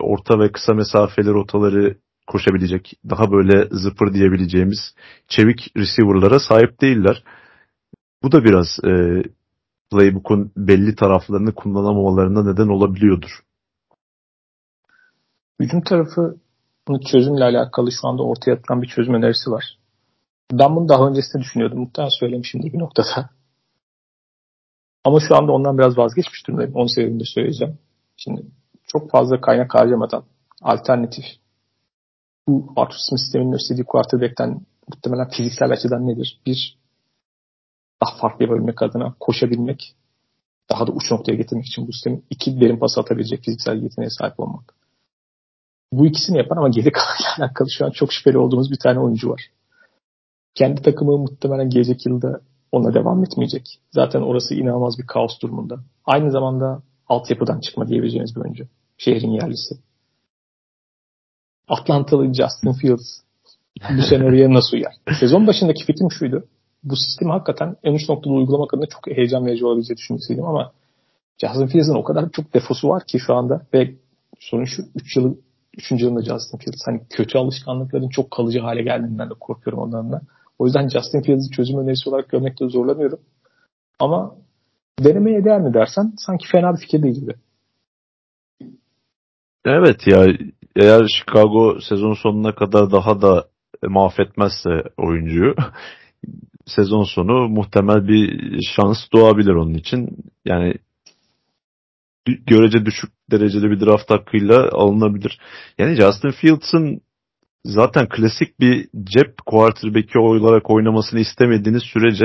orta 0.00 0.38
ve 0.38 0.52
kısa 0.52 0.74
mesafeli 0.74 1.28
rotaları 1.28 1.96
koşabilecek, 2.26 2.92
daha 3.08 3.32
böyle 3.32 3.68
zıpır 3.70 4.14
diyebileceğimiz 4.14 4.94
çevik 5.28 5.72
receiver'lara 5.76 6.38
sahip 6.40 6.80
değiller. 6.80 7.24
Bu 8.22 8.32
da 8.32 8.44
biraz 8.44 8.78
e, 8.84 9.22
playbook'un 9.90 10.52
belli 10.56 10.94
taraflarını 10.94 11.54
kullanamamalarına 11.54 12.52
neden 12.52 12.68
olabiliyordur. 12.68 13.30
Hücum 15.60 15.80
tarafı 15.80 16.36
bunun 16.88 17.00
çözümle 17.00 17.44
alakalı 17.44 17.92
şu 17.92 18.08
anda 18.08 18.22
ortaya 18.22 18.52
atılan 18.52 18.82
bir 18.82 18.88
çözüm 18.88 19.14
önerisi 19.14 19.50
var. 19.50 19.78
Ben 20.52 20.76
bunu 20.76 20.88
daha 20.88 21.08
öncesinde 21.08 21.42
düşünüyordum. 21.42 21.78
Muhtemelen 21.78 22.18
söylemişimdir 22.20 22.72
bir 22.72 22.78
noktada. 22.78 23.30
Ama 25.04 25.20
şu 25.20 25.36
anda 25.36 25.52
ondan 25.52 25.78
biraz 25.78 25.98
vazgeçmiş 25.98 26.46
durumdayım. 26.46 26.74
Onun 26.74 26.86
sebebini 26.86 27.20
de 27.20 27.24
söyleyeceğim. 27.24 27.78
Şimdi 28.16 28.46
çok 28.86 29.10
fazla 29.10 29.40
kaynak 29.40 29.74
harcamadan 29.74 30.24
alternatif 30.62 31.24
bu 32.48 32.72
Arthur 32.76 32.96
Smith 33.08 33.22
sisteminin 33.22 33.56
istediği 33.56 33.84
quarterback'ten 33.84 34.60
muhtemelen 34.88 35.28
fiziksel 35.28 35.70
açıdan 35.70 36.06
nedir? 36.06 36.40
Bir, 36.46 36.78
daha 38.02 38.16
farklı 38.16 38.44
yapabilmek 38.44 38.82
adına 38.82 39.14
koşabilmek, 39.20 39.94
daha 40.70 40.86
da 40.86 40.92
uç 40.92 41.10
noktaya 41.10 41.34
getirmek 41.34 41.66
için 41.66 41.88
bu 41.88 41.92
sistemin 41.92 42.24
iki 42.30 42.60
derin 42.60 42.78
pas 42.78 42.98
atabilecek 42.98 43.44
fiziksel 43.44 43.82
yeteneğe 43.82 44.10
sahip 44.10 44.40
olmak. 44.40 44.74
Bu 45.92 46.06
ikisini 46.06 46.38
yapan 46.38 46.56
ama 46.56 46.68
geri 46.68 46.92
kalanla 46.92 47.36
alakalı 47.38 47.70
şu 47.70 47.86
an 47.86 47.90
çok 47.90 48.12
şüpheli 48.12 48.38
olduğumuz 48.38 48.70
bir 48.70 48.78
tane 48.78 49.00
oyuncu 49.00 49.30
var. 49.30 49.42
Kendi 50.54 50.82
takımı 50.82 51.18
muhtemelen 51.18 51.70
gelecek 51.70 52.06
yılda 52.06 52.40
ona 52.72 52.94
devam 52.94 53.24
etmeyecek. 53.24 53.80
Zaten 53.90 54.20
orası 54.20 54.54
inanılmaz 54.54 54.98
bir 54.98 55.06
kaos 55.06 55.40
durumunda. 55.42 55.78
Aynı 56.04 56.30
zamanda 56.30 56.82
altyapıdan 57.08 57.60
çıkma 57.60 57.88
diyebileceğimiz 57.88 58.36
bir 58.36 58.40
oyuncu. 58.40 58.64
Şehrin 58.98 59.30
yerlisi. 59.30 59.74
Atlantalı 61.68 62.34
Justin 62.34 62.72
Fields 62.72 63.20
bu 63.96 64.02
senaryoya 64.02 64.50
nasıl 64.54 64.76
uyar? 64.76 64.94
Sezon 65.20 65.46
başındaki 65.46 65.84
fikrim 65.84 66.10
şuydu. 66.10 66.44
Bu 66.84 66.96
sistemi 66.96 67.30
hakikaten 67.30 67.76
en 67.82 67.94
uç 67.94 68.08
noktada 68.08 68.34
uygulamak 68.34 68.74
adına 68.74 68.86
çok 68.86 69.06
heyecan 69.06 69.46
verici 69.46 69.66
olabileceği 69.66 69.96
düşüncesiydim 69.96 70.44
ama 70.44 70.72
Justin 71.38 71.66
Fields'ın 71.66 71.94
o 71.94 72.04
kadar 72.04 72.30
çok 72.30 72.54
defosu 72.54 72.88
var 72.88 73.02
ki 73.06 73.18
şu 73.18 73.34
anda 73.34 73.66
ve 73.74 73.94
sorun 74.38 74.64
şu 74.64 74.82
3 74.94 75.16
yılı 75.16 75.34
3. 75.76 75.90
yılında 75.90 76.22
Justin 76.22 76.58
Fields 76.58 76.86
hani 76.86 77.00
kötü 77.10 77.38
alışkanlıkların 77.38 78.08
çok 78.08 78.30
kalıcı 78.30 78.60
hale 78.60 78.82
geldiğinden 78.82 79.30
de 79.30 79.34
korkuyorum 79.40 79.82
ondan 79.82 80.12
da. 80.12 80.20
O 80.58 80.66
yüzden 80.66 80.88
Justin 80.88 81.22
Fields'i 81.22 81.50
çözüm 81.50 81.78
önerisi 81.78 82.10
olarak 82.10 82.28
görmekte 82.28 82.68
zorlanıyorum. 82.68 83.18
Ama 83.98 84.34
denemeye 85.00 85.44
değer 85.44 85.60
mi 85.60 85.74
dersen 85.74 86.12
sanki 86.26 86.46
fena 86.52 86.74
bir 86.74 86.80
fikir 86.80 87.02
değil 87.02 87.14
gibi. 87.14 87.34
Evet 89.64 90.06
ya 90.06 90.26
eğer 90.76 91.06
Chicago 91.06 91.80
sezon 91.80 92.14
sonuna 92.14 92.54
kadar 92.54 92.90
daha 92.90 93.22
da 93.22 93.48
mahvetmezse 93.82 94.82
oyuncuyu 94.96 95.54
sezon 96.66 97.04
sonu 97.04 97.48
muhtemel 97.48 98.08
bir 98.08 98.40
şans 98.76 98.98
doğabilir 99.12 99.52
onun 99.52 99.74
için. 99.74 100.16
Yani 100.44 100.74
görece 102.26 102.86
düşük 102.86 103.10
dereceli 103.30 103.70
bir 103.70 103.80
draft 103.80 104.10
hakkıyla 104.10 104.68
alınabilir. 104.72 105.40
Yani 105.78 105.96
Justin 105.96 106.30
Fields'ın 106.30 107.00
zaten 107.64 108.08
klasik 108.08 108.60
bir 108.60 108.88
cep 109.04 109.46
quarterback'i 109.46 110.18
olarak 110.18 110.70
oynamasını 110.70 111.20
istemediğiniz 111.20 111.82
sürece 111.82 112.24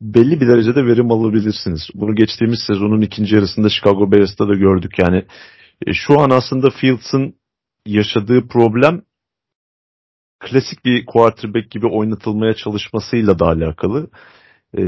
belli 0.00 0.40
bir 0.40 0.48
derecede 0.48 0.86
verim 0.86 1.12
alabilirsiniz. 1.12 1.80
Bunu 1.94 2.14
geçtiğimiz 2.14 2.60
sezonun 2.66 3.00
ikinci 3.00 3.34
yarısında 3.34 3.68
Chicago 3.68 4.12
Bears'ta 4.12 4.48
da 4.48 4.54
gördük. 4.54 4.98
Yani 4.98 5.24
e, 5.86 5.92
şu 5.92 6.20
an 6.20 6.30
aslında 6.30 6.70
Fields'ın 6.70 7.34
yaşadığı 7.86 8.48
problem 8.48 9.02
klasik 10.40 10.84
bir 10.84 11.06
quarterback 11.06 11.70
gibi 11.70 11.86
oynatılmaya 11.86 12.54
çalışmasıyla 12.54 13.38
da 13.38 13.46
alakalı. 13.46 14.10
E, 14.78 14.82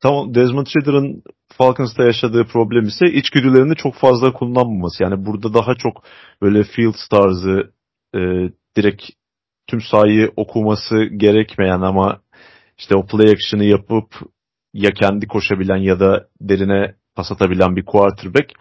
tamam 0.00 0.34
Desmond 0.34 0.66
Ridder'ın 0.66 1.22
Falcons'ta 1.58 2.04
yaşadığı 2.04 2.44
problem 2.44 2.84
ise 2.84 3.06
içgüdülerini 3.06 3.76
çok 3.76 3.94
fazla 3.94 4.32
kullanmaması. 4.32 5.02
Yani 5.02 5.26
burada 5.26 5.54
daha 5.54 5.74
çok 5.74 6.04
böyle 6.42 6.64
Fields 6.64 7.08
tarzı 7.08 7.72
e, 8.14 8.18
direkt 8.76 9.02
tüm 9.66 9.80
sahayı 9.80 10.32
okuması 10.36 11.04
gerekmeyen 11.04 11.80
ama 11.80 12.20
işte 12.78 12.96
o 12.96 13.06
play 13.06 13.32
action'ı 13.32 13.64
yapıp 13.64 14.06
ya 14.74 14.90
kendi 14.90 15.26
koşabilen 15.26 15.76
ya 15.76 16.00
da 16.00 16.26
derine 16.40 16.94
pas 17.14 17.32
atabilen 17.32 17.76
bir 17.76 17.84
quarterback 17.84 18.52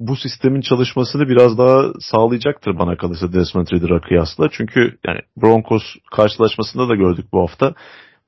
bu 0.00 0.16
sistemin 0.16 0.60
çalışmasını 0.60 1.28
biraz 1.28 1.58
daha 1.58 1.92
sağlayacaktır 2.00 2.78
bana 2.78 2.96
kalırsa 2.96 3.32
Desmond 3.32 3.66
Ridder'a 3.72 4.00
kıyasla. 4.00 4.48
Çünkü 4.52 4.98
yani 5.06 5.20
Broncos 5.36 5.82
karşılaşmasında 6.10 6.88
da 6.88 6.94
gördük 6.94 7.26
bu 7.32 7.40
hafta. 7.40 7.74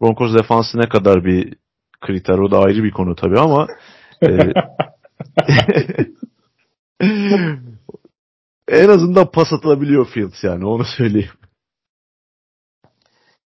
Broncos 0.01 0.35
defansı 0.35 0.79
ne 0.79 0.89
kadar 0.89 1.25
bir 1.25 1.55
kriter 2.01 2.39
o 2.39 2.51
da 2.51 2.59
ayrı 2.59 2.85
bir 2.85 2.91
konu 2.91 3.15
tabii 3.15 3.39
ama 3.39 3.67
en 8.69 8.89
azından 8.89 9.31
pas 9.31 9.53
atılabiliyor 9.53 10.07
Fields 10.07 10.45
yani 10.45 10.67
onu 10.67 10.85
söyleyeyim. 10.85 11.31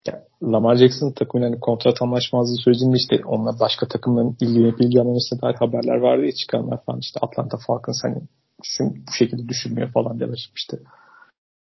Ya, 0.06 0.24
Lamar 0.42 0.76
Jackson 0.76 1.12
takımın 1.12 1.44
hani 1.44 1.60
kontrat 1.60 2.02
anlaşmazlığı 2.02 2.56
sürecinde 2.64 2.96
işte 2.96 3.24
onunla 3.24 3.60
başka 3.60 3.88
takımların 3.88 4.36
ilgilenip 4.40 4.80
ilgilenmemesine 4.80 5.40
dair 5.40 5.54
haberler 5.54 5.96
vardı 5.96 6.24
ya 6.26 6.32
çıkanlar 6.32 6.84
falan 6.84 7.00
işte 7.00 7.20
Atlanta 7.22 7.58
Falcons 7.66 8.04
hani 8.04 8.22
düşün, 8.62 9.04
bu 9.08 9.12
şekilde 9.12 9.48
düşünmüyor 9.48 9.92
falan 9.92 10.20
demek 10.20 10.52
işte. 10.56 10.78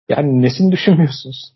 Yani 0.09 0.43
nesini 0.43 0.73
düşünmüyorsunuz? 0.73 1.55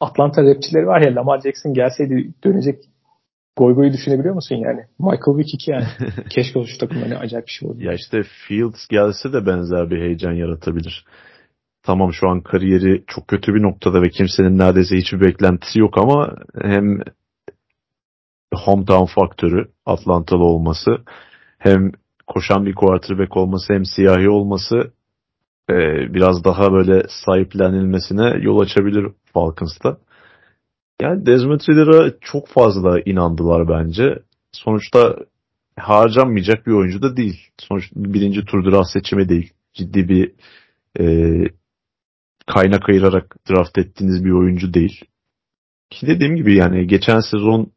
Atlanta 0.00 0.42
rapçileri 0.42 0.86
var 0.86 1.00
ya 1.00 1.14
Lamar 1.14 1.40
Jackson 1.40 1.74
gelseydi 1.74 2.34
dönecek 2.44 2.84
goy 3.56 3.74
goyu 3.74 3.92
düşünebiliyor 3.92 4.34
musun 4.34 4.56
yani? 4.56 4.80
Michael 4.98 5.38
Vick 5.38 5.54
2 5.54 5.70
yani. 5.70 5.84
Keşke 6.30 6.58
o 6.58 6.66
şu 6.66 6.78
takımda 6.78 7.06
ne 7.06 7.16
acayip 7.16 7.46
bir 7.46 7.52
şey 7.52 7.68
oldu. 7.68 7.78
Ya 7.80 7.92
işte 7.92 8.22
Fields 8.22 8.86
gelse 8.88 9.32
de 9.32 9.46
benzer 9.46 9.90
bir 9.90 10.00
heyecan 10.00 10.32
yaratabilir. 10.32 11.04
Tamam 11.82 12.12
şu 12.12 12.28
an 12.28 12.40
kariyeri 12.40 13.04
çok 13.06 13.28
kötü 13.28 13.54
bir 13.54 13.62
noktada 13.62 14.02
ve 14.02 14.08
kimsenin 14.08 14.58
neredeyse 14.58 14.96
hiçbir 14.96 15.20
beklentisi 15.20 15.78
yok 15.78 15.98
ama 15.98 16.36
hem 16.62 17.00
hometown 18.54 19.14
faktörü 19.14 19.68
Atlantalı 19.86 20.44
olması 20.44 20.90
hem 21.58 21.92
koşan 22.26 22.66
bir 22.66 22.74
quarterback 22.74 23.36
olması 23.36 23.74
hem 23.74 23.84
siyahi 23.84 24.28
olması 24.28 24.92
e, 25.70 25.74
biraz 26.14 26.44
daha 26.44 26.72
böyle 26.72 27.02
sahiplenilmesine 27.08 28.38
yol 28.40 28.60
açabilir 28.60 29.06
Falcons'ta. 29.32 29.98
Yani 31.02 31.26
Desmond 31.26 31.60
Ridder'a 31.60 32.12
çok 32.20 32.48
fazla 32.48 33.00
inandılar 33.00 33.68
bence. 33.68 34.18
Sonuçta 34.52 35.16
harcanmayacak 35.76 36.66
bir 36.66 36.72
oyuncu 36.72 37.02
da 37.02 37.16
değil. 37.16 37.40
Sonuçta 37.60 37.94
birinci 37.96 38.44
tur 38.44 38.64
draft 38.64 38.90
seçimi 38.90 39.28
değil. 39.28 39.52
Ciddi 39.74 40.08
bir 40.08 40.32
e, 41.00 41.04
kaynak 42.46 42.88
ayırarak 42.88 43.36
draft 43.50 43.78
ettiğiniz 43.78 44.24
bir 44.24 44.30
oyuncu 44.30 44.74
değil. 44.74 45.04
Ki 45.90 46.06
dediğim 46.06 46.36
gibi 46.36 46.54
yani 46.54 46.86
geçen 46.86 47.20
sezon 47.20 47.72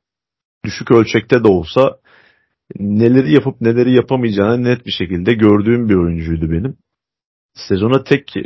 düşük 0.65 0.91
ölçekte 0.91 1.43
de 1.43 1.47
olsa 1.47 1.97
neleri 2.79 3.33
yapıp 3.33 3.61
neleri 3.61 3.93
yapamayacağını 3.93 4.63
net 4.63 4.85
bir 4.85 4.91
şekilde 4.91 5.33
gördüğüm 5.33 5.89
bir 5.89 5.95
oyuncuydu 5.95 6.51
benim. 6.51 6.77
Sezona 7.53 8.03
tek 8.03 8.37
e, 8.37 8.43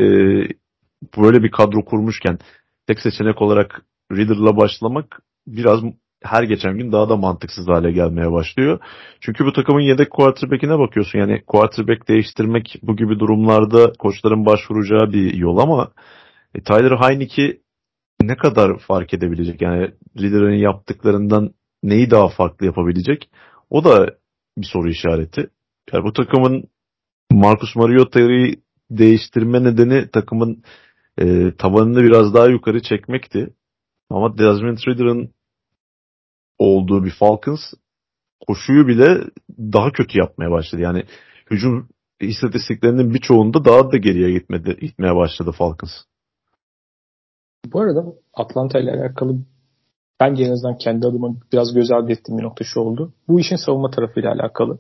böyle 1.18 1.44
bir 1.44 1.52
kadro 1.52 1.86
kurmuşken 1.86 2.40
tek 2.88 3.00
seçenek 3.00 3.42
olarak 3.42 3.89
Ridder'la 4.12 4.57
başlamak 4.57 5.22
biraz 5.47 5.84
her 6.24 6.43
geçen 6.43 6.78
gün 6.78 6.91
daha 6.91 7.10
da 7.10 7.18
mantıksız 7.18 7.68
hale 7.68 7.91
gelmeye 7.91 8.32
başlıyor. 8.32 8.80
Çünkü 9.22 9.45
bu 9.45 9.53
takımın 9.53 9.82
yedek 9.82 10.10
quarterback'ine 10.12 10.80
bakıyorsun. 10.80 11.20
Yani 11.20 11.43
quarterback 11.47 12.07
değiştirmek 12.07 12.76
bu 12.84 12.95
gibi 12.95 13.20
durumlarda 13.20 13.93
koçların 13.99 14.45
başvuracağı 14.45 15.14
bir 15.14 15.34
yol 15.34 15.57
ama 15.57 15.91
e, 16.55 16.64
Tyler 16.64 16.97
Heineke 16.97 17.57
ne 18.22 18.38
kadar 18.38 18.78
fark 18.80 19.14
edebilecek? 19.14 19.62
Yani 19.62 19.91
liderin 20.18 20.57
yaptıklarından 20.57 21.53
neyi 21.84 22.12
daha 22.12 22.28
farklı 22.28 22.66
yapabilecek? 22.66 23.30
O 23.70 23.84
da 23.84 24.16
bir 24.57 24.66
soru 24.66 24.89
işareti. 24.89 25.49
Yani 25.93 26.03
bu 26.03 26.14
takımın 26.14 26.64
Marcus 27.32 27.76
Mariota'yı 27.76 28.55
değiştirme 28.91 29.64
nedeni 29.64 30.10
takımın 30.12 30.64
e, 31.18 31.55
tabanını 31.57 32.03
biraz 32.03 32.34
daha 32.34 32.47
yukarı 32.47 32.82
çekmekti. 32.82 33.53
Ama 34.10 34.38
Desmond 34.38 34.78
Ridder'ın 34.88 35.34
olduğu 36.60 37.05
bir 37.05 37.12
Falcons 37.12 37.62
koşuyu 38.47 38.88
bile 38.88 39.18
daha 39.60 39.91
kötü 39.91 40.20
yapmaya 40.20 40.51
başladı. 40.51 40.82
Yani 40.82 41.03
hücum 41.51 41.89
istatistiklerinin 42.20 43.14
birçoğunda 43.14 43.66
daha 43.66 43.91
da 43.91 43.97
geriye 43.97 44.32
gitmedi, 44.32 44.78
gitmeye 44.82 45.16
başladı 45.16 45.51
Falcons. 45.51 45.91
Bu 47.74 47.82
arada 47.82 48.05
Atlanta 48.34 48.80
ile 48.80 48.91
alakalı 48.91 49.39
ben 50.20 50.36
en 50.36 50.51
azından 50.51 50.78
kendi 50.78 51.07
adıma 51.07 51.36
biraz 51.53 51.74
göz 51.74 51.91
ardı 51.91 52.12
ettiğim 52.12 52.38
bir 52.38 52.43
nokta 52.43 52.66
şu 52.66 52.80
oldu. 52.80 53.14
Bu 53.28 53.39
işin 53.39 53.55
savunma 53.55 53.91
tarafıyla 53.91 54.32
alakalı. 54.32 54.80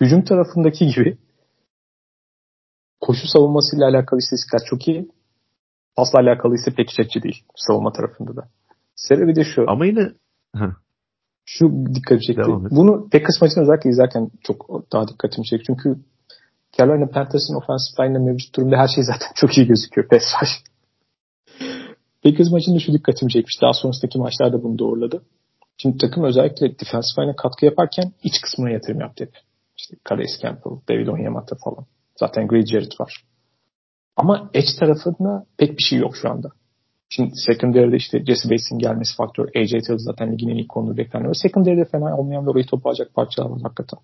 Hücum 0.00 0.24
tarafındaki 0.24 0.86
gibi 0.86 1.18
koşu 3.00 3.28
savunmasıyla 3.28 3.88
alakalı 3.88 4.18
istatistikler 4.18 4.60
çok 4.70 4.88
iyi. 4.88 5.08
Pasla 5.96 6.18
alakalı 6.18 6.54
ise 6.54 6.70
pek 6.70 6.90
iç 6.90 7.24
değil 7.24 7.44
savunma 7.56 7.92
tarafında 7.92 8.36
da. 8.36 8.48
Sebebi 8.94 9.36
de 9.36 9.44
şu. 9.44 9.64
Ama 9.68 9.86
yine 9.86 10.12
şu 11.44 11.86
dikkat 11.94 12.22
çekti. 12.22 12.42
Bunu 12.70 13.08
Packers 13.10 13.40
maçını 13.42 13.62
özellikle 13.62 13.90
izlerken 13.90 14.30
çok 14.42 14.68
daha 14.92 15.08
dikkatimi 15.08 15.44
çekti. 15.46 15.64
Çünkü 15.66 15.96
Carolina 16.78 17.06
Panthers'ın 17.06 17.54
offensive 17.54 18.08
line'la 18.08 18.24
mevcut 18.24 18.56
durumda 18.56 18.76
her 18.76 18.88
şey 18.88 19.04
zaten 19.04 19.28
çok 19.34 19.58
iyi 19.58 19.66
gözüküyor. 19.66 20.08
Pass 20.08 20.22
rush. 20.42 20.50
Packers 22.24 22.50
maçında 22.50 22.78
şu 22.78 22.92
dikkatimi 22.92 23.32
çekmiş. 23.32 23.62
Daha 23.62 23.72
sonrasındaki 23.72 24.18
maçlarda 24.18 24.62
bunu 24.62 24.78
doğruladı. 24.78 25.22
Şimdi 25.76 25.98
takım 25.98 26.24
özellikle 26.24 26.78
defensive 26.78 27.24
line'e 27.24 27.36
katkı 27.36 27.64
yaparken 27.64 28.12
iç 28.22 28.40
kısmına 28.42 28.70
yatırım 28.70 29.00
yaptı 29.00 29.24
hep. 29.24 29.32
İşte 29.76 29.96
Calais 30.08 30.40
Campbell, 30.42 30.72
David 30.88 31.06
Onyemata 31.06 31.56
falan. 31.64 31.86
Zaten 32.16 32.48
Gray 32.48 32.66
Jarrett 32.66 33.00
var. 33.00 33.24
Ama 34.16 34.50
edge 34.54 34.78
tarafında 34.78 35.46
pek 35.56 35.78
bir 35.78 35.82
şey 35.82 35.98
yok 35.98 36.16
şu 36.16 36.30
anda. 36.30 36.48
Şimdi 37.08 37.30
secondary'de 37.34 37.96
işte 37.96 38.24
Jesse 38.24 38.50
Bates'in 38.50 38.78
gelmesi 38.78 39.16
faktör. 39.16 39.48
AJ 39.56 39.70
Taylor 39.70 39.98
zaten 39.98 40.32
ligin 40.32 40.48
en 40.48 40.56
iyi 40.56 40.68
konuda 40.68 40.96
bekleniyor. 40.96 41.34
Secondary'de 41.34 41.84
fena 41.84 42.16
olmayan 42.16 42.46
ve 42.46 42.50
orayı 42.50 42.66
toparlayacak 42.66 43.14
parçalar 43.14 43.50
var 43.50 43.60
hakikaten. 43.62 43.98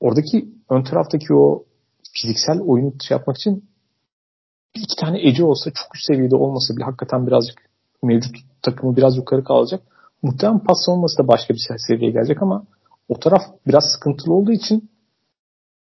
Oradaki 0.00 0.48
ön 0.70 0.82
taraftaki 0.82 1.34
o 1.34 1.64
fiziksel 2.12 2.60
oyunu 2.60 2.92
şey 3.08 3.16
yapmak 3.16 3.36
için 3.36 3.64
iki 4.74 4.96
tane 4.96 5.28
eci 5.28 5.44
olsa 5.44 5.70
çok 5.70 5.96
üst 5.96 6.06
seviyede 6.06 6.36
olmasa 6.36 6.76
bile 6.76 6.84
hakikaten 6.84 7.26
birazcık 7.26 7.70
mevcut 8.02 8.36
takımı 8.62 8.96
biraz 8.96 9.16
yukarı 9.16 9.44
kalacak. 9.44 9.82
Muhtemelen 10.22 10.64
pas 10.64 10.88
olması 10.88 11.18
da 11.18 11.28
başka 11.28 11.54
bir 11.54 11.60
seviyeye 11.88 12.12
gelecek 12.12 12.42
ama 12.42 12.64
o 13.08 13.20
taraf 13.20 13.42
biraz 13.66 13.84
sıkıntılı 13.94 14.34
olduğu 14.34 14.52
için 14.52 14.90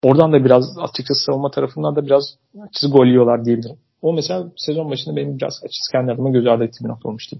oradan 0.02 0.32
da 0.32 0.44
biraz 0.44 0.78
açıkçası 0.78 1.24
savunma 1.24 1.50
tarafından 1.50 1.96
da 1.96 2.06
biraz 2.06 2.24
açısı 2.68 2.90
gol 2.90 3.06
yiyorlar 3.06 3.44
diyebilirim. 3.44 3.76
O 4.02 4.12
mesela 4.12 4.52
sezon 4.56 4.90
başında 4.90 5.16
benim 5.16 5.36
biraz 5.36 5.52
açıkçası 5.64 5.92
kendi 5.92 6.12
adıma 6.12 6.30
göz 6.30 6.46
ardı 6.46 6.64
ettiğim 6.64 6.84
bir 6.84 6.92
nokta 6.92 7.08
olmuştu. 7.08 7.36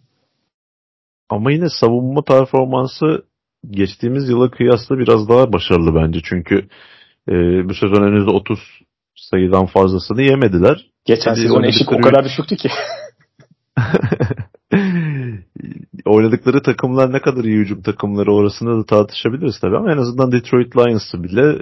Ama 1.31 1.53
yine 1.53 1.69
savunma 1.81 2.23
performansı 2.23 3.25
geçtiğimiz 3.71 4.29
yıla 4.29 4.51
kıyasla 4.51 4.99
biraz 4.99 5.29
daha 5.29 5.53
başarılı 5.53 5.95
bence. 5.95 6.21
Çünkü 6.25 6.69
e, 7.29 7.33
bu 7.69 7.75
sezon 7.75 8.07
henüz 8.07 8.29
30 8.29 8.59
sayıdan 9.17 9.67
fazlasını 9.67 10.23
yemediler. 10.23 10.91
Geçen 11.05 11.35
sezon 11.35 11.63
eşik 11.63 11.93
o 11.93 12.01
kadar 12.01 12.25
düşüktü 12.25 12.57
ki. 12.57 12.69
oynadıkları 16.05 16.63
takımlar 16.63 17.13
ne 17.13 17.21
kadar 17.21 17.45
iyi 17.45 17.59
hücum 17.59 17.83
takımları 17.83 18.35
orasında 18.35 18.79
da 18.79 18.85
tartışabiliriz 18.85 19.61
tabii 19.61 19.77
ama 19.77 19.93
en 19.93 19.99
azından 19.99 20.33
Detroit 20.33 20.77
Lions'ı 20.77 21.23
bile 21.25 21.59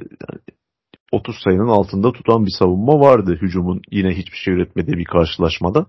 30 1.13 1.37
sayının 1.45 1.69
altında 1.69 2.13
tutan 2.13 2.47
bir 2.47 2.55
savunma 2.59 3.01
vardı 3.01 3.39
hücumun 3.43 3.83
yine 3.91 4.11
hiçbir 4.11 4.37
şey 4.37 4.55
üretmediği 4.55 4.97
bir 4.97 5.05
karşılaşmada. 5.05 5.87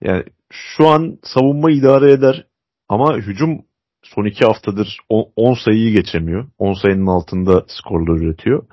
Yani 0.00 0.24
şu 0.50 0.88
an 0.88 1.18
savunma 1.22 1.70
idare 1.70 2.12
eder 2.12 2.46
ama 2.88 3.16
hücum 3.16 3.64
son 4.02 4.24
iki 4.24 4.44
haftadır 4.44 4.98
10 5.08 5.54
sayıyı 5.64 5.92
geçemiyor. 5.92 6.48
10 6.58 6.72
sayının 6.72 7.06
altında 7.06 7.64
skorlar 7.68 8.16
üretiyor. 8.20 8.66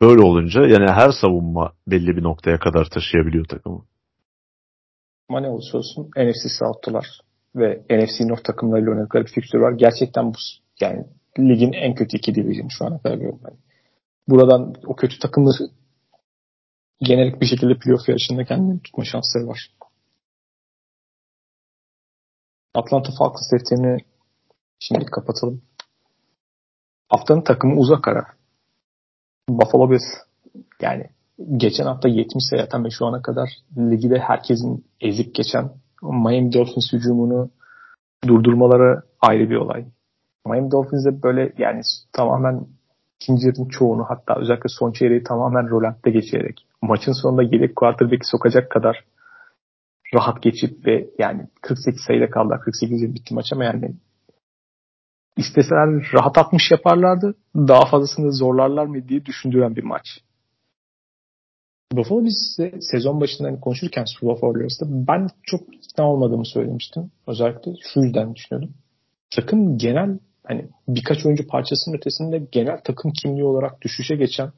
Böyle 0.00 0.22
olunca 0.22 0.60
yani 0.60 0.90
her 0.90 1.10
savunma 1.10 1.72
belli 1.86 2.16
bir 2.16 2.22
noktaya 2.22 2.58
kadar 2.58 2.84
taşıyabiliyor 2.84 3.44
takımı. 3.44 3.84
Ama 5.28 5.40
ne 5.40 5.48
olursa 5.48 5.78
olsun 5.78 6.10
NFC 6.16 6.48
South'tular 6.58 7.06
ve 7.56 7.82
NFC 7.90 8.28
North 8.28 8.44
takımlarıyla 8.44 8.90
oynadıkları 8.90 9.24
bir 9.24 9.30
fikstür 9.30 9.58
var. 9.58 9.72
Gerçekten 9.72 10.26
bu 10.34 10.38
yani 10.80 11.06
ligin 11.38 11.72
en 11.72 11.94
kötü 11.94 12.16
iki 12.16 12.34
division 12.34 12.68
şu 12.68 12.84
ana 12.84 12.98
kadar 12.98 13.20
ben. 13.20 13.65
Buradan 14.28 14.74
o 14.86 14.96
kötü 14.96 15.18
takımları 15.18 15.70
genellik 17.00 17.40
bir 17.40 17.46
şekilde 17.46 17.78
playoff 17.78 18.08
yarışında 18.08 18.44
kendini 18.44 18.82
tutma 18.82 19.04
şansları 19.04 19.46
var. 19.46 19.70
Atlanta 22.74 23.12
Falcons 23.18 23.52
defterini 23.52 23.98
şimdi 24.78 25.04
kapatalım. 25.04 25.62
Haftanın 27.08 27.42
takımı 27.42 27.80
uzak 27.80 28.08
ara. 28.08 28.26
Buffalo 29.48 29.90
Bills 29.90 30.04
yani 30.80 31.10
geçen 31.56 31.84
hafta 31.84 32.08
70 32.08 32.44
sayı 32.44 32.62
atan 32.62 32.84
ve 32.84 32.90
şu 32.90 33.06
ana 33.06 33.22
kadar 33.22 33.50
ligde 33.76 34.18
herkesin 34.18 34.86
ezik 35.00 35.34
geçen 35.34 35.70
Miami 36.02 36.52
Dolphins 36.52 36.92
hücumunu 36.92 37.50
durdurmaları 38.26 39.02
ayrı 39.20 39.50
bir 39.50 39.56
olay. 39.56 39.86
Miami 40.46 40.70
Dolphins'de 40.70 41.22
böyle 41.22 41.52
yani 41.58 41.80
tamamen 42.12 42.66
ikinci 43.20 43.46
yarının 43.46 43.68
çoğunu 43.68 44.04
hatta 44.08 44.40
özellikle 44.40 44.68
son 44.68 44.92
çeyreği 44.92 45.22
tamamen 45.22 45.70
rolantte 45.70 46.10
geçirerek 46.10 46.66
maçın 46.82 47.12
sonunda 47.22 47.42
yedek 47.42 47.76
quarterback'i 47.76 48.26
sokacak 48.30 48.70
kadar 48.70 49.04
rahat 50.14 50.42
geçip 50.42 50.86
ve 50.86 51.10
yani 51.18 51.46
48 51.62 52.00
sayıda 52.06 52.30
kaldı. 52.30 52.60
48 52.64 53.14
bitti 53.14 53.34
maç 53.34 53.46
ama 53.52 53.64
yani 53.64 53.94
isteseler 55.36 56.12
rahat 56.14 56.38
60 56.38 56.70
yaparlardı. 56.70 57.34
Daha 57.56 57.86
fazlasını 57.90 58.32
zorlarlar 58.32 58.86
mı 58.86 59.08
diye 59.08 59.24
düşündüren 59.24 59.76
bir 59.76 59.84
maç. 59.84 60.06
Buffalo 61.92 62.24
biz 62.24 62.60
sezon 62.80 63.20
başında 63.20 63.48
hani 63.48 63.60
konuşurken 63.60 64.04
Super 64.04 64.34
Warriors'ta 64.34 64.86
ben 64.88 65.28
çok 65.42 65.60
ikna 65.60 66.10
olmadığımı 66.10 66.46
söylemiştim. 66.46 67.10
Özellikle 67.26 67.72
şu 67.92 68.00
yüzden 68.00 68.34
düşünüyordum. 68.34 68.74
Takım 69.36 69.78
genel 69.78 70.18
hani 70.48 70.68
birkaç 70.88 71.26
oyuncu 71.26 71.46
parçasının 71.46 71.96
ötesinde 71.96 72.46
genel 72.52 72.80
takım 72.84 73.12
kimliği 73.12 73.44
olarak 73.44 73.82
düşüşe 73.82 74.16
geçen 74.16 74.52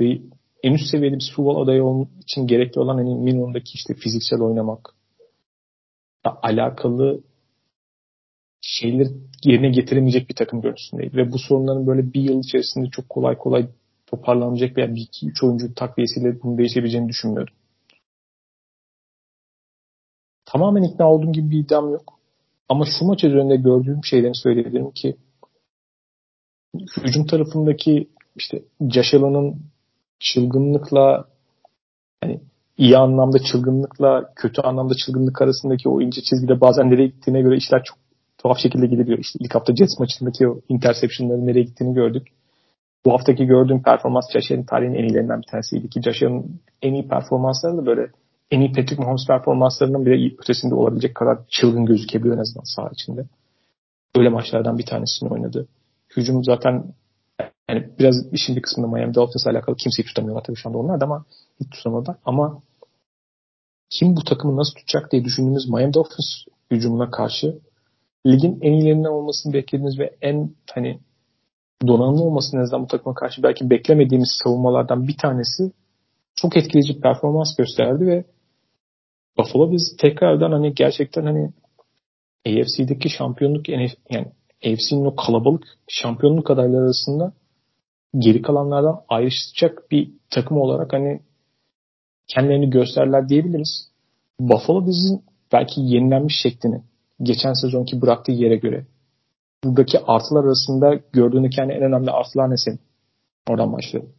ve 0.00 0.18
en 0.62 0.72
üst 0.72 0.86
seviyede 0.86 1.16
bir 1.16 1.34
Bowl 1.36 1.62
adayı 1.62 1.84
olmak 1.84 2.08
için 2.22 2.46
gerekli 2.46 2.80
olan 2.80 2.96
hani 2.96 3.14
minimumdaki 3.14 3.74
işte 3.74 3.94
fiziksel 3.94 4.40
oynamak 4.40 4.94
alakalı 6.24 7.22
şeyleri 8.60 9.08
yerine 9.44 9.68
getiremeyecek 9.68 10.28
bir 10.28 10.34
takım 10.34 10.60
görüntüsündeydi. 10.60 11.16
Ve 11.16 11.32
bu 11.32 11.38
sorunların 11.38 11.86
böyle 11.86 12.12
bir 12.12 12.20
yıl 12.20 12.40
içerisinde 12.40 12.90
çok 12.90 13.08
kolay 13.08 13.38
kolay 13.38 13.68
toparlanacak 14.06 14.76
veya 14.76 14.94
bir 14.94 15.00
iki 15.00 15.28
üç 15.28 15.42
oyuncu 15.42 15.74
takviyesiyle 15.74 16.42
bunu 16.42 16.58
değişebileceğini 16.58 17.08
düşünmüyorum. 17.08 17.54
Tamamen 20.44 20.82
ikna 20.82 21.12
olduğum 21.12 21.32
gibi 21.32 21.50
bir 21.50 21.58
iddiam 21.58 21.92
yok. 21.92 22.20
Ama 22.68 22.84
şu 22.98 23.04
maç 23.04 23.24
üzerinde 23.24 23.56
gördüğüm 23.56 24.04
şeyleri 24.04 24.34
söyleyebilirim 24.34 24.90
ki 24.90 25.16
hücum 26.96 27.26
tarafındaki 27.26 28.08
işte 28.36 28.62
Allen'ın 29.14 29.56
çılgınlıkla 30.20 31.24
hani 32.20 32.40
iyi 32.78 32.96
anlamda 32.98 33.38
çılgınlıkla 33.38 34.32
kötü 34.36 34.60
anlamda 34.62 34.94
çılgınlık 34.94 35.42
arasındaki 35.42 35.88
o 35.88 36.00
ince 36.00 36.22
çizgide 36.22 36.60
bazen 36.60 36.90
nereye 36.90 37.06
gittiğine 37.06 37.42
göre 37.42 37.56
işler 37.56 37.82
çok 37.84 37.98
tuhaf 38.38 38.58
şekilde 38.58 38.86
gidebiliyor. 38.86 39.18
İşte 39.18 39.38
ilk 39.42 39.54
hafta 39.54 39.76
Jets 39.76 39.98
maçındaki 39.98 40.48
o 40.48 40.60
interceptionların 40.68 41.46
nereye 41.46 41.62
gittiğini 41.62 41.94
gördük. 41.94 42.28
Bu 43.04 43.12
haftaki 43.12 43.46
gördüğüm 43.46 43.82
performans 43.82 44.32
Josh 44.32 44.50
Allen 44.50 44.64
tarihin 44.64 44.94
en 44.94 45.04
iyilerinden 45.04 45.42
bir 45.42 45.46
tanesiydi 45.46 45.88
ki 45.88 46.00
Allen'ın 46.00 46.60
en 46.82 46.94
iyi 46.94 47.08
performansları 47.08 47.76
da 47.76 47.86
böyle 47.86 48.10
en 48.50 48.60
iyi 48.60 48.72
Patrick 48.72 49.02
Mahomes 49.02 49.26
performanslarının 49.26 50.06
bile 50.06 50.34
ötesinde 50.38 50.74
olabilecek 50.74 51.14
kadar 51.14 51.38
çılgın 51.48 51.86
gözükebiliyor 51.86 52.36
en 52.36 52.40
azından 52.40 52.64
saha 52.76 52.90
içinde. 52.92 53.26
Öyle 54.16 54.28
maçlardan 54.28 54.78
bir 54.78 54.86
tanesini 54.86 55.28
oynadı. 55.28 55.68
Hücum 56.16 56.44
zaten 56.44 56.84
yani 57.70 57.88
biraz 57.98 58.32
işin 58.32 58.56
bir 58.56 58.62
kısmında 58.62 58.96
Miami 58.96 59.14
Dolphins'la 59.14 59.50
alakalı 59.50 59.76
kimseyi 59.76 60.06
tutamıyorlar 60.06 60.44
tabii 60.44 60.56
şu 60.56 60.68
anda 60.68 60.78
onlar 60.78 61.00
da 61.00 61.04
ama 61.04 61.24
hiç 61.60 61.70
tutamadılar. 61.70 62.16
Ama 62.24 62.62
kim 63.90 64.16
bu 64.16 64.24
takımı 64.24 64.56
nasıl 64.56 64.74
tutacak 64.74 65.12
diye 65.12 65.24
düşündüğümüz 65.24 65.68
Miami 65.68 65.94
Dolphins 65.94 66.44
hücumuna 66.70 67.10
karşı 67.10 67.58
ligin 68.26 68.58
en 68.62 68.72
iyilerinden 68.72 69.08
olmasını 69.08 69.52
beklediğimiz 69.52 69.98
ve 69.98 70.16
en 70.22 70.50
hani 70.74 71.00
donanımlı 71.86 72.22
olmasını 72.22 72.60
en 72.60 72.82
bu 72.82 72.86
takıma 72.86 73.14
karşı 73.14 73.42
belki 73.42 73.70
beklemediğimiz 73.70 74.28
savunmalardan 74.44 75.08
bir 75.08 75.16
tanesi 75.16 75.72
çok 76.34 76.56
etkileyici 76.56 77.00
performans 77.00 77.56
gösterdi 77.56 78.06
ve 78.06 78.24
Buffalo 79.38 79.72
biz 79.72 79.96
tekrardan 79.98 80.52
hani 80.52 80.74
gerçekten 80.74 81.24
hani 81.24 81.52
AFC'deki 82.46 83.10
şampiyonluk 83.10 83.68
yani 83.68 83.88
AFC'nin 84.64 85.04
o 85.04 85.16
kalabalık 85.16 85.64
şampiyonluk 85.88 86.50
adayları 86.50 86.82
arasında 86.82 87.32
geri 88.18 88.42
kalanlardan 88.42 89.00
ayrışacak 89.08 89.90
bir 89.90 90.10
takım 90.30 90.56
olarak 90.56 90.92
hani 90.92 91.20
kendilerini 92.28 92.70
gösterler 92.70 93.28
diyebiliriz. 93.28 93.90
Buffalo 94.40 94.86
bizim 94.86 95.22
belki 95.52 95.80
yenilenmiş 95.80 96.34
şeklini 96.42 96.82
geçen 97.22 97.52
sezonki 97.52 98.02
bıraktığı 98.02 98.32
yere 98.32 98.56
göre 98.56 98.86
buradaki 99.64 99.98
artılar 99.98 100.44
arasında 100.44 101.00
gördüğün 101.12 101.50
kendi 101.50 101.72
en 101.72 101.82
önemli 101.82 102.10
artılar 102.10 102.50
ne 102.50 102.56
senin? 102.56 102.80
Oradan 103.48 103.72
başlayalım. 103.72 104.12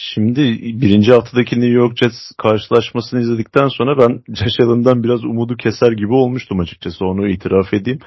Şimdi 0.00 0.42
birinci 0.82 1.12
haftadaki 1.12 1.56
New 1.56 1.72
York 1.72 1.96
Jets 1.96 2.16
karşılaşmasını 2.38 3.20
izledikten 3.20 3.68
sonra 3.68 3.98
ben 3.98 4.34
Josh 4.34 4.60
Allen'dan 4.60 5.02
biraz 5.02 5.24
umudu 5.24 5.56
keser 5.56 5.92
gibi 5.92 6.12
olmuştum 6.12 6.60
açıkçası 6.60 7.06
onu 7.06 7.28
itiraf 7.28 7.74
edeyim. 7.74 7.98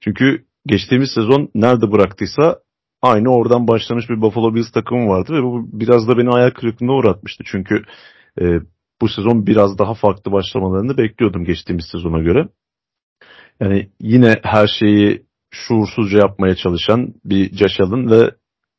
Çünkü 0.00 0.44
geçtiğimiz 0.66 1.10
sezon 1.10 1.50
nerede 1.54 1.92
bıraktıysa 1.92 2.58
aynı 3.02 3.34
oradan 3.34 3.68
başlamış 3.68 4.10
bir 4.10 4.20
Buffalo 4.20 4.54
Bills 4.54 4.72
takımı 4.72 5.08
vardı 5.08 5.32
ve 5.32 5.42
bu 5.42 5.68
biraz 5.72 6.08
da 6.08 6.18
beni 6.18 6.30
hayal 6.30 6.50
kırıklığına 6.50 6.92
uğratmıştı. 6.92 7.44
Çünkü 7.46 7.82
e, 8.40 8.44
bu 9.00 9.08
sezon 9.08 9.46
biraz 9.46 9.78
daha 9.78 9.94
farklı 9.94 10.32
başlamalarını 10.32 10.96
bekliyordum 10.98 11.44
geçtiğimiz 11.44 11.86
sezona 11.92 12.18
göre. 12.18 12.48
Yani 13.60 13.90
yine 14.00 14.40
her 14.42 14.66
şeyi 14.66 15.22
şuursuzca 15.50 16.18
yapmaya 16.18 16.54
çalışan 16.54 17.14
bir 17.24 17.56
Josh 17.56 17.80
Allen 17.80 18.10
ve 18.10 18.30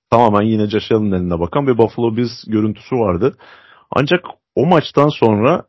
tamamen 0.10 0.42
yine 0.42 0.70
Josh 0.70 0.92
Allen'ın 0.92 1.12
eline 1.12 1.40
bakan 1.40 1.68
bir 1.68 1.78
Buffalo 1.78 2.18
Bills 2.18 2.44
görüntüsü 2.48 2.96
vardı. 2.96 3.38
Ancak 3.92 4.26
o 4.56 4.66
maçtan 4.66 5.10
sonra 5.10 5.66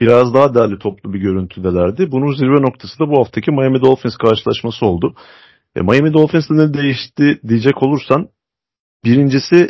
biraz 0.00 0.34
daha 0.34 0.54
değerli 0.54 0.78
toplu 0.78 1.12
bir 1.12 1.20
görüntüdelerdi. 1.20 2.12
Bunun 2.12 2.34
zirve 2.34 2.62
noktası 2.62 2.98
da 2.98 3.10
bu 3.10 3.18
haftaki 3.18 3.50
Miami 3.50 3.80
Dolphins 3.80 4.16
karşılaşması 4.16 4.86
oldu. 4.86 5.14
E, 5.76 5.80
Miami 5.80 6.12
Dolphins'te 6.12 6.54
ne 6.54 6.74
değişti 6.74 7.40
diyecek 7.48 7.82
olursan 7.82 8.28
birincisi 9.04 9.68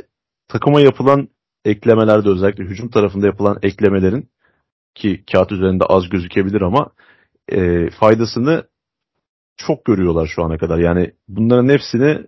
takıma 0.48 0.80
yapılan 0.80 1.28
eklemelerde 1.64 2.28
özellikle 2.28 2.64
hücum 2.64 2.90
tarafında 2.90 3.26
yapılan 3.26 3.58
eklemelerin 3.62 4.28
ki 4.94 5.24
kağıt 5.32 5.52
üzerinde 5.52 5.84
az 5.84 6.08
gözükebilir 6.08 6.60
ama 6.60 6.90
e, 7.48 7.90
faydasını 7.90 8.64
çok 9.56 9.84
görüyorlar 9.84 10.26
şu 10.26 10.44
ana 10.44 10.58
kadar. 10.58 10.78
Yani 10.78 11.12
bunların 11.28 11.68
hepsini 11.68 12.26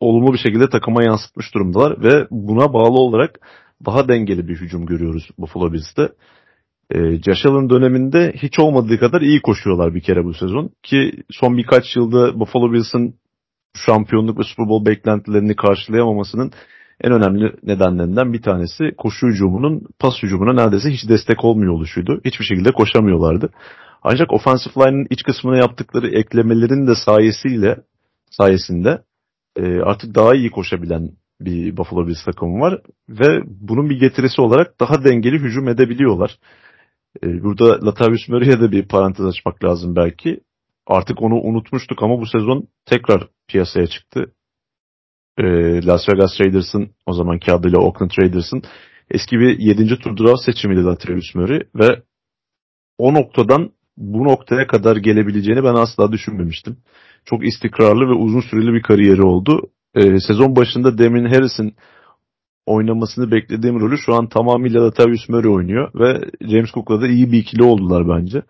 olumlu 0.00 0.32
bir 0.32 0.38
şekilde 0.38 0.68
takıma 0.68 1.02
yansıtmış 1.02 1.54
durumdalar 1.54 2.02
ve 2.02 2.26
buna 2.30 2.72
bağlı 2.72 2.98
olarak 2.98 3.40
daha 3.86 4.08
dengeli 4.08 4.48
bir 4.48 4.56
hücum 4.56 4.86
görüyoruz 4.86 5.28
Buffalo 5.38 5.72
Bills'te. 5.72 6.08
E, 6.90 7.22
Josh 7.22 7.44
döneminde 7.44 8.32
hiç 8.36 8.58
olmadığı 8.58 8.98
kadar 8.98 9.20
iyi 9.20 9.42
koşuyorlar 9.42 9.94
bir 9.94 10.00
kere 10.00 10.24
bu 10.24 10.34
sezon. 10.34 10.70
Ki 10.82 11.12
son 11.30 11.56
birkaç 11.56 11.96
yılda 11.96 12.40
Buffalo 12.40 12.72
Bills'ın 12.72 13.14
şampiyonluk 13.74 14.38
ve 14.38 14.42
Super 14.42 14.68
Bowl 14.68 14.90
beklentilerini 14.90 15.56
karşılayamamasının 15.56 16.52
en 17.00 17.12
önemli 17.12 17.52
nedenlerinden 17.62 18.32
bir 18.32 18.42
tanesi 18.42 18.94
koşu 18.98 19.26
hücumunun 19.26 19.82
pas 19.98 20.22
hücumuna 20.22 20.52
neredeyse 20.52 20.90
hiç 20.90 21.08
destek 21.08 21.44
olmuyor 21.44 21.72
oluşuydu. 21.72 22.20
Hiçbir 22.24 22.44
şekilde 22.44 22.70
koşamıyorlardı. 22.72 23.50
Ancak 24.02 24.32
offensive 24.32 24.84
line'ın 24.84 25.06
iç 25.10 25.22
kısmına 25.22 25.56
yaptıkları 25.56 26.08
eklemelerin 26.08 26.86
de 26.86 26.94
sayesiyle 26.94 27.76
sayesinde 28.30 29.02
e, 29.56 29.80
artık 29.80 30.14
daha 30.14 30.34
iyi 30.34 30.50
koşabilen 30.50 31.10
bir 31.40 31.76
Buffalo 31.76 32.06
Bills 32.06 32.24
takımı 32.24 32.60
var 32.60 32.80
ve 33.08 33.40
bunun 33.46 33.90
bir 33.90 34.00
getirisi 34.00 34.40
olarak 34.40 34.80
daha 34.80 35.04
dengeli 35.04 35.38
hücum 35.38 35.68
edebiliyorlar. 35.68 36.38
E, 37.22 37.42
burada 37.42 37.86
Latavius 37.86 38.28
Murray'e 38.28 38.60
de 38.60 38.72
bir 38.72 38.88
parantez 38.88 39.26
açmak 39.26 39.64
lazım 39.64 39.96
belki. 39.96 40.40
Artık 40.86 41.22
onu 41.22 41.34
unutmuştuk 41.34 42.02
ama 42.02 42.20
bu 42.20 42.26
sezon 42.26 42.68
tekrar 42.86 43.28
piyasaya 43.48 43.86
çıktı. 43.86 44.32
E, 45.38 45.42
Las 45.86 46.08
Vegas 46.08 46.40
Raiders'ın 46.40 46.90
o 47.06 47.12
zamanki 47.12 47.52
adıyla 47.52 47.78
Oakland 47.78 48.10
Raiders'ın 48.20 48.62
eski 49.10 49.38
bir 49.38 49.58
7. 49.58 49.98
tur 49.98 50.16
draft 50.16 50.44
seçimiydi 50.44 50.84
Latavius 50.84 51.34
Murray 51.34 51.60
ve 51.74 52.02
o 52.98 53.14
noktadan 53.14 53.70
bu 53.96 54.24
noktaya 54.24 54.66
kadar 54.66 54.96
gelebileceğini 54.96 55.64
ben 55.64 55.74
asla 55.74 56.12
düşünmemiştim. 56.12 56.76
Çok 57.24 57.46
istikrarlı 57.46 58.08
ve 58.08 58.12
uzun 58.12 58.40
süreli 58.40 58.72
bir 58.72 58.82
kariyeri 58.82 59.22
oldu. 59.22 59.70
Ee, 59.94 60.20
sezon 60.20 60.56
başında 60.56 60.98
Demin 60.98 61.24
Harris'in 61.24 61.74
oynamasını 62.66 63.30
beklediğim 63.30 63.80
rolü 63.80 63.98
şu 63.98 64.14
an 64.14 64.28
tamamıyla 64.28 64.84
Latavius 64.84 65.28
Murray 65.28 65.50
oynuyor 65.50 65.90
ve 65.94 66.30
James 66.40 66.70
Cook'la 66.70 67.00
da 67.00 67.08
iyi 67.08 67.32
bir 67.32 67.38
ikili 67.38 67.62
oldular 67.62 68.08
bence. 68.08 68.42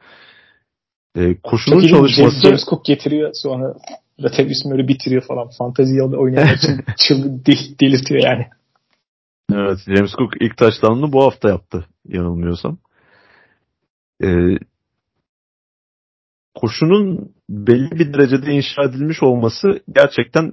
Ee, 1.16 1.36
koşunun 1.42 1.80
Çok 1.80 1.88
çalışması... 1.88 2.46
James 2.46 2.64
Cook 2.70 2.84
getiriyor 2.84 3.30
sonra 3.32 3.74
Latavius 4.20 4.64
Murray 4.64 4.88
bitiriyor 4.88 5.22
falan. 5.22 5.48
Fantazi 5.58 6.02
oynayan 6.02 6.54
için 6.56 6.80
çılgın 6.98 7.42
delirtiyor 7.80 8.24
yani. 8.24 8.46
Evet 9.52 9.78
James 9.86 10.12
Cook 10.12 10.32
ilk 10.40 10.56
taşlanını 10.56 11.12
bu 11.12 11.24
hafta 11.24 11.48
yaptı 11.48 11.86
yanılmıyorsam. 12.08 12.78
Ee, 14.22 14.56
koşunun 16.56 17.32
belli 17.48 17.90
bir 17.90 18.14
derecede 18.14 18.52
inşa 18.52 18.82
edilmiş 18.82 19.22
olması 19.22 19.80
gerçekten 19.94 20.52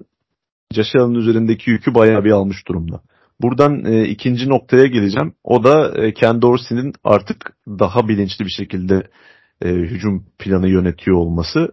Allen'ın 0.95 1.13
üzerindeki 1.13 1.69
yükü 1.69 1.95
bayağı 1.95 2.23
bir 2.23 2.31
almış 2.31 2.67
durumda. 2.67 3.01
Buradan 3.41 3.85
e, 3.85 4.03
ikinci 4.05 4.49
noktaya 4.49 4.85
geleceğim. 4.85 5.33
O 5.43 5.63
da 5.63 6.03
e, 6.03 6.13
Ken 6.13 6.41
Dorsey'nin 6.41 6.93
artık 7.03 7.57
daha 7.67 8.07
bilinçli 8.07 8.45
bir 8.45 8.53
şekilde 8.57 9.03
e, 9.61 9.69
hücum 9.69 10.25
planı 10.39 10.69
yönetiyor 10.69 11.17
olması. 11.17 11.71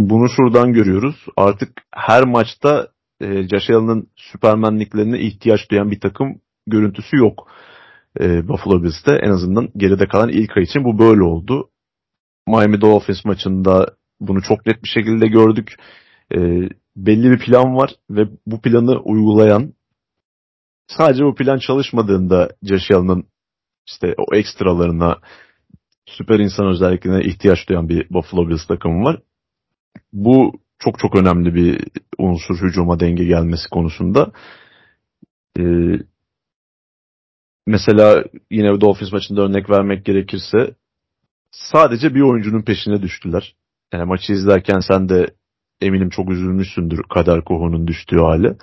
Bunu 0.00 0.28
şuradan 0.28 0.72
görüyoruz. 0.72 1.16
Artık 1.36 1.68
her 1.94 2.24
maçta 2.24 2.88
e, 3.20 3.48
Josh 3.48 3.70
Allen'ın 3.70 4.08
süpermenliklerine 4.16 5.20
ihtiyaç 5.20 5.70
duyan 5.70 5.90
bir 5.90 6.00
takım 6.00 6.40
görüntüsü 6.66 7.16
yok. 7.16 7.50
E, 8.20 8.48
Buffalo 8.48 8.82
Bills'te 8.82 9.12
en 9.22 9.30
azından 9.30 9.68
geride 9.76 10.06
kalan 10.06 10.28
ilk 10.28 10.56
ay 10.56 10.62
için 10.62 10.84
bu 10.84 10.98
böyle 10.98 11.22
oldu. 11.22 11.70
Miami 12.46 12.80
Dolphins 12.80 13.24
maçında 13.24 13.86
bunu 14.20 14.42
çok 14.42 14.66
net 14.66 14.82
bir 14.82 14.88
şekilde 14.88 15.26
gördük. 15.26 15.76
E, 16.34 16.38
belli 16.96 17.30
bir 17.30 17.38
plan 17.38 17.76
var 17.76 17.90
ve 18.10 18.28
bu 18.46 18.60
planı 18.60 19.00
uygulayan 19.00 19.74
sadece 20.86 21.24
bu 21.24 21.34
plan 21.34 21.58
çalışmadığında 21.58 22.50
Josh 22.62 22.90
Allen'ın 22.90 23.24
işte 23.88 24.14
o 24.18 24.36
ekstralarına 24.36 25.18
süper 26.06 26.38
insan 26.38 26.66
özelliklerine 26.66 27.24
ihtiyaç 27.24 27.68
duyan 27.68 27.88
bir 27.88 28.10
Buffalo 28.10 28.48
Bills 28.48 28.66
takımı 28.66 29.04
var. 29.04 29.20
Bu 30.12 30.52
çok 30.78 30.98
çok 30.98 31.16
önemli 31.16 31.54
bir 31.54 31.84
unsur 32.18 32.60
hücuma 32.62 33.00
denge 33.00 33.24
gelmesi 33.24 33.70
konusunda. 33.70 34.32
Ee, 35.58 35.62
mesela 37.66 38.24
yine 38.50 38.80
Dolphins 38.80 39.12
maçında 39.12 39.42
örnek 39.42 39.70
vermek 39.70 40.04
gerekirse 40.04 40.74
sadece 41.54 42.14
bir 42.14 42.20
oyuncunun 42.20 42.62
peşine 42.62 43.02
düştüler. 43.02 43.54
Yani 43.92 44.04
maçı 44.04 44.32
izlerken 44.32 44.80
sen 44.80 45.08
de 45.08 45.26
eminim 45.80 46.08
çok 46.08 46.30
üzülmüşsündür 46.30 47.02
Kader 47.14 47.44
Kohu'nun 47.44 47.86
düştüğü 47.86 48.18
hali. 48.18 48.56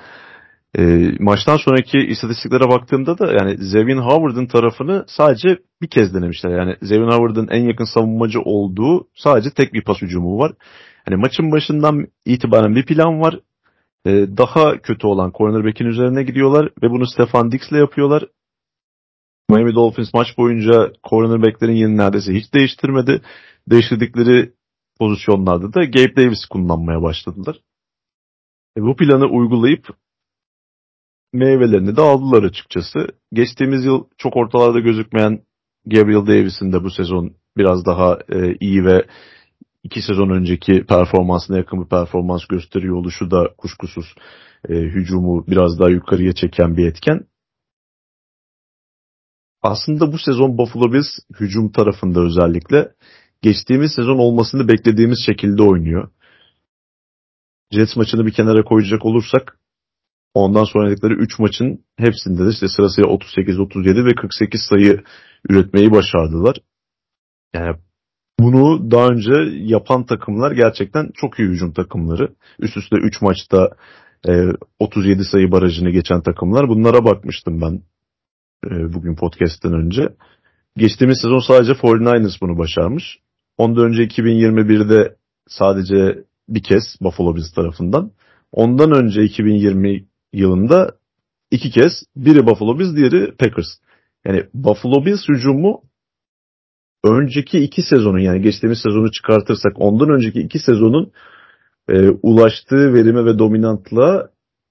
E, 0.78 1.12
maçtan 1.20 1.58
sonraki 1.58 1.98
istatistiklere 1.98 2.70
baktığımda 2.70 3.18
da 3.18 3.32
yani 3.32 3.58
Zevin 3.58 3.98
Howard'ın 3.98 4.46
tarafını 4.46 5.06
sadece 5.08 5.58
bir 5.82 5.88
kez 5.88 6.14
denemişler. 6.14 6.50
Yani 6.50 6.76
Zevin 6.82 7.12
Howard'ın 7.12 7.48
en 7.48 7.64
yakın 7.64 7.94
savunmacı 7.94 8.42
olduğu 8.42 9.08
sadece 9.16 9.50
tek 9.50 9.74
bir 9.74 9.84
pas 9.84 10.02
hücumu 10.02 10.40
var. 10.40 10.52
Hani 11.06 11.16
maçın 11.16 11.52
başından 11.52 12.08
itibaren 12.26 12.76
bir 12.76 12.86
plan 12.86 13.22
var. 13.22 13.40
E, 14.06 14.12
daha 14.12 14.78
kötü 14.78 15.08
olan 15.08 15.32
cornerback'in 15.38 15.86
üzerine 15.86 16.24
gidiyorlar 16.24 16.70
ve 16.84 16.90
bunu 16.90 17.08
Stefan 17.08 17.52
Dix'le 17.52 17.72
yapıyorlar. 17.72 18.24
Miami 19.52 19.76
Dolphins 19.76 20.14
maç 20.14 20.38
boyunca 20.38 20.94
cornerback'lerin 21.10 21.76
yerini 21.76 21.98
neredeyse 21.98 22.34
hiç 22.34 22.54
değiştirmedi. 22.54 23.22
Değiştirdikleri 23.68 24.54
pozisyonlarda 25.00 25.74
da 25.74 25.86
Gabe 25.86 26.16
Davis 26.16 26.46
kullanmaya 26.46 27.02
başladılar. 27.02 27.60
E, 28.78 28.82
bu 28.82 28.96
planı 28.96 29.26
uygulayıp 29.26 29.88
meyvelerini 31.34 31.96
de 31.96 32.02
aldılar 32.02 32.44
açıkçası. 32.44 33.08
Geçtiğimiz 33.34 33.86
yıl 33.86 34.04
çok 34.18 34.38
ortalarda 34.38 34.80
gözükmeyen 34.80 35.42
Gabriel 35.86 36.28
Davis'in 36.28 36.74
de 36.74 36.84
bu 36.84 36.90
sezon 36.92 37.32
biraz 37.58 37.86
daha 37.86 38.20
e, 38.30 38.56
iyi 38.60 38.86
ve 38.86 39.06
iki 39.84 40.02
sezon 40.02 40.30
önceki 40.30 40.86
performansına 40.86 41.58
yakın 41.58 41.84
bir 41.84 41.90
performans 41.90 42.46
gösteriyor 42.46 42.96
oluşu 42.96 43.32
da 43.32 43.50
kuşkusuz 43.58 44.16
e, 44.70 44.74
hücumu 44.74 45.46
biraz 45.48 45.80
daha 45.80 45.90
yukarıya 45.90 46.34
çeken 46.34 46.78
bir 46.78 46.88
etken. 46.88 47.26
Aslında 49.62 50.12
bu 50.12 50.18
sezon 50.18 50.58
Buffalo 50.58 50.94
Bills 50.94 51.20
hücum 51.40 51.72
tarafında 51.72 52.22
özellikle 52.22 52.92
geçtiğimiz 53.42 53.92
sezon 53.96 54.18
olmasını 54.18 54.68
beklediğimiz 54.68 55.24
şekilde 55.26 55.64
oynuyor. 55.64 56.10
Jets 57.72 57.96
maçını 57.96 58.26
bir 58.26 58.34
kenara 58.34 58.64
koyacak 58.64 59.06
olursak 59.06 59.60
ondan 60.34 60.64
sonra 60.64 60.84
oynadıkları 60.84 61.14
3 61.14 61.40
maçın 61.40 61.86
hepsinde 61.98 62.46
de 62.46 62.50
işte 62.50 62.68
sırasıyla 62.68 63.10
38, 63.10 63.60
37 63.60 64.06
ve 64.06 64.16
48 64.16 64.62
sayı 64.70 65.04
üretmeyi 65.50 65.92
başardılar. 65.92 66.58
Yani 67.54 67.76
bunu 68.40 68.92
daha 68.92 69.08
önce 69.08 69.34
yapan 69.52 70.06
takımlar 70.06 70.52
gerçekten 70.52 71.12
çok 71.16 71.40
iyi 71.40 71.48
hücum 71.48 71.74
takımları. 71.74 72.36
Üst 72.60 72.78
üste 72.78 72.96
3 72.96 73.22
maçta 73.22 73.70
e, 74.28 74.32
37 74.80 75.24
sayı 75.26 75.52
barajını 75.52 75.90
geçen 75.90 76.22
takımlar. 76.22 76.70
Bunlara 76.70 77.06
bakmıştım 77.06 77.62
ben 77.62 77.82
bugün 78.64 79.16
podcast'ten 79.16 79.74
önce. 79.74 80.10
Geçtiğimiz 80.78 81.18
sezon 81.22 81.40
sadece 81.48 81.72
49ers 81.72 82.42
bunu 82.42 82.58
başarmış. 82.58 83.20
Ondan 83.58 83.86
önce 83.86 84.04
2021'de 84.04 85.16
sadece 85.48 86.24
bir 86.50 86.64
kez 86.64 86.84
Buffalo 87.02 87.36
Bills 87.36 87.54
tarafından. 87.54 88.12
Ondan 88.52 88.92
önce 88.92 89.24
2020 89.24 90.06
yılında 90.34 90.92
iki 91.52 91.72
kez 91.72 91.92
biri 92.16 92.46
Buffalo 92.46 92.80
Bills 92.80 92.96
diğeri 92.96 93.36
Packers. 93.36 93.68
Yani 94.26 94.44
Buffalo 94.54 95.06
Bills 95.06 95.30
hücumu 95.30 95.82
önceki 97.04 97.60
iki 97.60 97.82
sezonun 97.82 98.20
yani 98.20 98.42
geçtiğimiz 98.42 98.80
sezonu 98.80 99.12
çıkartırsak 99.12 99.74
ondan 99.76 100.10
önceki 100.10 100.40
iki 100.40 100.60
sezonun 100.60 101.12
e, 101.90 102.10
ulaştığı 102.10 102.94
verime 102.94 103.26
ve 103.26 103.40
dominantlığa 103.40 104.30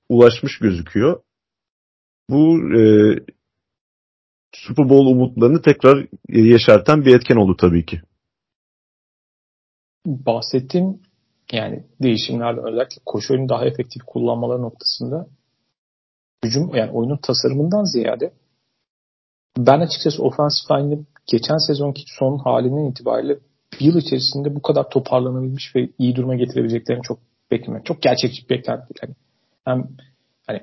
ulaşmış 0.09 0.59
gözüküyor. 0.59 1.21
Bu 2.31 2.59
e, 2.79 3.15
Super 4.53 4.89
Bowl 4.89 5.07
umutlarını 5.07 5.63
tekrar 5.63 6.07
yeşerten 6.29 7.05
bir 7.05 7.17
etken 7.17 7.37
oldu 7.37 7.57
tabii 7.61 7.87
ki. 7.87 8.01
Bahsettiğim 10.07 11.01
yani 11.53 11.85
değişimlerden 12.03 12.65
özellikle 12.67 13.03
koşu 13.07 13.35
oyunu 13.35 13.49
daha 13.49 13.65
efektif 13.65 14.03
kullanmaları 14.07 14.63
noktasında 14.63 15.27
hücum 16.45 16.75
yani 16.75 16.91
oyunun 16.91 17.17
tasarımından 17.17 17.85
ziyade 17.85 18.33
ben 19.59 19.81
açıkçası 19.81 20.23
offensive 20.23 20.79
line'ın 20.79 21.07
geçen 21.27 21.67
sezonki 21.67 22.03
son 22.19 22.39
halinden 22.39 22.91
itibariyle 22.91 23.39
bir 23.73 23.81
yıl 23.81 23.97
içerisinde 23.97 24.55
bu 24.55 24.63
kadar 24.63 24.91
toparlanabilmiş 24.91 25.77
ve 25.77 25.89
iyi 25.99 26.17
duruma 26.17 26.35
getirebileceklerini 26.35 27.03
çok 27.03 27.19
beklemek. 27.51 27.85
Çok 27.85 28.03
gerçekçi 28.03 28.49
bir. 28.49 28.65
Yani 28.69 29.15
hem 29.65 29.89
hani 30.47 30.63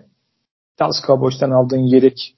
Dallas 0.80 1.06
Cowboys'tan 1.08 1.52
aldığın 1.52 1.84
yedek 1.84 2.36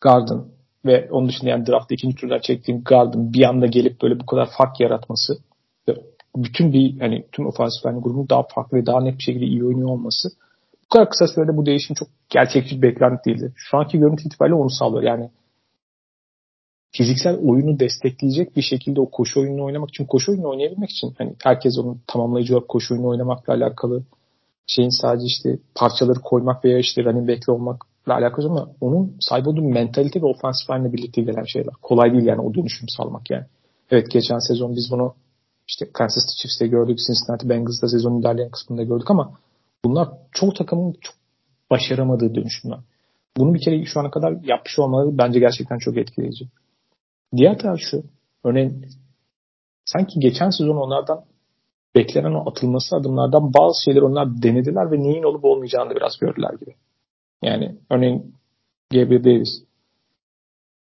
Garden 0.00 0.44
ve 0.84 1.08
onun 1.10 1.28
dışında 1.28 1.50
yani 1.50 1.66
draftta 1.66 1.94
ikinci 1.94 2.16
turdan 2.16 2.38
çektiğim 2.38 2.84
Garden 2.84 3.32
bir 3.32 3.44
anda 3.44 3.66
gelip 3.66 4.02
böyle 4.02 4.20
bu 4.20 4.26
kadar 4.26 4.48
fark 4.58 4.80
yaratması 4.80 5.38
ve 5.88 5.94
bütün 6.36 6.72
bir 6.72 7.00
hani 7.00 7.26
tüm 7.32 7.46
ofansif 7.46 7.86
line 7.86 8.00
grubunun 8.00 8.28
daha 8.28 8.42
farklı 8.54 8.78
ve 8.78 8.86
daha 8.86 9.00
net 9.00 9.18
bir 9.18 9.22
şekilde 9.22 9.44
iyi 9.44 9.64
oynuyor 9.64 9.88
olması 9.88 10.28
bu 10.84 10.88
kadar 10.88 11.10
kısa 11.10 11.26
sürede 11.26 11.56
bu 11.56 11.66
değişim 11.66 11.94
çok 11.94 12.08
gerçekçi 12.28 12.76
bir 12.76 12.82
beklenti 12.82 13.24
değildi. 13.24 13.52
Şu 13.56 13.76
anki 13.76 13.98
görüntü 13.98 14.26
itibariyle 14.26 14.54
onu 14.54 14.70
sağlıyor. 14.70 15.02
Yani 15.02 15.30
fiziksel 16.92 17.38
oyunu 17.38 17.80
destekleyecek 17.80 18.56
bir 18.56 18.62
şekilde 18.62 19.00
o 19.00 19.10
koşu 19.10 19.40
oyununu 19.40 19.64
oynamak 19.64 19.88
için 19.88 20.04
koşu 20.04 20.32
oyunu 20.32 20.48
oynayabilmek 20.48 20.90
için 20.90 21.14
hani 21.18 21.34
herkes 21.42 21.78
onun 21.78 22.00
tamamlayıcı 22.06 22.54
olarak 22.54 22.68
koşu 22.68 22.94
oyunu 22.94 23.08
oynamakla 23.08 23.52
alakalı 23.52 24.02
şeyin 24.66 24.88
sadece 24.88 25.26
işte 25.26 25.58
parçaları 25.74 26.20
koymak 26.20 26.64
veya 26.64 26.78
işte 26.78 27.04
running 27.04 27.28
back'le 27.28 27.48
olmakla 27.48 27.93
alakalı 28.12 28.46
ama 28.46 28.68
onun 28.80 29.16
sahip 29.20 29.46
olduğu 29.46 29.62
mentalite 29.62 30.22
ve 30.22 30.26
ofansif 30.26 30.68
haline 30.68 30.92
birlikte 30.92 31.22
gelen 31.22 31.44
şeyler. 31.44 31.74
Kolay 31.82 32.12
değil 32.12 32.24
yani 32.24 32.40
o 32.40 32.54
dönüşüm 32.54 32.88
sağlamak 32.88 33.30
yani. 33.30 33.44
Evet 33.90 34.10
geçen 34.10 34.38
sezon 34.38 34.76
biz 34.76 34.88
bunu 34.92 35.14
işte 35.68 35.92
Kansas 35.92 36.24
City 36.26 36.42
Chiefs'te 36.42 36.66
gördük, 36.66 36.98
Cincinnati 36.98 37.48
Bengals'da 37.48 37.88
sezonun 37.88 38.20
ilerleyen 38.20 38.50
kısmında 38.50 38.82
gördük 38.82 39.10
ama 39.10 39.38
bunlar 39.84 40.08
çoğu 40.32 40.52
takımın 40.52 40.92
çok 41.00 41.14
başaramadığı 41.70 42.34
dönüşümler. 42.34 42.78
Bunu 43.36 43.54
bir 43.54 43.60
kere 43.60 43.84
şu 43.84 44.00
ana 44.00 44.10
kadar 44.10 44.32
yapmış 44.42 44.78
olmaları 44.78 45.18
bence 45.18 45.40
gerçekten 45.40 45.78
çok 45.78 45.96
etkileyici. 45.96 46.48
Diğer 47.36 47.58
taraf 47.58 47.78
şu. 47.80 48.02
Örneğin 48.44 48.86
sanki 49.84 50.20
geçen 50.20 50.50
sezon 50.50 50.76
onlardan 50.76 51.24
beklenen 51.94 52.34
o 52.34 52.50
atılması 52.50 52.96
adımlardan 52.96 53.54
bazı 53.54 53.84
şeyler 53.84 54.02
onlar 54.02 54.42
denediler 54.42 54.92
ve 54.92 55.02
neyin 55.02 55.22
olup 55.22 55.44
olmayacağını 55.44 55.96
biraz 55.96 56.18
gördüler 56.18 56.54
gibi. 56.60 56.74
Yani 57.42 57.76
örneğin 57.90 58.34
Gabriel 58.92 59.24
Davis 59.24 59.64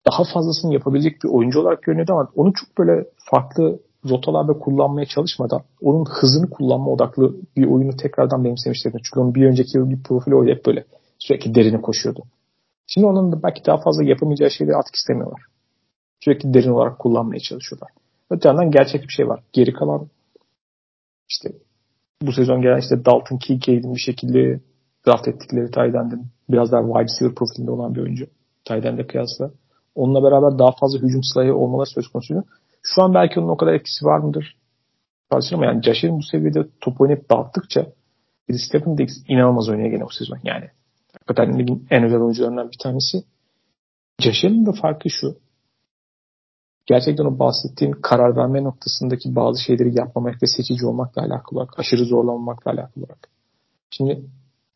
daha 0.06 0.24
fazlasını 0.34 0.74
yapabilecek 0.74 1.24
bir 1.24 1.30
oyuncu 1.30 1.60
olarak 1.60 1.84
görünüyordu 1.84 2.12
ama 2.12 2.32
onu 2.36 2.54
çok 2.54 2.78
böyle 2.78 3.08
farklı 3.18 3.80
rotalarda 4.10 4.54
kullanmaya 4.54 5.06
çalışmadan 5.06 5.62
onun 5.82 6.06
hızını 6.06 6.50
kullanma 6.50 6.92
odaklı 6.92 7.36
bir 7.58 7.66
oyunu 7.66 7.98
tekrardan 7.98 8.44
benimsemişlerdi. 8.44 8.98
Çünkü 9.04 9.20
onun 9.20 9.36
bir 9.36 9.46
önceki 9.46 9.78
yıl 9.78 9.90
bir 9.90 10.04
profili 10.04 10.36
oydu 10.36 10.52
hep 10.52 10.66
böyle 10.66 10.86
sürekli 11.20 11.56
derine 11.56 11.82
koşuyordu. 11.82 12.24
Şimdi 12.88 13.08
onun 13.08 13.32
da 13.32 13.44
belki 13.44 13.66
daha 13.66 13.78
fazla 13.78 14.04
yapamayacağı 14.04 14.52
şeyleri 14.52 14.76
artık 14.76 14.96
istemiyorlar. 14.96 15.42
Sürekli 16.20 16.54
derin 16.54 16.72
olarak 16.72 17.00
kullanmaya 17.00 17.40
çalışıyorlar. 17.40 17.90
Öte 18.30 18.50
yandan 18.50 18.72
gerçek 18.72 19.04
bir 19.04 19.14
şey 19.14 19.28
var. 19.28 19.44
Geri 19.54 19.74
kalan 19.74 20.08
işte 21.30 21.52
bu 22.22 22.32
sezon 22.32 22.62
gelen 22.62 22.80
işte 22.80 23.06
Dalton 23.06 23.38
Kincaid'in 23.38 23.96
bir 23.96 24.00
şekilde 24.00 24.60
draft 25.08 25.28
ettikleri 25.28 25.72
Tyden'in 25.72 26.28
biraz 26.50 26.72
daha 26.72 26.82
wide 26.82 27.04
receiver 27.04 27.36
profilinde 27.36 27.72
olan 27.72 27.96
bir 27.96 28.02
oyuncu. 28.02 28.28
Tyden'de 28.66 29.08
kıyasla. 29.08 29.52
Onunla 29.96 30.24
beraber 30.24 30.60
daha 30.60 30.72
fazla 30.72 31.00
hücum 31.00 31.24
silahı 31.24 31.56
olmaları 31.56 31.90
söz 31.90 32.08
konusu. 32.08 32.44
Şu 32.84 33.04
an 33.04 33.14
belki 33.14 33.40
onun 33.40 33.50
o 33.50 33.58
kadar 33.58 33.74
etkisi 33.74 34.06
var 34.06 34.20
mıdır? 34.20 34.58
Tartışılır 35.30 35.58
ama 35.58 35.66
yani 35.66 35.84
Josh 35.84 36.04
bu 36.04 36.24
seviyede 36.24 36.68
top 36.82 37.02
oynayıp 37.02 37.32
dağıttıkça 37.32 37.86
de 38.50 38.58
Stephen 38.58 38.98
Diggs 38.98 39.14
inanılmaz 39.28 39.70
oynuyor 39.70 39.90
gene 39.90 40.04
bu 40.04 40.12
sezon 40.12 40.40
yani. 40.44 40.70
Hakikaten 41.14 41.60
ligin 41.60 41.88
en 41.90 42.04
özel 42.04 42.20
oyuncularından 42.20 42.72
bir 42.72 42.78
tanesi. 42.84 43.24
Josh 44.20 44.44
da 44.44 44.72
farkı 44.82 45.10
şu. 45.10 45.38
Gerçekten 46.86 47.26
o 47.26 47.40
bahsettiğin 47.40 47.92
karar 47.92 48.36
verme 48.36 48.64
noktasındaki 48.64 49.36
bazı 49.36 49.64
şeyleri 49.64 49.98
yapmamak 49.98 50.44
ve 50.44 50.48
seçici 50.48 50.86
olmakla 50.86 51.22
alakalı 51.22 51.60
olarak, 51.60 51.80
aşırı 51.80 52.06
zorlamamakla 52.06 52.72
alakalı 52.72 53.04
olarak. 53.04 53.30
Şimdi 53.90 54.26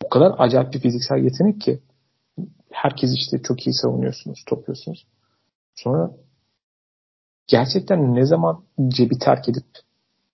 o 0.09 0.11
kadar 0.11 0.35
acayip 0.37 0.73
bir 0.73 0.79
fiziksel 0.79 1.23
yetenek 1.23 1.61
ki 1.61 1.79
herkes 2.71 3.09
işte 3.13 3.41
çok 3.43 3.67
iyi 3.67 3.73
savunuyorsunuz, 3.73 4.43
topluyorsunuz. 4.49 5.07
Sonra 5.75 6.11
gerçekten 7.47 8.15
ne 8.15 8.25
zaman 8.25 8.63
cebi 8.87 9.19
terk 9.19 9.49
edip 9.49 9.65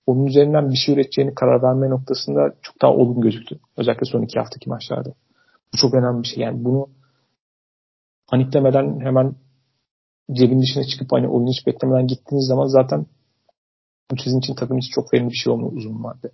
onun 0.08 0.26
üzerinden 0.26 0.70
bir 0.70 0.76
şey 0.76 0.96
üreteceğini 0.96 1.36
karar 1.36 1.64
verme 1.64 1.90
noktasında 1.90 2.56
çok 2.62 2.82
daha 2.82 2.92
olgun 2.92 3.22
gözüktü. 3.22 3.60
Özellikle 3.78 4.06
son 4.06 4.22
iki 4.22 4.40
haftaki 4.40 4.70
maçlarda. 4.70 5.10
Bu 5.74 5.78
çok 5.78 5.94
önemli 5.94 6.24
bir 6.24 6.28
şey. 6.28 6.44
Yani 6.44 6.66
bunu 6.66 6.90
paniklemeden 8.28 9.00
hemen 9.00 9.36
cebin 10.32 10.62
dışına 10.62 10.84
çıkıp 10.84 11.12
hani 11.12 11.28
oyunu 11.28 11.50
hiç 11.50 11.68
beklemeden 11.68 12.08
gittiğiniz 12.08 12.48
zaman 12.48 12.68
zaten 12.68 13.06
bu 14.12 14.16
sizin 14.24 14.40
için 14.40 14.56
takım 14.56 14.78
için 14.78 14.92
çok 14.92 15.14
verimli 15.14 15.30
bir 15.30 15.38
şey 15.44 15.54
olmuyor 15.54 15.72
uzun 15.72 16.04
vadede. 16.04 16.32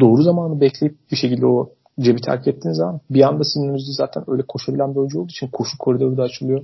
Doğru 0.00 0.22
zamanı 0.22 0.60
bekleyip 0.60 1.10
bir 1.10 1.16
şekilde 1.16 1.46
o 1.46 1.72
cebi 2.00 2.20
terk 2.20 2.48
ettiğiniz 2.48 2.76
zaman 2.76 3.00
bir 3.10 3.22
anda 3.22 3.44
sizin 3.44 3.68
önünüzde 3.68 3.92
zaten 3.92 4.24
öyle 4.26 4.42
koşabilen 4.48 4.90
bir 4.90 4.96
oyuncu 4.96 5.20
olduğu 5.20 5.30
için 5.30 5.48
koşu 5.48 5.78
koridoru 5.78 6.16
da 6.16 6.22
açılıyor. 6.22 6.62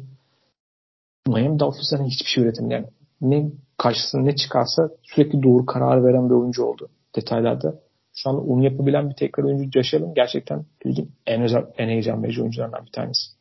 Miami 1.28 1.58
Dolphins'den 1.58 2.04
hiçbir 2.04 2.30
şey 2.30 2.44
üretemiyor. 2.44 2.80
Yani 2.80 2.90
ne 3.20 3.50
karşısına 3.78 4.22
ne 4.22 4.36
çıkarsa 4.36 4.90
sürekli 5.02 5.42
doğru 5.42 5.66
karar 5.66 6.04
veren 6.04 6.30
bir 6.30 6.34
oyuncu 6.34 6.64
oldu 6.64 6.88
detaylarda. 7.16 7.74
Şu 8.14 8.30
an 8.30 8.48
onu 8.48 8.64
yapabilen 8.64 9.10
bir 9.10 9.14
tekrar 9.14 9.44
oyuncu 9.44 9.70
Josh 9.70 9.94
gerçekten 10.16 10.64
ligin 10.86 11.12
en, 11.26 11.42
özel, 11.42 11.64
en 11.78 11.88
heyecan 11.88 12.22
verici 12.22 12.40
oyuncularından 12.40 12.86
bir 12.86 12.92
tanesi. 12.92 13.36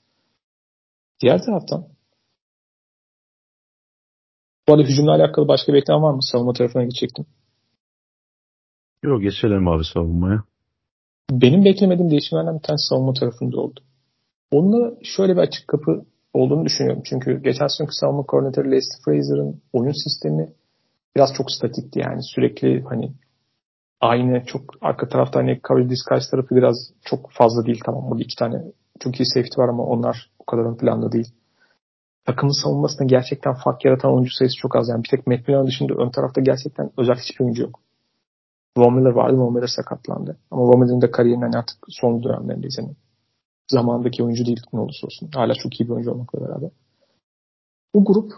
Diğer 1.22 1.46
taraftan 1.46 1.88
bu 4.68 4.74
arada 4.74 4.88
hücumla 4.88 5.16
alakalı 5.16 5.48
başka 5.48 5.74
bir 5.74 5.78
ekran 5.78 6.04
var 6.04 6.14
mı? 6.14 6.24
Savunma 6.24 6.54
tarafına 6.54 6.84
geçecektim. 6.84 7.26
Yok 9.04 9.22
geçelim 9.22 9.68
abi 9.68 9.84
savunmaya. 9.94 10.44
Benim 11.32 11.66
beklemediğim 11.66 12.12
değişimlerden 12.12 12.56
bir 12.56 12.64
tanesi 12.64 12.88
savunma 12.88 13.14
tarafında 13.14 13.60
oldu. 13.60 13.80
Onunla 14.52 14.94
şöyle 15.04 15.34
bir 15.34 15.42
açık 15.42 15.68
kapı 15.68 16.06
olduğunu 16.34 16.66
düşünüyorum. 16.66 17.02
Çünkü 17.06 17.44
geçen 17.44 17.68
seneki 17.68 17.96
savunma 17.96 18.24
koordinatörü 18.24 18.72
Leslie 18.72 19.02
Fraser'ın 19.06 19.62
oyun 19.74 20.04
sistemi 20.04 20.54
biraz 21.16 21.34
çok 21.34 21.52
statikti 21.52 22.00
yani. 22.00 22.24
Sürekli 22.24 22.84
hani 22.90 23.12
aynı 24.02 24.46
çok 24.46 24.62
arka 24.82 25.08
tarafta 25.08 25.40
hani 25.40 25.60
coverage 25.68 25.90
disguise 25.90 26.32
tarafı 26.32 26.56
biraz 26.56 26.76
çok 27.06 27.32
fazla 27.32 27.66
değil 27.66 27.82
tamam. 27.86 28.10
Burada 28.10 28.24
iki 28.24 28.36
tane 28.36 28.64
çok 29.00 29.20
iyi 29.20 29.26
safety 29.26 29.62
var 29.62 29.70
ama 29.70 29.84
onlar 29.84 30.32
o 30.40 30.46
kadar 30.46 30.64
ön 30.64 30.78
planda 30.78 31.12
değil. 31.12 31.28
Takımın 32.26 32.64
savunmasında 32.64 33.04
gerçekten 33.04 33.54
fark 33.54 33.86
yaratan 33.86 34.14
oyuncu 34.14 34.32
sayısı 34.34 34.58
çok 34.58 34.76
az. 34.76 34.90
Yani 34.90 35.04
bir 35.04 35.10
tek 35.10 35.28
Matt 35.28 35.48
Milner 35.48 35.68
dışında 35.68 35.94
ön 35.94 36.10
tarafta 36.10 36.42
gerçekten 36.42 36.92
özel 36.98 37.16
hiçbir 37.16 37.46
oyuncu 37.46 37.62
yok. 37.62 37.80
Von 38.78 38.94
Miller 38.94 39.10
vardı. 39.10 39.38
Von 39.38 39.54
Miller 39.54 39.68
sakatlandı. 39.68 40.38
Ama 40.52 40.64
Von 40.64 40.80
Miller'ın 40.80 41.02
da 41.02 41.12
kariyerinin 41.12 41.46
hani 41.46 41.58
artık 41.58 41.78
son 41.90 42.24
dönemlerindeyiz. 42.24 42.78
Yani 42.78 42.96
zamandaki 43.68 44.24
oyuncu 44.24 44.46
değil 44.46 44.62
ne 44.74 44.80
olursa 44.80 45.08
olsun. 45.08 45.30
Hala 45.36 45.54
çok 45.54 45.80
iyi 45.80 45.86
bir 45.86 45.94
oyuncu 45.94 46.12
olmakla 46.12 46.42
beraber. 46.42 46.70
Bu 47.94 48.06
grup 48.06 48.32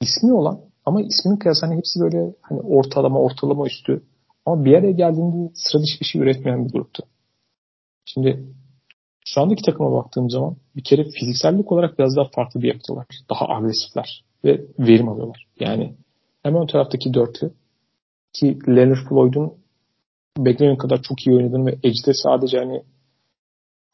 ismi 0.00 0.32
olan 0.32 0.60
ama 0.84 1.02
isminin 1.02 1.36
kıyası 1.36 1.66
hani 1.66 1.76
hepsi 1.76 2.00
böyle 2.00 2.34
hani 2.42 2.60
ortalama 2.60 3.20
ortalama 3.20 3.66
üstü 3.66 4.02
ama 4.46 4.64
bir 4.64 4.74
araya 4.74 4.92
geldiğinde 4.92 5.50
sıra 5.54 5.82
dışı 5.82 6.00
bir 6.00 6.04
şey 6.04 6.20
üretmeyen 6.20 6.64
bir 6.64 6.72
gruptu. 6.72 7.02
Şimdi 8.04 8.54
şu 9.26 9.40
andaki 9.40 9.62
takıma 9.62 9.92
baktığım 9.92 10.30
zaman 10.30 10.56
bir 10.76 10.84
kere 10.84 11.04
fiziksellik 11.04 11.72
olarak 11.72 11.98
biraz 11.98 12.16
daha 12.16 12.28
farklı 12.34 12.62
bir 12.62 12.68
yapıdalar. 12.68 13.06
Daha 13.30 13.48
agresifler 13.48 14.24
ve 14.44 14.64
verim 14.78 15.08
alıyorlar. 15.08 15.46
Yani 15.60 15.94
hemen 16.42 16.62
ön 16.62 16.66
taraftaki 16.66 17.14
dörtlü 17.14 17.52
ki 18.32 18.58
Leonard 18.68 19.08
Floyd'un 19.08 19.59
beklenen 20.38 20.76
kadar 20.76 21.02
çok 21.02 21.26
iyi 21.26 21.36
oynadığını 21.36 21.66
ve 21.66 21.72
Edge'de 21.72 22.14
sadece 22.14 22.58
hani 22.58 22.82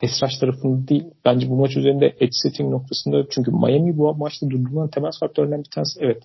Esraç 0.02 0.38
tarafında 0.40 0.88
değil. 0.88 1.04
Bence 1.24 1.50
bu 1.50 1.56
maç 1.56 1.76
üzerinde 1.76 2.06
edge 2.06 2.32
setting 2.42 2.70
noktasında 2.70 3.24
çünkü 3.30 3.50
Miami 3.50 3.98
bu 3.98 4.14
maçta 4.14 4.50
durdurulan 4.50 4.88
temel 4.88 5.10
faktörlerden 5.20 5.64
bir 5.64 5.70
tanesi 5.74 6.00
evet. 6.00 6.22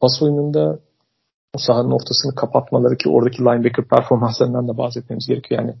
Pas 0.00 0.22
oyununda 0.22 0.78
sahanın 1.56 1.90
ortasını 1.90 2.34
kapatmaları 2.34 2.96
ki 2.96 3.08
oradaki 3.08 3.42
linebacker 3.42 3.84
performanslarından 3.88 4.68
da 4.68 4.78
bahsetmemiz 4.78 5.26
gerekiyor. 5.26 5.60
Yani 5.60 5.74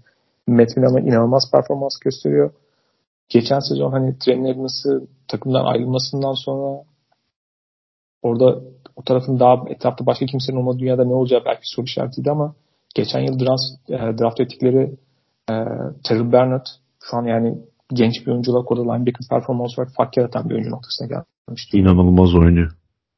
Matt 0.46 0.76
Miller'ın 0.76 1.06
inanılmaz 1.06 1.50
performans 1.52 1.98
gösteriyor. 1.98 2.50
Geçen 3.28 3.58
sezon 3.58 3.92
hani 3.92 4.18
Trent 4.18 4.46
Edmonds'ı 4.46 5.06
takımdan 5.28 5.64
ayrılmasından 5.64 6.34
sonra 6.44 6.84
orada 8.22 8.60
o 8.96 9.02
tarafın 9.02 9.40
daha 9.40 9.64
etrafta 9.68 10.06
başka 10.06 10.26
kimsenin 10.26 10.56
olmadığı 10.56 10.78
dünyada 10.78 11.04
ne 11.04 11.14
olacağı 11.14 11.44
belki 11.44 11.62
soru 11.64 11.84
işaretiydi 11.86 12.30
ama 12.30 12.54
geçen 12.94 13.20
yıl 13.20 13.38
draft, 13.40 13.90
e, 13.90 14.18
draft 14.18 14.40
ettikleri 14.40 14.96
e, 15.50 15.54
Terry 16.04 16.32
Bernard 16.32 16.66
şu 17.02 17.16
an 17.16 17.24
yani 17.24 17.58
genç 17.92 18.26
bir 18.26 18.32
oyuncu 18.32 18.52
olarak 18.52 18.72
orada 18.72 18.92
linebacker 18.92 19.28
performans 19.30 19.78
olarak 19.78 19.94
fark 19.96 20.16
yaratan 20.16 20.48
bir 20.48 20.54
oyuncu 20.54 20.70
noktasına 20.70 21.08
gelmişti. 21.08 21.78
İnanılmaz 21.78 22.34
oynuyor. 22.34 22.72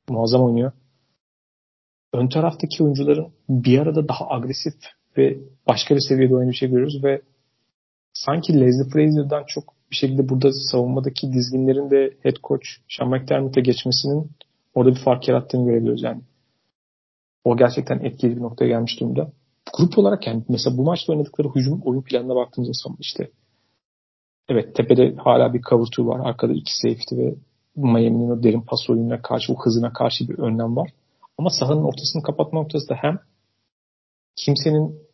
Muazzam 0.09 0.43
oynuyor. 0.43 0.73
Ön 2.13 2.29
taraftaki 2.29 2.85
oyuncuların 2.85 3.29
bir 3.49 3.79
arada 3.79 4.09
daha 4.09 4.29
agresif 4.29 4.75
ve 5.17 5.39
başka 5.69 5.95
bir 5.95 6.01
seviyede 6.09 6.35
oynayan 6.35 6.51
bir 6.51 6.57
şey 6.57 6.71
görüyoruz 6.71 7.05
ve 7.05 7.23
sanki 8.13 8.61
Leslie 8.61 8.91
Frazier'dan 8.93 9.45
çok 9.47 9.75
bir 9.91 9.97
şekilde 9.97 10.29
burada 10.29 10.53
savunmadaki 10.53 11.33
dizginlerin 11.33 11.91
de 11.91 12.15
head 12.23 12.37
coach 12.43 12.67
Sean 12.89 13.11
McDermott'a 13.11 13.61
geçmesinin 13.61 14.31
orada 14.75 14.91
bir 14.91 15.01
fark 15.05 15.29
yarattığını 15.29 15.65
görebiliyoruz 15.65 16.03
yani. 16.03 16.21
O 17.45 17.57
gerçekten 17.57 17.99
etkili 17.99 18.37
bir 18.37 18.43
noktaya 18.43 18.69
gelmiş 18.69 19.01
durumda. 19.01 19.33
Grup 19.77 19.99
olarak 19.99 20.27
yani 20.27 20.43
mesela 20.49 20.77
bu 20.77 20.83
maçta 20.83 21.13
oynadıkları 21.13 21.49
hücum 21.49 21.81
oyun 21.85 22.03
planına 22.03 22.35
baktığımızda 22.35 22.73
zaman 22.85 22.99
işte 23.01 23.31
evet 24.49 24.77
tepede 24.77 25.15
hala 25.15 25.55
bir 25.55 25.63
cover 25.63 25.85
two 25.85 26.07
var. 26.07 26.21
Arkada 26.29 26.53
iki 26.53 26.79
safety 26.79 27.17
ve 27.17 27.35
Miami'nin 27.77 28.31
o 28.31 28.43
derin 28.43 28.61
pas 28.61 28.91
oyununa 28.91 29.23
karşı, 29.23 29.53
o 29.53 29.57
hızına 29.65 29.93
karşı 29.93 30.29
bir 30.29 30.39
önlem 30.39 30.77
var. 30.77 30.91
Ama 31.39 31.51
sahanın 31.51 31.85
ortasını 31.85 32.23
kapatma 32.23 32.61
noktası 32.61 32.89
da 32.89 32.95
hem 32.95 33.19
kimsenin 34.37 35.11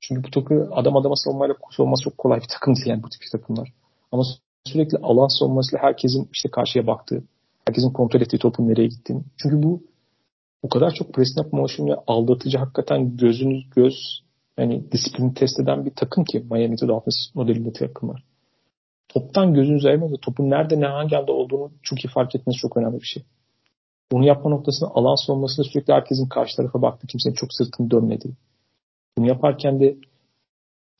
çünkü 0.00 0.24
bu 0.24 0.30
topu 0.30 0.68
adam 0.72 0.96
adama 0.96 1.16
savunmayla 1.16 1.54
savunması 1.76 2.04
çok 2.04 2.18
kolay 2.18 2.40
bir 2.40 2.48
takım 2.48 2.76
değil 2.76 2.86
yani 2.86 3.02
bu 3.02 3.08
tip 3.08 3.20
takımlar. 3.32 3.72
Ama 4.12 4.24
sürekli 4.66 4.98
alan 4.98 5.38
savunmasıyla 5.38 5.82
herkesin 5.84 6.28
işte 6.32 6.50
karşıya 6.50 6.86
baktığı, 6.86 7.24
herkesin 7.66 7.92
kontrol 7.92 8.20
ettiği 8.20 8.38
topun 8.38 8.68
nereye 8.68 8.86
gittiğini. 8.86 9.22
Çünkü 9.42 9.62
bu 9.62 9.82
o 10.62 10.68
kadar 10.68 10.94
çok 10.94 11.14
press 11.14 11.28
snap 11.34 11.52
motion 11.52 11.88
ve 11.88 11.94
aldatıcı 12.06 12.58
hakikaten 12.58 13.16
gözünüz 13.16 13.70
göz 13.70 14.22
yani 14.58 14.92
disiplini 14.92 15.34
test 15.34 15.60
eden 15.60 15.84
bir 15.86 15.90
takım 15.90 16.24
ki 16.24 16.46
Miami 16.50 16.76
Dolphins 16.80 17.34
modelinde 17.34 17.72
takımlar. 17.72 18.24
Toptan 19.08 19.54
gözünüz 19.54 19.86
ayırmıyor 19.86 20.18
topun 20.18 20.50
nerede 20.50 20.80
ne 20.80 20.86
hangi 20.86 21.16
anda 21.16 21.32
olduğunu 21.32 21.70
çok 21.82 22.04
iyi 22.04 22.08
fark 22.08 22.34
etmesi 22.34 22.58
çok 22.58 22.76
önemli 22.76 23.00
bir 23.00 23.06
şey. 23.06 23.22
Bunu 24.12 24.26
yapma 24.26 24.50
noktasında 24.50 24.90
alan 24.94 25.26
savunmasında 25.26 25.68
sürekli 25.72 25.92
herkesin 25.92 26.28
karşı 26.28 26.56
tarafa 26.56 26.82
baktı. 26.82 27.06
Kimsenin 27.06 27.34
çok 27.34 27.54
sırtını 27.54 27.90
dönmedi. 27.90 28.30
Bunu 29.18 29.28
yaparken 29.28 29.80
de 29.80 29.96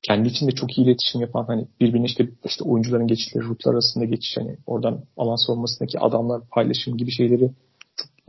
kendi 0.02 0.28
içinde 0.28 0.50
çok 0.50 0.78
iyi 0.78 0.86
iletişim 0.86 1.20
yapan 1.20 1.44
hani 1.44 1.66
birbirine 1.80 2.06
işte, 2.06 2.28
işte 2.44 2.64
oyuncuların 2.64 3.06
geçişleri, 3.06 3.44
rutlar 3.44 3.72
arasında 3.72 4.04
geçiş 4.04 4.36
hani 4.36 4.56
oradan 4.66 5.04
alan 5.16 5.46
savunmasındaki 5.46 5.98
adamlar 5.98 6.42
paylaşım 6.50 6.96
gibi 6.96 7.10
şeyleri 7.10 7.50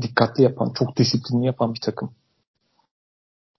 dikkatli 0.02 0.44
yapan, 0.44 0.72
çok 0.76 0.98
disiplinli 0.98 1.46
yapan 1.46 1.74
bir 1.74 1.80
takım. 1.80 2.12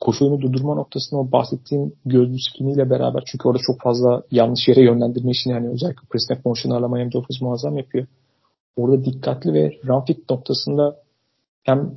Koşu 0.00 0.24
oyunu 0.24 0.40
durdurma 0.40 0.74
noktasında 0.74 1.20
o 1.20 1.32
bahsettiğim 1.32 1.92
göz 2.04 2.32
disipliniyle 2.32 2.90
beraber 2.90 3.22
çünkü 3.26 3.48
orada 3.48 3.62
çok 3.62 3.80
fazla 3.80 4.22
yanlış 4.30 4.68
yere 4.68 4.84
yönlendirme 4.84 5.30
işini 5.30 5.52
hani 5.52 5.68
özellikle 5.68 6.08
press 6.10 6.22
snap 6.28 6.44
motion 6.44 6.92
Miami 6.92 7.12
Dolphins 7.12 7.40
muazzam 7.40 7.76
yapıyor. 7.76 8.06
Orada 8.76 9.04
dikkatli 9.04 9.52
ve 9.52 9.70
run 9.86 10.04
fit 10.04 10.30
noktasında 10.30 10.96
hem 11.62 11.94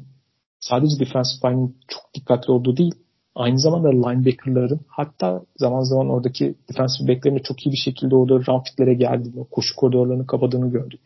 sadece 0.59 0.99
defensive 0.99 1.51
line'in 1.51 1.77
çok 1.87 2.13
dikkatli 2.13 2.51
olduğu 2.51 2.77
değil 2.77 2.95
aynı 3.35 3.59
zamanda 3.59 3.89
linebacker'ların 3.89 4.79
hatta 4.87 5.41
zaman 5.57 5.81
zaman 5.81 6.09
oradaki 6.09 6.55
defensive 6.69 7.07
back'lerin 7.07 7.39
çok 7.39 7.65
iyi 7.65 7.71
bir 7.71 7.77
şekilde 7.77 8.15
orada 8.15 8.33
run 8.33 8.63
fitlere 8.63 8.93
geldiğini, 8.93 9.45
koşu 9.51 9.75
koridorlarını 9.75 10.27
kapadığını 10.27 10.71
gördük. 10.71 11.01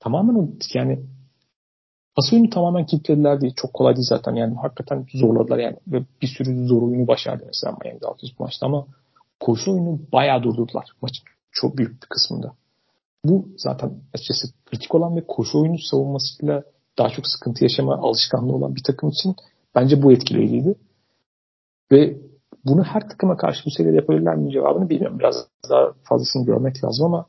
Tamamen 0.00 0.52
yani 0.74 1.00
pas 2.16 2.32
oyunu 2.32 2.50
tamamen 2.50 2.86
kilitlediler 2.86 3.40
değil. 3.40 3.54
Çok 3.56 3.74
kolay 3.74 3.96
değil 3.96 4.06
zaten. 4.08 4.34
Yani 4.34 4.54
hakikaten 4.54 5.06
zorladılar 5.14 5.58
yani. 5.58 5.76
Ve 5.88 6.02
bir 6.22 6.26
sürü 6.26 6.66
zor 6.66 6.82
oyunu 6.82 7.06
başardı 7.06 7.44
mesela 7.46 7.76
Miami 7.84 8.00
Dolphins 8.00 8.38
maçta 8.38 8.66
ama 8.66 8.86
koşu 9.40 9.72
oyunu 9.72 10.00
bayağı 10.12 10.42
durdurdular 10.42 10.84
maçın 11.02 11.24
çok 11.52 11.76
büyük 11.78 12.02
bir 12.02 12.08
kısmında. 12.08 12.52
Bu 13.24 13.48
zaten 13.56 13.92
açıkçası 14.14 14.48
kritik 14.66 14.94
olan 14.94 15.16
ve 15.16 15.26
koşu 15.26 15.58
oyunu 15.60 15.78
savunmasıyla 15.78 16.62
daha 16.98 17.08
çok 17.10 17.26
sıkıntı 17.26 17.64
yaşama 17.64 17.94
alışkanlığı 17.94 18.52
olan 18.52 18.76
bir 18.76 18.82
takım 18.82 19.08
için 19.08 19.36
bence 19.74 20.02
bu 20.02 20.12
etkileyiciydi. 20.12 20.74
Ve 21.92 22.16
bunu 22.64 22.82
her 22.84 23.08
takıma 23.08 23.36
karşı 23.36 23.66
bu 23.66 23.70
seviyede 23.70 23.96
yapabilirler 23.96 24.36
mi 24.36 24.52
cevabını 24.52 24.88
bilmiyorum. 24.88 25.18
Biraz 25.18 25.34
daha 25.70 25.92
fazlasını 26.02 26.46
görmek 26.46 26.84
lazım 26.84 27.06
ama 27.06 27.26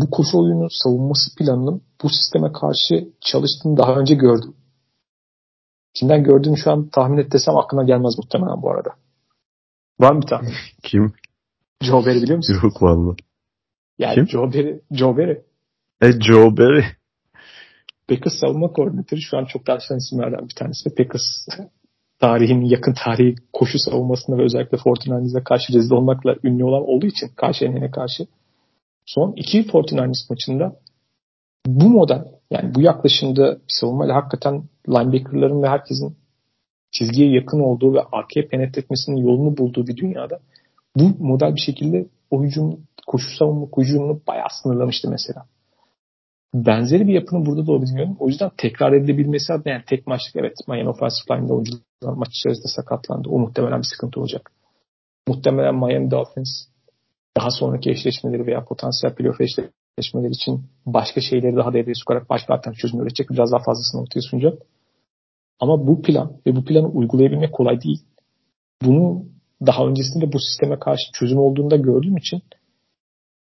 bu 0.00 0.10
koşu 0.10 0.38
oyunu 0.38 0.68
savunması 0.70 1.34
planının 1.34 1.82
bu 2.02 2.08
sisteme 2.08 2.52
karşı 2.52 3.08
çalıştığını 3.20 3.76
daha 3.76 3.94
önce 3.94 4.14
gördüm. 4.14 4.54
Kimden 5.94 6.24
gördüğümü 6.24 6.56
şu 6.56 6.70
an 6.70 6.88
tahmin 6.88 7.18
et 7.18 7.32
desem 7.32 7.56
aklına 7.56 7.84
gelmez 7.84 8.18
muhtemelen 8.18 8.62
bu 8.62 8.70
arada. 8.70 8.90
Var 10.00 10.12
mı 10.12 10.22
bir 10.22 10.26
tahmin? 10.26 10.52
Kim? 10.82 11.12
Joe 11.82 12.06
Barry 12.06 12.22
biliyor 12.22 12.36
musun? 12.36 12.56
Yok 12.62 12.82
valla. 12.82 13.14
Yani 13.98 14.14
Kim? 14.14 14.28
Joe 14.28 14.52
Barry. 14.52 14.80
Joe 14.90 15.16
Barry. 15.16 15.42
E 16.02 16.12
Joe 16.20 16.56
Barry. 16.56 16.84
Packers 18.08 18.34
savunma 18.40 18.72
koordinatörü 18.72 19.20
şu 19.20 19.38
an 19.38 19.44
çok 19.44 19.66
tartışılan 19.66 19.98
isimlerden 19.98 20.48
bir 20.48 20.54
tanesi. 20.54 20.94
Packers 20.94 21.22
tarihin 22.18 22.60
yakın 22.60 22.94
tarihi 23.04 23.34
koşu 23.52 23.78
savunmasında 23.78 24.38
ve 24.38 24.42
özellikle 24.42 24.78
Fortnite'e 24.78 25.44
karşı 25.44 25.72
rezil 25.72 25.92
olmakla 25.92 26.36
ünlü 26.44 26.64
olan 26.64 26.82
olduğu 26.82 27.06
için 27.06 27.28
karşı 27.36 27.64
enine 27.64 27.90
karşı 27.90 28.26
son 29.06 29.32
iki 29.36 29.66
49ers 29.66 30.30
maçında 30.30 30.76
bu 31.66 31.88
model 31.88 32.24
yani 32.50 32.74
bu 32.74 32.80
yaklaşımda 32.80 33.58
savunmayla 33.68 34.14
hakikaten 34.14 34.64
linebackerların 34.88 35.62
ve 35.62 35.68
herkesin 35.68 36.16
çizgiye 36.90 37.30
yakın 37.30 37.60
olduğu 37.60 37.94
ve 37.94 38.00
arkaya 38.12 38.48
penetre 38.48 38.80
etmesinin 38.80 39.16
yolunu 39.16 39.56
bulduğu 39.56 39.86
bir 39.86 39.96
dünyada 39.96 40.40
bu 40.96 41.24
model 41.24 41.54
bir 41.54 41.60
şekilde 41.60 42.06
o 42.30 42.42
hücum 42.42 42.80
koşu 43.06 43.36
savunma 43.38 43.66
hücumunu 43.76 44.20
bayağı 44.28 44.48
sınırlamıştı 44.62 45.10
mesela. 45.10 45.46
Benzeri 46.54 47.08
bir 47.08 47.14
yapının 47.14 47.46
burada 47.46 47.66
da 47.66 47.72
olabileceğini 47.72 48.16
o 48.18 48.28
yüzden 48.28 48.50
tekrar 48.56 48.92
edilebilmesi 48.92 49.52
adına 49.52 49.72
yani 49.72 49.82
tek 49.86 50.06
maçlık 50.06 50.36
evet 50.36 50.54
Miami 50.68 50.88
Offensive 50.88 51.36
Line'da 51.36 51.54
oyuncular 51.54 51.82
maç 52.02 52.28
içerisinde 52.28 52.68
sakatlandı. 52.68 53.28
O 53.28 53.38
muhtemelen 53.38 53.78
bir 53.78 53.86
sıkıntı 53.94 54.20
olacak. 54.20 54.52
Muhtemelen 55.28 55.74
Miami 55.74 56.10
Dolphins 56.10 56.66
daha 57.36 57.50
sonraki 57.50 57.90
eşleşmeleri 57.90 58.46
veya 58.46 58.64
potansiyel 58.64 59.14
playoff 59.14 59.40
eşleşmeleri 59.40 60.32
için 60.32 60.64
başka 60.86 61.20
şeyleri 61.20 61.56
daha 61.56 61.72
devreye 61.72 61.94
sokarak 61.94 62.30
başka 62.30 62.54
alternatif 62.54 62.80
çözüm 62.80 63.00
üretecek. 63.00 63.30
Biraz 63.30 63.52
daha 63.52 63.62
fazlasını 63.62 64.00
ortaya 64.00 64.20
sunacak. 64.20 64.62
Ama 65.60 65.86
bu 65.86 66.02
plan 66.02 66.32
ve 66.46 66.56
bu 66.56 66.64
planı 66.64 66.88
uygulayabilmek 66.88 67.52
kolay 67.52 67.80
değil. 67.80 68.04
Bunu 68.82 69.24
daha 69.66 69.86
öncesinde 69.86 70.32
bu 70.32 70.38
sisteme 70.38 70.78
karşı 70.78 71.12
çözüm 71.12 71.38
olduğunda 71.38 71.76
gördüğüm 71.76 72.16
için 72.16 72.42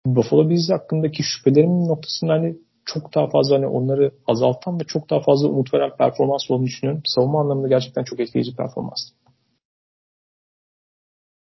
Buffalo 0.06 0.48
Bills 0.48 0.70
hakkındaki 0.70 1.22
şüphelerimin 1.22 1.88
noktasında 1.88 2.32
hani 2.32 2.56
çok 2.84 3.14
daha 3.14 3.26
fazla 3.26 3.56
hani 3.56 3.66
onları 3.66 4.12
azaltan 4.26 4.80
ve 4.80 4.84
çok 4.84 5.10
daha 5.10 5.20
fazla 5.20 5.48
umut 5.48 5.74
veren 5.74 5.96
performans 5.96 6.50
olduğunu 6.50 6.66
düşünüyorum. 6.66 7.02
Savunma 7.06 7.40
anlamında 7.40 7.68
gerçekten 7.68 8.04
çok 8.04 8.20
etkileyici 8.20 8.56
performans. 8.56 9.00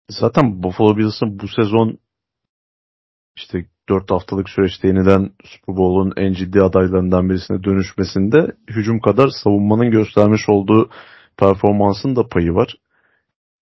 Zaten 0.10 0.64
Buffalo 0.64 0.98
Bills'ın 0.98 1.40
bu 1.40 1.48
sezon 1.48 1.98
işte 3.36 3.66
4 3.90 4.12
haftalık 4.12 4.50
süreçte 4.50 4.88
yeniden 4.88 5.32
Super 5.44 5.78
Bowl'un 5.78 6.14
en 6.18 6.34
ciddi 6.34 6.62
adaylarından 6.62 7.30
birisine 7.30 7.64
dönüşmesinde 7.64 8.52
hücum 8.70 9.00
kadar 9.00 9.30
savunmanın 9.44 9.92
göstermiş 9.92 10.50
olduğu 10.50 10.90
performansın 11.38 12.16
da 12.16 12.28
payı 12.28 12.54
var. 12.54 12.76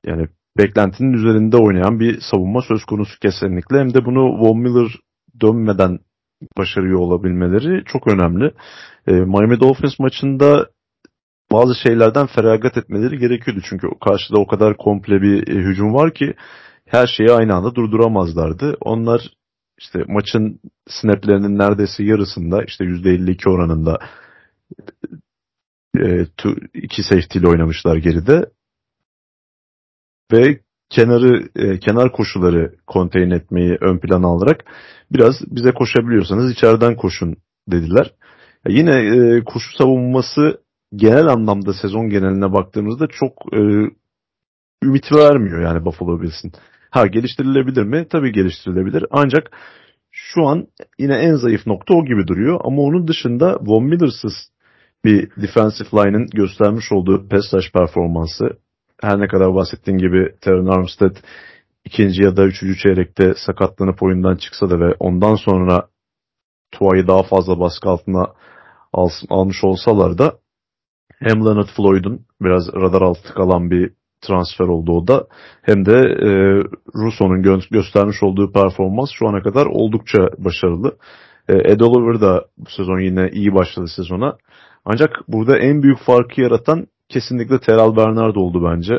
Yani 0.06 0.28
beklentinin 0.58 1.14
üzerinde 1.14 1.58
oynayan 1.58 2.00
bir 2.00 2.20
savunma 2.32 2.62
söz 2.62 2.86
konusu 2.86 3.20
kesinlikle. 3.20 3.80
Hem 3.80 3.94
de 3.94 4.06
bunu 4.06 4.22
Von 4.22 4.60
Miller 4.60 4.92
dönmeden 5.42 6.00
başarıyor 6.58 7.00
olabilmeleri 7.00 7.84
çok 7.86 8.08
önemli. 8.08 8.52
E, 9.08 9.12
Miami 9.12 9.60
Dolphins 9.60 10.00
maçında 10.00 10.70
bazı 11.52 11.76
şeylerden 11.76 12.28
feragat 12.28 12.78
etmeleri 12.78 13.18
gerekiyordu. 13.18 13.62
Çünkü 13.70 13.88
karşıda 14.06 14.40
o 14.40 14.48
kadar 14.48 14.78
komple 14.78 15.22
bir 15.22 15.48
e, 15.48 15.56
hücum 15.56 15.94
var 15.94 16.14
ki 16.14 16.34
her 16.86 17.08
şeyi 17.08 17.32
aynı 17.32 17.56
anda 17.56 17.76
durduramazlardı. 17.76 18.78
Onlar 18.82 19.22
işte 19.82 20.04
maçın 20.08 20.60
snaplerinin 20.88 21.58
neredeyse 21.58 22.04
yarısında 22.04 22.64
işte 22.64 22.84
%52 22.86 23.50
oranında 23.50 24.00
e, 25.98 26.26
iki 26.74 27.04
safety 27.04 27.40
ile 27.40 27.48
oynamışlar 27.48 27.96
geride. 27.96 28.46
Ve 30.32 30.60
kenarı 30.90 31.50
e, 31.56 31.80
kenar 31.80 32.12
koşuları 32.12 32.76
konteyn 32.88 33.30
etmeyi 33.30 33.78
ön 33.82 33.98
plana 34.00 34.28
alarak 34.28 34.66
biraz 35.12 35.36
bize 35.48 35.72
koşabiliyorsanız 35.72 36.52
içeriden 36.52 36.96
koşun 36.96 37.36
dediler. 37.68 38.14
Ya 38.66 38.76
yine 38.76 38.92
e, 38.92 39.44
koşu 39.44 39.78
savunması 39.78 40.62
genel 40.96 41.28
anlamda 41.28 41.74
sezon 41.74 42.10
geneline 42.10 42.54
baktığımızda 42.54 43.08
çok 43.08 43.54
e, 43.54 43.60
ümit 44.84 45.12
vermiyor 45.12 45.62
yani 45.62 45.86
Buffalo 45.86 46.22
Bills'in. 46.22 46.52
Ha 46.92 47.08
geliştirilebilir 47.08 47.84
mi? 47.84 48.08
Tabii 48.10 48.32
geliştirilebilir. 48.32 49.06
Ancak 49.12 49.52
şu 50.12 50.48
an 50.48 50.68
yine 51.00 51.16
en 51.16 51.36
zayıf 51.36 51.68
nokta 51.68 51.94
o 51.94 52.06
gibi 52.06 52.28
duruyor. 52.28 52.62
Ama 52.64 52.82
onun 52.82 53.08
dışında 53.08 53.58
Von 53.62 53.84
Miller'sız 53.84 54.34
bir 55.06 55.30
defensive 55.42 55.90
line'ın 55.94 56.28
göstermiş 56.28 56.92
olduğu 56.92 57.28
pass 57.30 57.54
rush 57.54 57.72
performansı 57.72 58.50
her 59.02 59.20
ne 59.20 59.28
kadar 59.28 59.56
bahsettiğim 59.56 60.00
gibi 60.00 60.36
Terran 60.42 60.66
Armstead 60.66 61.16
ikinci 61.86 62.24
ya 62.24 62.38
da 62.38 62.46
üçüncü 62.46 62.78
çeyrekte 62.78 63.34
sakatlanıp 63.46 64.04
oyundan 64.04 64.36
çıksa 64.36 64.70
da 64.70 64.80
ve 64.80 64.96
ondan 65.00 65.36
sonra 65.36 65.88
Tua'yı 66.72 67.08
daha 67.08 67.24
fazla 67.24 67.60
baskı 67.60 67.90
altına 67.90 68.28
al, 68.94 69.10
almış 69.30 69.64
olsalar 69.64 70.18
da 70.18 70.34
hem 71.20 71.46
Leonard 71.46 71.68
Floyd'un 71.78 72.26
biraz 72.42 72.74
radar 72.74 73.02
altı 73.02 73.34
kalan 73.34 73.72
bir 73.72 73.94
transfer 74.22 74.66
oldu 74.66 74.92
o 74.92 75.08
da 75.08 75.28
hem 75.62 75.86
de 75.86 75.94
e, 75.98 76.30
Russo'nun 76.96 77.44
gö- 77.44 77.70
göstermiş 77.72 78.24
olduğu 78.24 78.52
performans 78.52 79.10
şu 79.14 79.28
ana 79.28 79.44
kadar 79.44 79.66
oldukça 79.66 80.30
başarılı. 80.38 80.98
E, 81.50 81.54
Ed 81.72 81.80
Oliver 81.80 82.22
da 82.22 82.46
bu 82.58 82.70
sezon 82.70 83.00
yine 83.00 83.30
iyi 83.32 83.54
başladı 83.54 83.88
sezona. 83.96 84.38
Ancak 84.86 85.10
burada 85.28 85.58
en 85.58 85.84
büyük 85.84 86.00
farkı 86.00 86.42
yaratan 86.42 86.88
kesinlikle 87.10 87.60
Terrell 87.60 87.96
Bernard 87.96 88.36
oldu 88.36 88.72
bence. 88.72 88.94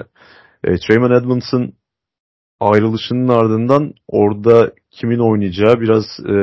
E, 0.64 0.77
Trayman 0.77 1.23
Edmonds'ın 1.23 1.75
ayrılışının 2.61 3.29
ardından 3.29 3.93
orada 4.09 4.73
kimin 4.91 5.18
oynayacağı 5.18 5.81
biraz 5.81 6.05
e, 6.05 6.35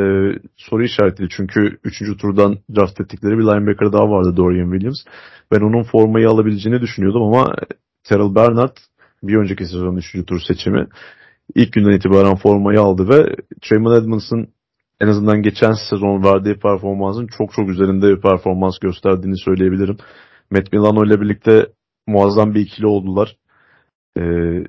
soru 0.57 0.83
işaretli. 0.83 1.29
Çünkü 1.29 1.77
3. 1.83 2.17
turdan 2.21 2.57
draft 2.75 3.01
ettikleri 3.01 3.37
bir 3.37 3.43
linebacker 3.43 3.93
daha 3.93 4.09
vardı 4.09 4.37
Dorian 4.37 4.71
Williams. 4.71 4.97
Ben 5.51 5.61
onun 5.61 5.83
formayı 5.83 6.29
alabileceğini 6.29 6.81
düşünüyordum 6.81 7.21
ama 7.21 7.53
Terrell 8.03 8.35
Bernard 8.35 8.77
bir 9.23 9.35
önceki 9.35 9.65
sezonun 9.65 9.97
3. 9.97 10.25
tur 10.27 10.39
seçimi 10.47 10.87
ilk 11.55 11.73
günden 11.73 11.91
itibaren 11.91 12.35
formayı 12.35 12.81
aldı 12.81 13.09
ve 13.09 13.35
Trayman 13.61 14.03
Edmonds'ın 14.03 14.47
en 15.01 15.07
azından 15.07 15.41
geçen 15.41 15.73
sezon 15.89 16.23
verdiği 16.23 16.59
performansın 16.59 17.27
çok 17.37 17.53
çok 17.53 17.69
üzerinde 17.69 18.07
bir 18.07 18.21
performans 18.21 18.79
gösterdiğini 18.79 19.37
söyleyebilirim. 19.37 19.97
Matt 20.51 20.73
Milano 20.73 21.05
ile 21.05 21.21
birlikte 21.21 21.67
muazzam 22.07 22.55
bir 22.55 22.61
ikili 22.61 22.87
oldular. 22.87 23.35
Ee, 24.17 24.63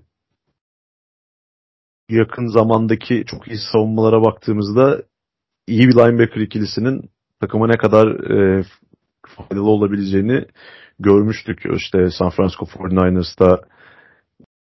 yakın 2.08 2.46
zamandaki 2.46 3.24
çok 3.26 3.48
iyi 3.48 3.58
savunmalara 3.72 4.22
baktığımızda 4.22 5.02
iyi 5.66 5.88
bir 5.88 5.94
linebacker 5.94 6.40
ikilisinin 6.40 7.10
takıma 7.40 7.66
ne 7.66 7.76
kadar 7.76 8.06
e, 8.08 8.64
faydalı 9.26 9.70
olabileceğini 9.70 10.44
görmüştük. 11.00 11.62
İşte 11.76 12.10
San 12.10 12.30
Francisco 12.30 12.66
49ers'ta 12.66 13.60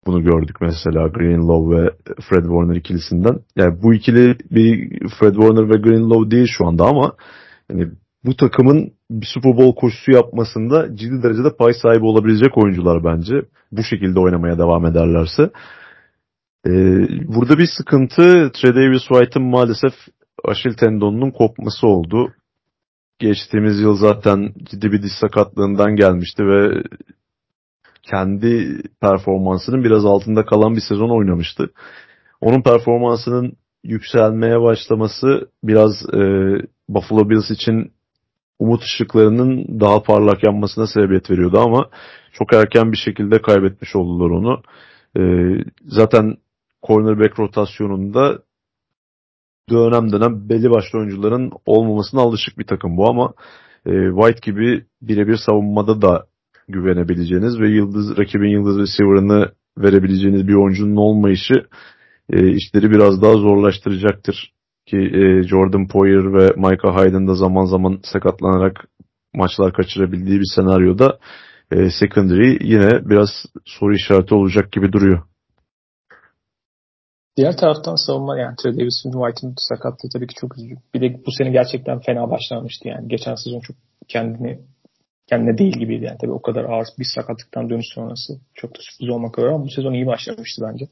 bunu 0.05 0.23
gördük 0.23 0.55
mesela 0.61 1.07
Greenlow 1.07 1.75
ve 1.75 1.89
Fred 2.21 2.43
Warner 2.43 2.75
ikilisinden. 2.75 3.39
Yani 3.55 3.83
bu 3.83 3.93
ikili 3.93 4.37
bir 4.51 4.99
Fred 5.19 5.33
Warner 5.33 5.69
ve 5.69 5.77
Greenlow 5.77 6.31
değil 6.31 6.47
şu 6.57 6.67
anda 6.67 6.85
ama 6.85 7.13
yani 7.71 7.87
bu 8.25 8.35
takımın 8.35 8.91
bir 9.11 9.25
Super 9.25 9.57
Bowl 9.57 9.79
koşusu 9.79 10.11
yapmasında 10.11 10.95
ciddi 10.95 11.23
derecede 11.23 11.55
pay 11.59 11.73
sahibi 11.73 12.05
olabilecek 12.05 12.57
oyuncular 12.57 13.03
bence. 13.03 13.35
Bu 13.71 13.83
şekilde 13.83 14.19
oynamaya 14.19 14.57
devam 14.57 14.85
ederlerse. 14.85 15.49
Ee, 16.67 16.71
burada 17.27 17.57
bir 17.57 17.67
sıkıntı 17.77 18.51
Tredavious 18.53 19.07
White'ın 19.07 19.45
maalesef 19.45 19.93
aşil 20.45 20.73
tendonunun 20.73 21.31
kopması 21.31 21.87
oldu. 21.87 22.33
Geçtiğimiz 23.19 23.79
yıl 23.79 23.95
zaten 23.95 24.53
ciddi 24.63 24.91
bir 24.91 25.03
diş 25.03 25.11
sakatlığından 25.21 25.95
gelmişti 25.95 26.47
ve 26.47 26.83
kendi 28.03 28.81
performansının 29.01 29.83
biraz 29.83 30.05
altında 30.05 30.45
kalan 30.45 30.75
bir 30.75 30.81
sezon 30.89 31.09
oynamıştı. 31.09 31.71
Onun 32.41 32.61
performansının 32.61 33.53
yükselmeye 33.83 34.61
başlaması 34.61 35.49
biraz 35.63 35.91
e, 36.13 36.19
Buffalo 36.89 37.29
Bills 37.29 37.51
için 37.51 37.91
umut 38.59 38.83
ışıklarının 38.83 39.79
daha 39.79 40.03
parlak 40.03 40.43
yanmasına 40.43 40.87
sebebiyet 40.87 41.31
veriyordu 41.31 41.59
ama 41.59 41.89
çok 42.33 42.53
erken 42.53 42.91
bir 42.91 42.97
şekilde 42.97 43.41
kaybetmiş 43.41 43.95
oldular 43.95 44.29
onu. 44.29 44.61
E, 45.17 45.21
zaten 45.85 46.35
cornerback 46.87 47.39
rotasyonunda 47.39 48.39
dönem 49.69 50.11
dönem 50.11 50.49
belli 50.49 50.71
başlı 50.71 50.99
oyuncuların 50.99 51.51
olmamasına 51.65 52.21
alışık 52.21 52.59
bir 52.59 52.67
takım 52.67 52.97
bu 52.97 53.09
ama 53.09 53.33
e, 53.85 53.91
White 53.91 54.51
gibi 54.51 54.85
birebir 55.01 55.37
savunmada 55.45 56.01
da 56.01 56.25
güvenebileceğiniz 56.67 57.59
ve 57.59 57.69
yıldız 57.69 58.17
rakibin 58.17 58.49
yıldız 58.49 58.77
receiver'ını 58.77 59.51
verebileceğiniz 59.77 60.47
bir 60.47 60.53
oyuncunun 60.53 60.95
olmayışı 60.95 61.53
e, 62.29 62.51
işleri 62.51 62.91
biraz 62.91 63.21
daha 63.21 63.33
zorlaştıracaktır. 63.33 64.53
Ki 64.85 64.97
e, 64.97 65.43
Jordan 65.43 65.87
Poyer 65.87 66.33
ve 66.33 66.53
Micah 66.55 66.97
Hyde'ın 66.97 67.27
da 67.27 67.35
zaman 67.35 67.65
zaman 67.65 67.99
sakatlanarak 68.03 68.87
maçlar 69.35 69.73
kaçırabildiği 69.73 70.39
bir 70.39 70.51
senaryoda 70.55 71.19
e, 71.71 71.89
secondary 71.99 72.57
yine 72.61 73.09
biraz 73.09 73.29
soru 73.65 73.95
işareti 73.95 74.35
olacak 74.35 74.71
gibi 74.71 74.93
duruyor. 74.93 75.23
Diğer 77.37 77.57
taraftan 77.57 77.95
savunma 77.95 78.39
yani 78.39 78.55
Trey 78.55 78.73
Davis 78.73 79.03
White'ın 79.03 79.53
sakatlığı 79.57 80.09
tabii 80.13 80.27
ki 80.27 80.35
çok 80.35 80.57
üzücü. 80.57 80.75
Bir 80.93 81.01
de 81.01 81.25
bu 81.25 81.31
sene 81.37 81.49
gerçekten 81.51 81.99
fena 81.99 82.29
başlamıştı 82.29 82.87
yani. 82.87 83.07
Geçen 83.07 83.35
sezon 83.35 83.59
çok 83.59 83.75
kendini 84.07 84.59
kendine 85.27 85.57
değil 85.57 85.73
gibiydi 85.73 86.05
yani. 86.05 86.17
Tabii 86.21 86.31
o 86.31 86.41
kadar 86.41 86.63
ağır 86.63 86.87
bir 86.99 87.07
sakatlıktan 87.15 87.69
dönüş 87.69 87.85
sonrası 87.93 88.39
çok 88.53 88.75
da 88.75 88.79
sürpriz 88.81 89.09
olmak 89.09 89.39
üzere 89.39 89.53
ama 89.53 89.65
bu 89.65 89.69
sezon 89.69 89.93
iyi 89.93 90.07
başlamıştı 90.07 90.61
bence. 90.67 90.85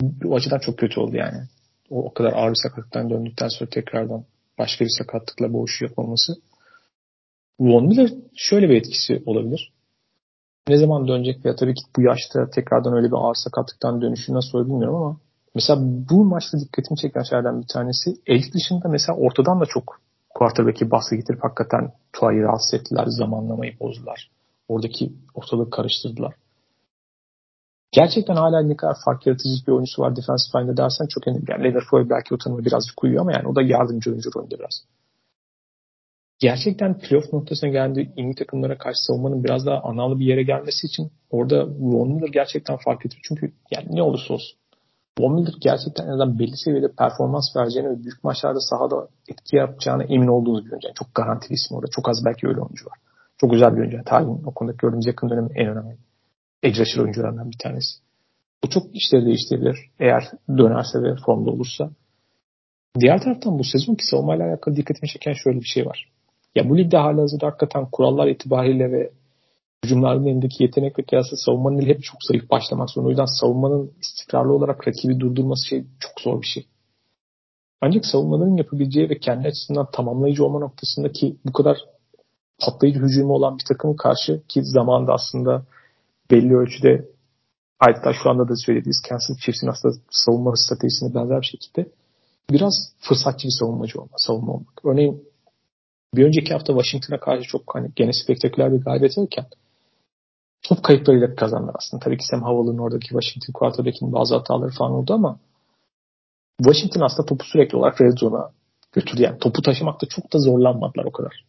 Bu 0.00 0.36
açıdan 0.36 0.58
çok 0.58 0.78
kötü 0.78 1.00
oldu 1.00 1.16
yani. 1.16 1.38
O, 1.90 2.04
o 2.04 2.14
kadar 2.14 2.32
ağır 2.32 2.50
bir 2.50 2.60
sakatlıktan 2.62 3.10
döndükten 3.10 3.48
sonra 3.48 3.70
tekrardan 3.70 4.24
başka 4.58 4.84
bir 4.84 4.94
sakatlıkla 4.98 5.52
boğuşu 5.52 5.84
yapılması. 5.84 6.32
Von 7.60 7.86
Miller 7.86 8.10
şöyle 8.36 8.68
bir 8.68 8.76
etkisi 8.76 9.22
olabilir. 9.26 9.72
Ne 10.68 10.76
zaman 10.76 11.08
dönecek 11.08 11.44
veya 11.44 11.56
tabii 11.56 11.74
ki 11.74 11.82
bu 11.96 12.02
yaşta 12.02 12.50
tekrardan 12.50 12.94
öyle 12.94 13.06
bir 13.06 13.16
ağır 13.16 13.34
sakatlıktan 13.34 14.00
dönüşü 14.00 14.34
nasıl 14.34 14.58
olur 14.58 14.66
bilmiyorum 14.66 14.96
ama 14.96 15.20
mesela 15.58 15.80
bu 16.10 16.24
maçta 16.24 16.60
dikkatimi 16.60 16.98
çeken 16.98 17.22
şeylerden 17.22 17.62
bir 17.62 17.66
tanesi 17.66 18.10
Elk 18.26 18.54
dışında 18.54 18.88
mesela 18.88 19.18
ortadan 19.18 19.60
da 19.60 19.66
çok 19.66 20.00
quarterback'i 20.30 20.90
baskı 20.90 21.16
getirip 21.16 21.44
hakikaten 21.44 21.92
Tua'yı 22.12 22.42
rahatsız 22.42 22.74
ettiler, 22.80 23.06
zamanlamayı 23.06 23.80
bozdular. 23.80 24.30
Oradaki 24.68 25.12
ortalığı 25.34 25.70
karıştırdılar. 25.70 26.34
Gerçekten 27.92 28.36
hala 28.36 28.62
ne 28.62 28.76
kadar 28.76 28.96
fark 29.04 29.26
yaratıcı 29.26 29.66
bir 29.66 29.72
oyuncusu 29.72 30.02
var 30.02 30.16
defensive 30.16 30.62
line'de 30.62 30.76
dersen 30.76 31.06
çok 31.06 31.28
önemli. 31.28 31.44
Yani 31.48 31.64
Leonard 31.64 32.10
belki 32.10 32.34
o 32.34 32.38
tanımı 32.38 32.64
birazcık 32.64 33.04
uyuyor 33.04 33.22
ama 33.22 33.32
yani 33.32 33.48
o 33.48 33.54
da 33.54 33.62
yardımcı 33.62 34.10
oyuncu 34.10 34.30
rolünde 34.36 34.58
biraz. 34.58 34.84
Gerçekten 36.38 36.98
playoff 36.98 37.32
noktasına 37.32 37.70
geldiği 37.70 38.12
iyi 38.16 38.34
takımlara 38.34 38.78
karşı 38.78 38.98
savunmanın 39.06 39.44
biraz 39.44 39.66
daha 39.66 39.80
analı 39.80 40.18
bir 40.20 40.26
yere 40.26 40.42
gelmesi 40.42 40.86
için 40.86 41.10
orada 41.30 41.64
Miller 41.64 42.28
gerçekten 42.28 42.76
fark 42.76 43.06
ediyor. 43.06 43.20
Çünkü 43.28 43.52
yani 43.70 43.86
ne 43.90 44.02
olursa 44.02 44.34
olsun 44.34 44.58
Von 45.18 45.34
Miller 45.34 45.54
gerçekten 45.60 46.04
en 46.04 46.08
azından 46.08 46.38
belli 46.38 46.56
seviyede 46.56 46.92
performans 46.98 47.56
vereceğine 47.56 47.90
ve 47.90 48.02
büyük 48.02 48.24
maçlarda 48.24 48.60
sahada 48.60 49.08
etki 49.28 49.56
yapacağına 49.56 50.04
emin 50.04 50.28
olduğunuz 50.28 50.64
bir 50.64 50.70
oyuncu. 50.70 50.86
Yani 50.88 50.94
çok 50.94 51.14
garantili 51.14 51.54
isim 51.54 51.76
orada. 51.76 51.90
Çok 51.90 52.08
az 52.08 52.24
belki 52.24 52.46
öyle 52.46 52.60
oyuncu 52.60 52.86
var. 52.86 52.98
Çok 53.40 53.50
güzel 53.50 53.72
bir 53.72 53.80
oyuncu. 53.80 53.96
Yani 53.96 54.04
tarihin 54.04 54.44
o 54.46 54.54
konudaki 54.54 54.78
gördüğümüz 54.78 55.06
yakın 55.06 55.30
dönemin 55.30 55.54
en 55.54 55.68
önemli 55.68 55.96
rusher 56.64 57.02
oyuncularından 57.02 57.50
bir 57.50 57.58
tanesi. 57.58 57.98
Bu 58.64 58.68
çok 58.70 58.96
işleri 58.96 59.26
değiştirebilir 59.26 59.76
eğer 59.98 60.30
dönerse 60.48 61.02
ve 61.02 61.16
formda 61.26 61.50
olursa. 61.50 61.90
Diğer 63.00 63.22
taraftan 63.22 63.58
bu 63.58 63.64
sezonki 63.64 64.06
savunmayla 64.06 64.48
alakalı 64.48 64.76
dikkatimi 64.76 65.08
çeken 65.08 65.32
şöyle 65.32 65.60
bir 65.60 65.66
şey 65.74 65.86
var. 65.86 66.08
Ya 66.54 66.68
bu 66.68 66.78
ligde 66.78 66.96
hala 66.96 67.22
hazırda 67.22 67.46
hakikaten 67.46 67.86
kurallar 67.92 68.26
itibariyle 68.26 68.92
ve 68.92 69.10
hücumların 69.84 70.26
elindeki 70.26 70.62
yetenekle 70.62 71.02
kıyasla 71.02 71.36
savunmanın 71.36 71.86
hep 71.86 72.02
çok 72.02 72.16
zayıf 72.22 72.50
başlamak 72.50 72.90
zorunda. 72.90 73.08
O 73.08 73.10
yüzden 73.10 73.40
savunmanın 73.40 73.92
istikrarlı 74.00 74.52
olarak 74.52 74.88
rakibi 74.88 75.20
durdurması 75.20 75.68
şey 75.68 75.84
çok 76.00 76.20
zor 76.20 76.42
bir 76.42 76.46
şey. 76.46 76.66
Ancak 77.80 78.06
savunmaların 78.06 78.56
yapabileceği 78.56 79.10
ve 79.10 79.18
kendi 79.18 79.48
açısından 79.48 79.90
tamamlayıcı 79.90 80.44
olma 80.44 80.58
noktasındaki 80.58 81.36
bu 81.46 81.52
kadar 81.52 81.78
patlayıcı 82.58 83.00
hücumu 83.00 83.32
olan 83.32 83.58
bir 83.58 83.64
takımı 83.68 83.96
karşı 83.96 84.42
ki 84.48 84.64
zamanda 84.64 85.12
aslında 85.12 85.62
belli 86.30 86.56
ölçüde 86.56 87.08
hatta 87.78 88.12
şu 88.22 88.30
anda 88.30 88.48
da 88.48 88.56
söylediğiniz 88.56 89.02
Kansas 89.08 89.38
Chiefs'in 89.38 89.66
aslında 89.66 89.94
savunma 90.10 90.56
stratejisine 90.56 91.14
benzer 91.14 91.40
bir 91.40 91.46
şekilde 91.46 91.90
biraz 92.50 92.74
fırsatçı 93.00 93.48
bir 93.48 93.56
savunmacı 93.58 94.00
olma, 94.00 94.12
savunma 94.16 94.52
olmak. 94.52 94.84
Örneğin 94.84 95.24
bir 96.14 96.24
önceki 96.24 96.52
hafta 96.52 96.72
Washington'a 96.72 97.20
karşı 97.20 97.48
çok 97.48 97.74
hani 97.74 97.90
gene 97.96 98.12
spektaküler 98.12 98.72
bir 98.72 98.80
galibiyet 98.80 99.18
alırken 99.18 99.46
top 100.68 100.82
kayıplarıyla 100.82 101.34
kazandılar 101.34 101.74
aslında. 101.78 102.04
Tabii 102.04 102.18
ki 102.18 102.26
Sam 102.26 102.42
Howell'ın 102.42 102.78
oradaki 102.78 103.08
Washington 103.08 103.52
quarterback'in 103.52 104.12
bazı 104.12 104.34
hataları 104.34 104.70
falan 104.70 104.92
oldu 104.92 105.14
ama 105.14 105.38
Washington 106.62 107.00
aslında 107.00 107.26
topu 107.26 107.44
sürekli 107.44 107.76
olarak 107.76 108.00
red 108.00 108.18
zone'a 108.18 108.50
götürdü. 108.92 109.22
Yani 109.22 109.38
topu 109.38 109.62
taşımakta 109.62 110.06
çok 110.06 110.32
da 110.32 110.38
zorlanmadılar 110.38 111.04
o 111.04 111.12
kadar. 111.12 111.44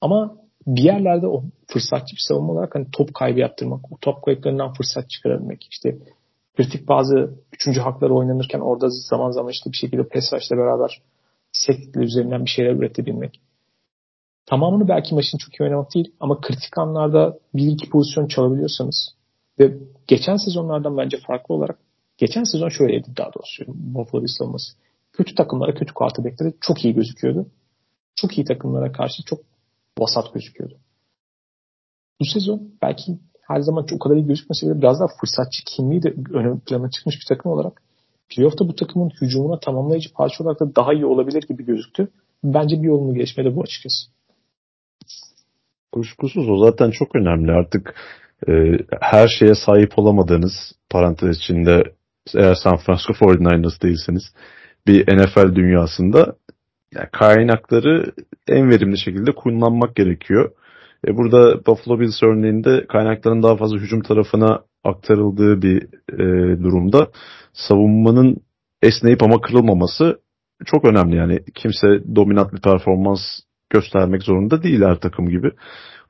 Ama 0.00 0.36
bir 0.66 0.82
yerlerde 0.82 1.26
o 1.26 1.42
fırsatçı 1.66 2.16
bir 2.16 2.24
savunma 2.28 2.52
olarak 2.52 2.74
hani 2.74 2.86
top 2.92 3.14
kaybı 3.14 3.40
yaptırmak, 3.40 3.92
o 3.92 3.96
top 4.00 4.24
kayıplarından 4.24 4.72
fırsat 4.72 5.10
çıkarabilmek, 5.10 5.68
işte 5.70 5.98
kritik 6.56 6.88
bazı 6.88 7.34
üçüncü 7.52 7.80
hakları 7.80 8.14
oynanırken 8.14 8.60
orada 8.60 8.86
zaman 8.88 9.30
zaman 9.30 9.50
işte 9.50 9.72
bir 9.72 9.76
şekilde 9.76 10.08
pes 10.08 10.24
beraber 10.50 11.02
sekle 11.52 12.00
üzerinden 12.00 12.44
bir 12.44 12.50
şeyler 12.50 12.72
üretebilmek. 12.72 13.40
Tamamını 14.46 14.88
belki 14.88 15.14
maçın 15.14 15.38
çok 15.38 15.54
iyi 15.54 15.64
oynamak 15.64 15.94
değil 15.94 16.12
ama 16.20 16.40
kritik 16.40 16.78
anlarda 16.78 17.38
bir 17.54 17.66
iki 17.66 17.90
pozisyon 17.90 18.26
çalabiliyorsanız 18.26 19.14
ve 19.58 19.78
geçen 20.06 20.36
sezonlardan 20.36 20.96
bence 20.96 21.16
farklı 21.26 21.54
olarak 21.54 21.78
geçen 22.18 22.44
sezon 22.44 22.68
şöyleydi 22.68 23.08
daha 23.16 23.30
doğrusu 23.32 23.64
Buffalo 23.68 24.22
Bills. 24.22 24.74
Kötü 25.12 25.34
takımlara 25.34 25.74
kötü 25.74 25.94
quarterbackleri 25.94 26.54
çok 26.60 26.84
iyi 26.84 26.94
gözüküyordu. 26.94 27.46
Çok 28.14 28.38
iyi 28.38 28.44
takımlara 28.44 28.92
karşı 28.92 29.22
çok 29.24 29.40
vasat 29.98 30.34
gözüküyordu. 30.34 30.74
Bu 32.20 32.24
sezon 32.24 32.70
belki 32.82 33.18
her 33.40 33.60
zaman 33.60 33.84
çok 33.84 34.00
kadar 34.00 34.16
iyi 34.16 34.26
gözükmese 34.26 34.66
bile 34.66 34.78
biraz 34.78 35.00
daha 35.00 35.08
fırsatçı 35.20 35.64
kimliği 35.64 36.02
de 36.02 36.14
ön 36.32 36.58
plana 36.58 36.90
çıkmış 36.90 37.14
bir 37.20 37.26
takım 37.28 37.52
olarak 37.52 37.82
playoff'ta 38.28 38.68
bu 38.68 38.74
takımın 38.74 39.10
hücumuna 39.20 39.60
tamamlayıcı 39.60 40.12
parça 40.12 40.44
olarak 40.44 40.60
da 40.60 40.76
daha 40.76 40.92
iyi 40.92 41.06
olabilir 41.06 41.42
gibi 41.48 41.64
gözüktü. 41.64 42.08
Bence 42.44 42.82
bir 42.82 42.86
yolunu 42.88 43.14
geçme 43.14 43.44
de 43.44 43.56
bu 43.56 43.62
açıkçası. 43.62 44.13
Kuşkusuz 45.92 46.48
o 46.48 46.64
zaten 46.64 46.90
çok 46.90 47.16
önemli. 47.16 47.52
Artık 47.52 47.94
e, 48.48 48.52
her 49.00 49.28
şeye 49.28 49.54
sahip 49.54 49.98
olamadığınız 49.98 50.52
parantez 50.90 51.36
içinde 51.36 51.82
eğer 52.34 52.54
San 52.54 52.76
Francisco 52.76 53.12
49ers 53.12 53.82
değilseniz 53.82 54.22
bir 54.86 55.16
NFL 55.16 55.54
dünyasında 55.54 56.36
yani 56.94 57.08
kaynakları 57.12 58.12
en 58.48 58.70
verimli 58.70 58.98
şekilde 58.98 59.32
kullanmak 59.32 59.96
gerekiyor. 59.96 60.50
E 61.08 61.16
burada 61.16 61.66
Buffalo 61.66 62.00
Bills 62.00 62.22
örneğinde 62.22 62.86
kaynakların 62.86 63.42
daha 63.42 63.56
fazla 63.56 63.76
hücum 63.76 64.02
tarafına 64.02 64.60
aktarıldığı 64.84 65.62
bir 65.62 65.82
e, 66.12 66.62
durumda 66.62 67.08
savunmanın 67.52 68.36
esneyip 68.82 69.22
ama 69.22 69.40
kırılmaması 69.40 70.20
çok 70.64 70.84
önemli. 70.84 71.16
Yani 71.16 71.40
kimse 71.54 71.86
dominant 72.16 72.52
bir 72.52 72.60
performans 72.60 73.20
göstermek 73.74 74.22
zorunda 74.22 74.62
değil 74.62 74.80
her 74.82 75.00
takım 75.00 75.28
gibi. 75.28 75.50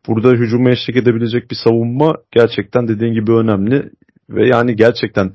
Burada 0.06 0.30
hücuma 0.30 0.70
eşlik 0.70 0.96
edebilecek 0.96 1.50
bir 1.50 1.56
savunma 1.56 2.16
gerçekten 2.30 2.88
dediğin 2.88 3.14
gibi 3.14 3.32
önemli 3.32 3.90
ve 4.30 4.48
yani 4.48 4.76
gerçekten 4.76 5.34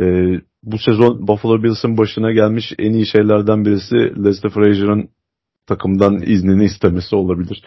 e, 0.00 0.04
bu 0.62 0.78
sezon 0.78 1.28
Buffalo 1.28 1.62
Bills'ın 1.62 1.98
başına 1.98 2.32
gelmiş 2.32 2.72
en 2.78 2.92
iyi 2.92 3.06
şeylerden 3.06 3.64
birisi 3.64 3.96
Leslie 3.96 4.50
Frazier'ın 4.50 5.08
takımdan 5.66 6.22
iznini 6.22 6.64
istemesi 6.64 7.16
olabilir. 7.16 7.62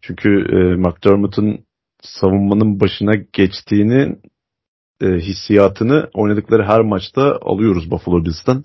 Çünkü 0.00 0.30
e, 0.30 0.56
McDermott'ın 0.76 1.58
savunmanın 2.02 2.80
başına 2.80 3.14
geçtiğini 3.32 4.16
e, 5.00 5.06
hissiyatını 5.06 6.08
oynadıkları 6.14 6.64
her 6.64 6.80
maçta 6.80 7.38
alıyoruz 7.42 7.90
Buffalo 7.90 8.24
Bills'ten. 8.24 8.64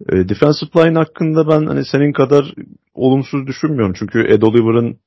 E, 0.00 0.28
defensive 0.28 0.70
line 0.76 0.98
hakkında 0.98 1.48
ben 1.48 1.66
hani 1.66 1.84
senin 1.84 2.12
kadar 2.12 2.54
olumsuz 2.94 3.46
düşünmüyorum. 3.46 3.94
Çünkü 3.98 4.26
Ed 4.28 4.42
Oliver'ın 4.42 4.98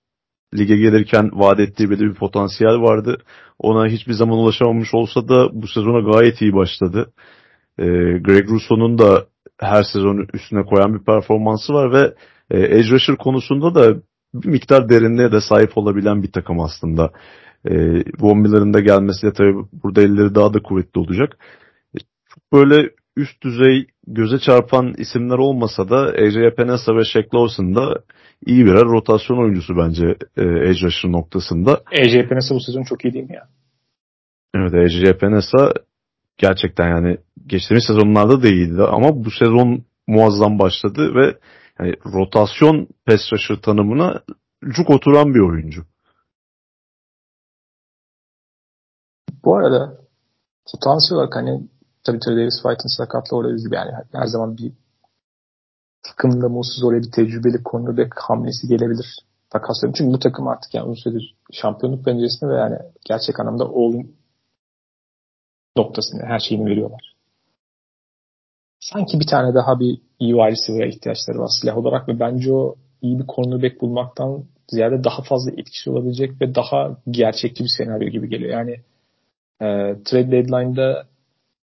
lige 0.57 0.77
gelirken 0.77 1.29
vaat 1.33 1.59
ettiği 1.59 1.89
belli 1.89 2.01
bir 2.01 2.13
potansiyel 2.13 2.81
vardı. 2.81 3.17
Ona 3.59 3.87
hiçbir 3.87 4.13
zaman 4.13 4.37
ulaşamamış 4.37 4.93
olsa 4.93 5.27
da 5.27 5.49
bu 5.53 5.67
sezona 5.67 6.11
gayet 6.11 6.41
iyi 6.41 6.53
başladı. 6.53 7.13
E, 7.77 7.85
Greg 8.19 8.49
Russo'nun 8.49 8.97
da 8.97 9.25
her 9.59 9.83
sezon 9.83 10.27
üstüne 10.33 10.63
koyan 10.63 10.93
bir 10.93 11.05
performansı 11.05 11.73
var 11.73 11.93
ve 11.93 12.13
e, 12.51 12.59
edge 12.59 12.89
rusher 12.89 13.15
konusunda 13.15 13.75
da 13.75 14.01
bir 14.33 14.49
miktar 14.49 14.89
derinliğe 14.89 15.31
de 15.31 15.41
sahip 15.41 15.77
olabilen 15.77 16.23
bir 16.23 16.31
takım 16.31 16.59
aslında. 16.59 17.11
E, 17.65 17.73
Von 18.19 18.37
Miller'ın 18.37 18.73
da 18.73 18.79
gelmesiyle 18.79 19.33
tabii 19.33 19.55
burada 19.83 20.01
elleri 20.01 20.35
daha 20.35 20.53
da 20.53 20.59
kuvvetli 20.59 20.99
olacak. 20.99 21.37
E, 21.95 21.97
çok 22.29 22.53
böyle 22.53 22.89
üst 23.19 23.43
düzey 23.43 23.87
göze 24.07 24.39
çarpan 24.39 24.93
isimler 24.97 25.37
olmasa 25.37 25.89
da 25.89 25.97
AJ 25.97 26.35
Epinesa 26.35 26.95
ve 26.95 27.03
Shaq 27.03 27.35
Lawson 27.35 27.75
da 27.75 28.01
iyi 28.45 28.65
birer 28.65 28.85
rotasyon 28.85 29.37
oyuncusu 29.37 29.77
bence 29.77 30.05
e, 30.37 30.43
edge 30.43 30.81
rusher 30.81 31.11
noktasında. 31.11 31.81
AJ 32.01 32.15
Epinesa 32.15 32.55
bu 32.55 32.59
sezon 32.59 32.83
çok 32.83 33.05
iyi 33.05 33.13
değil 33.13 33.29
mi 33.29 33.35
ya? 33.35 33.47
Evet 34.55 34.73
AJ 34.73 35.03
Epinesa 35.03 35.73
gerçekten 36.37 36.87
yani 36.89 37.17
geçtiğimiz 37.47 37.85
sezonlarda 37.85 38.43
da 38.43 38.47
iyiydi 38.47 38.83
ama 38.83 39.25
bu 39.25 39.31
sezon 39.31 39.83
muazzam 40.07 40.59
başladı 40.59 41.15
ve 41.15 41.37
yani 41.79 41.95
rotasyon 42.13 42.87
pass 43.05 43.21
rusher 43.33 43.55
tanımına 43.55 44.21
cuk 44.63 44.89
oturan 44.89 45.33
bir 45.33 45.39
oyuncu. 45.39 45.85
Bu 49.43 49.55
arada 49.55 49.97
potansiyel 50.71 51.17
olarak 51.17 51.35
hani 51.35 51.69
tabii 52.03 52.19
Trey 52.19 52.35
Davis 52.35 52.55
White'ın 52.55 52.97
sakatlığı 52.97 53.37
orada 53.37 53.51
üzüldü. 53.51 53.75
Yani 53.75 53.91
her 54.11 54.27
zaman 54.27 54.57
bir 54.57 54.73
takımda 56.03 56.49
mutsuz 56.49 56.83
oraya 56.83 57.01
bir 57.01 57.11
tecrübeli 57.11 57.63
cornerback 57.63 58.19
hamlesi 58.19 58.67
gelebilir. 58.67 59.15
Takaslıyorum. 59.49 59.95
Çünkü 59.97 60.13
bu 60.13 60.19
takım 60.19 60.47
artık 60.47 60.73
yani 60.73 60.89
uzun 60.89 61.03
süredir 61.03 61.35
şampiyonluk 61.51 62.05
penceresinde 62.05 62.51
ve 62.51 62.55
yani 62.55 62.77
gerçek 63.05 63.39
anlamda 63.39 63.63
all 63.63 63.93
noktasında 65.77 66.25
her 66.25 66.39
şeyini 66.39 66.65
veriyorlar. 66.65 67.15
Sanki 68.79 69.19
bir 69.19 69.27
tane 69.27 69.53
daha 69.53 69.79
bir 69.79 70.01
iyi 70.19 70.33
wide 70.33 70.51
receiver'a 70.51 70.87
ihtiyaçları 70.87 71.39
var 71.39 71.49
silah 71.61 71.77
olarak 71.77 72.07
ve 72.07 72.19
bence 72.19 72.53
o 72.53 72.75
iyi 73.01 73.19
bir 73.19 73.27
cornerback 73.27 73.81
bulmaktan 73.81 74.43
ziyade 74.67 75.03
daha 75.03 75.21
fazla 75.21 75.51
etkisi 75.51 75.89
olabilecek 75.89 76.41
ve 76.41 76.55
daha 76.55 76.97
gerçekçi 77.11 77.63
bir 77.63 77.69
senaryo 77.77 78.09
gibi 78.09 78.29
geliyor. 78.29 78.51
Yani 78.51 78.71
e, 79.61 79.67
trade 80.03 80.31
deadline'da 80.31 81.07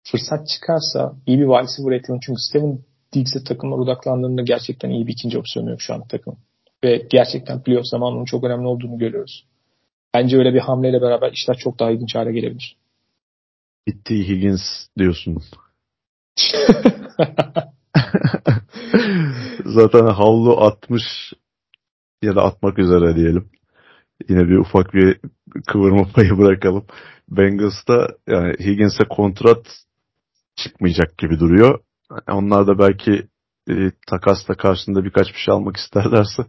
fırsat 0.05 0.49
çıkarsa 0.49 1.17
iyi 1.27 1.39
bir 1.39 1.45
wide 1.45 1.63
receiver 1.63 1.93
eğitimi 1.93 2.19
çünkü 2.27 2.41
Steven 2.41 2.79
Diggs'e 3.15 3.45
takımlar 3.45 3.79
odaklandığında 3.79 4.43
gerçekten 4.43 4.91
iyi 4.91 5.07
bir 5.07 5.13
ikinci 5.13 5.39
opsiyonu 5.39 5.71
yok 5.71 5.81
şu 5.81 5.95
an 5.95 6.09
takım. 6.09 6.37
Ve 6.85 7.07
gerçekten 7.11 7.63
playoff 7.63 7.87
zamanının 7.87 8.25
çok 8.25 8.45
önemli 8.45 8.67
olduğunu 8.67 8.99
görüyoruz. 8.99 9.47
Bence 10.15 10.37
öyle 10.37 10.55
bir 10.55 10.61
hamleyle 10.61 11.03
beraber 11.03 11.33
işler 11.33 11.57
çok 11.57 11.79
daha 11.79 11.91
ilginç 11.91 12.15
hale 12.15 12.33
gelebilir. 12.33 12.77
Bitti 13.87 14.29
Higgins 14.29 14.63
diyorsun. 14.99 15.39
Zaten 19.65 20.07
havlu 20.07 20.61
atmış 20.61 21.33
ya 22.23 22.37
da 22.37 22.43
atmak 22.43 22.79
üzere 22.79 23.17
diyelim. 23.17 23.51
Yine 24.29 24.49
bir 24.49 24.57
ufak 24.57 24.95
bir 24.95 25.21
kıvırma 25.67 26.09
payı 26.15 26.39
bırakalım. 26.39 26.87
Bengals'ta 27.29 28.09
yani 28.29 28.55
Higgins'e 28.61 29.05
kontrat 29.05 29.67
çıkmayacak 30.65 31.19
gibi 31.19 31.41
duruyor. 31.41 31.81
Onlar 32.29 32.67
da 32.67 32.79
belki 32.79 33.29
e, 33.71 33.75
takasla 34.07 34.55
karşında 34.55 35.05
birkaç 35.05 35.29
bir 35.29 35.39
şey 35.39 35.55
almak 35.55 35.77
isterlerse 35.77 36.43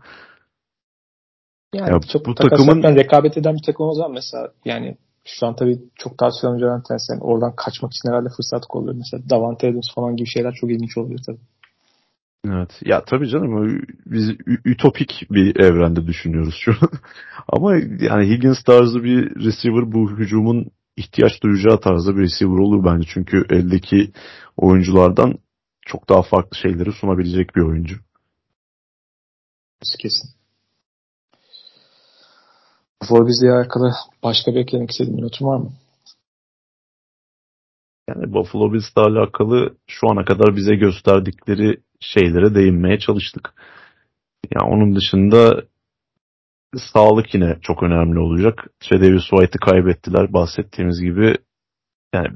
yani 1.73 1.89
ya 1.89 1.99
çok 1.99 2.25
bu 2.25 2.35
takımın 2.35 2.83
rekabet 2.95 3.37
eden 3.37 3.55
bir 3.55 3.63
takım 3.65 3.85
o 3.85 3.93
zaman 3.93 4.11
mesela 4.11 4.51
yani 4.65 4.97
şu 5.25 5.47
an 5.47 5.55
tabii 5.55 5.79
çok 5.95 6.17
tartışılan 6.17 6.51
oyunculardan 6.51 6.83
tanesi. 6.83 7.11
Yani 7.13 7.23
oradan 7.23 7.55
kaçmak 7.55 7.91
için 7.91 8.09
herhalde 8.09 8.29
fırsat 8.37 8.65
kolluyor. 8.65 8.95
Mesela 8.95 9.29
Davante 9.29 9.67
Adams 9.67 9.95
falan 9.95 10.15
gibi 10.15 10.29
şeyler 10.29 10.53
çok 10.53 10.71
ilginç 10.71 10.97
oluyor 10.97 11.19
tabii. 11.25 11.39
Evet. 12.47 12.81
Ya 12.85 13.03
tabii 13.05 13.29
canım 13.29 13.81
biz 14.05 14.29
ütopik 14.65 15.27
bir 15.31 15.59
evrende 15.59 16.07
düşünüyoruz 16.07 16.55
şu 16.59 16.71
an. 16.71 16.89
Ama 17.47 17.75
yani 17.99 18.29
Higgins 18.29 18.63
tarzı 18.63 19.03
bir 19.03 19.35
receiver 19.35 19.91
bu 19.91 20.11
hücumun 20.11 20.71
ihtiyaç 20.97 21.43
duyacağı 21.43 21.79
tarzda 21.79 22.17
bir 22.17 22.21
receiver 22.21 22.59
olur 22.59 22.85
bence. 22.85 23.07
Çünkü 23.13 23.45
eldeki 23.49 24.11
oyunculardan 24.57 25.35
çok 25.85 26.09
daha 26.09 26.21
farklı 26.21 26.57
şeyleri 26.57 26.91
sunabilecek 26.91 27.55
bir 27.55 27.61
oyuncu. 27.61 27.95
Kesin. 29.99 30.29
Buffalo 33.01 33.27
bizle 33.27 33.51
alakalı 33.51 33.91
başka 34.23 34.51
bir 34.51 34.59
eklemek 34.59 34.91
istediğin 34.91 35.17
bir 35.17 35.23
notun 35.23 35.45
var 35.45 35.57
mı? 35.57 35.71
Yani 38.09 38.33
Buffalo 38.33 38.73
Bills'le 38.73 38.97
alakalı 38.97 39.75
şu 39.87 40.09
ana 40.09 40.25
kadar 40.25 40.55
bize 40.55 40.75
gösterdikleri 40.75 41.81
şeylere 41.99 42.55
değinmeye 42.55 42.99
çalıştık. 42.99 43.53
Yani 44.55 44.73
onun 44.73 44.95
dışında 44.95 45.63
sağlık 46.77 47.33
yine 47.33 47.57
çok 47.61 47.83
önemli 47.83 48.19
olacak. 48.19 48.67
Tredavious 48.79 49.29
White'ı 49.29 49.59
kaybettiler. 49.59 50.33
Bahsettiğimiz 50.33 51.01
gibi 51.01 51.35
yani 52.13 52.27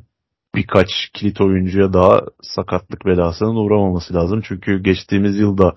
birkaç 0.55 0.87
kilit 1.13 1.41
oyuncuya 1.41 1.93
daha 1.93 2.21
sakatlık 2.41 3.05
belasının 3.05 3.55
uğramaması 3.55 4.13
lazım. 4.13 4.41
Çünkü 4.47 4.83
geçtiğimiz 4.83 5.39
yılda 5.39 5.75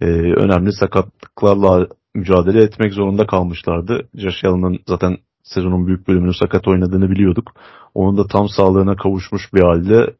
e, 0.00 0.06
önemli 0.14 0.72
sakatlıklarla 0.72 1.86
mücadele 2.14 2.62
etmek 2.62 2.92
zorunda 2.92 3.26
kalmışlardı. 3.26 4.08
Josh 4.14 4.44
Allen'ın 4.44 4.78
zaten 4.88 5.16
sezonun 5.42 5.86
büyük 5.86 6.08
bölümünü 6.08 6.34
sakat 6.34 6.68
oynadığını 6.68 7.10
biliyorduk. 7.10 7.52
Onun 7.94 8.18
da 8.18 8.26
tam 8.26 8.48
sağlığına 8.48 8.96
kavuşmuş 8.96 9.54
bir 9.54 9.60
halde 9.60 10.14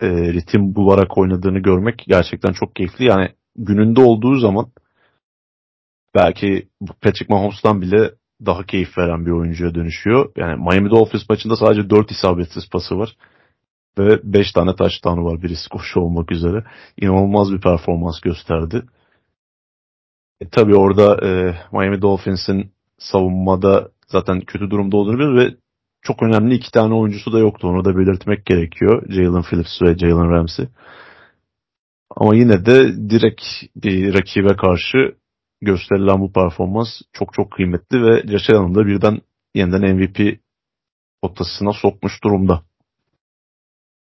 e, 0.00 0.32
ritim 0.32 0.74
bularak 0.74 1.18
oynadığını 1.18 1.58
görmek 1.58 2.04
gerçekten 2.08 2.52
çok 2.52 2.76
keyifli. 2.76 3.04
Yani 3.04 3.28
gününde 3.56 4.00
olduğu 4.00 4.38
zaman 4.38 4.66
belki 6.14 6.68
Patrick 7.00 7.34
Mahomes'tan 7.34 7.82
bile 7.82 8.10
daha 8.46 8.66
keyif 8.66 8.98
veren 8.98 9.26
bir 9.26 9.30
oyuncuya 9.30 9.74
dönüşüyor. 9.74 10.32
Yani 10.36 10.56
Miami 10.56 10.90
Dolphins 10.90 11.28
maçında 11.28 11.56
sadece 11.56 11.90
4 11.90 12.10
isabetsiz 12.10 12.70
pası 12.70 12.98
var. 12.98 13.16
Ve 13.98 14.20
5 14.24 14.52
tane 14.52 14.74
touchdown'u 14.76 15.24
var 15.24 15.42
birisi 15.42 15.68
koşu 15.68 16.00
olmak 16.00 16.32
üzere. 16.32 16.64
İnanılmaz 17.00 17.52
bir 17.52 17.60
performans 17.60 18.20
gösterdi. 18.20 18.82
E, 20.40 20.48
tabii 20.48 20.74
orada 20.74 21.26
e, 21.26 21.54
Miami 21.72 22.02
Dolphins'in 22.02 22.72
savunmada 22.98 23.88
zaten 24.06 24.40
kötü 24.40 24.70
durumda 24.70 24.96
olduğunu 24.96 25.14
biliyoruz 25.14 25.38
ve 25.38 25.56
çok 26.02 26.22
önemli 26.22 26.54
iki 26.54 26.70
tane 26.70 26.94
oyuncusu 26.94 27.32
da 27.32 27.38
yoktu. 27.38 27.68
Onu 27.68 27.84
da 27.84 27.96
belirtmek 27.96 28.46
gerekiyor. 28.46 29.02
Jalen 29.08 29.42
Phillips 29.42 29.82
ve 29.82 29.98
Jalen 29.98 30.30
Ramsey. 30.30 30.66
Ama 32.16 32.34
yine 32.34 32.66
de 32.66 33.10
direkt 33.10 33.42
bir 33.76 34.14
rakibe 34.14 34.56
karşı 34.56 35.14
gösterilen 35.62 36.20
bu 36.20 36.32
performans 36.32 36.88
çok 37.12 37.34
çok 37.34 37.52
kıymetli 37.52 38.02
ve 38.02 38.38
Allen 38.48 38.74
da 38.74 38.86
birden 38.86 39.20
yeniden 39.54 39.96
MVP 39.96 40.40
potasına 41.22 41.72
sokmuş 41.72 42.24
durumda. 42.24 42.62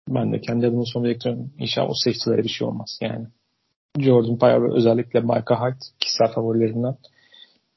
Ben 0.08 0.32
de 0.32 0.40
kendi 0.40 0.66
adıma 0.66 0.84
son 0.84 1.04
bekliyorum. 1.04 1.52
İnşallah 1.58 1.90
o 1.90 1.94
safety'lere 1.94 2.42
bir 2.42 2.48
şey 2.48 2.66
olmaz 2.66 2.98
yani. 3.00 3.26
Jordan 3.98 4.38
Poyer 4.38 4.76
özellikle 4.76 5.20
Micah 5.20 5.60
Hyde 5.60 5.78
kişisel 6.00 6.32
favorilerimden. 6.34 6.96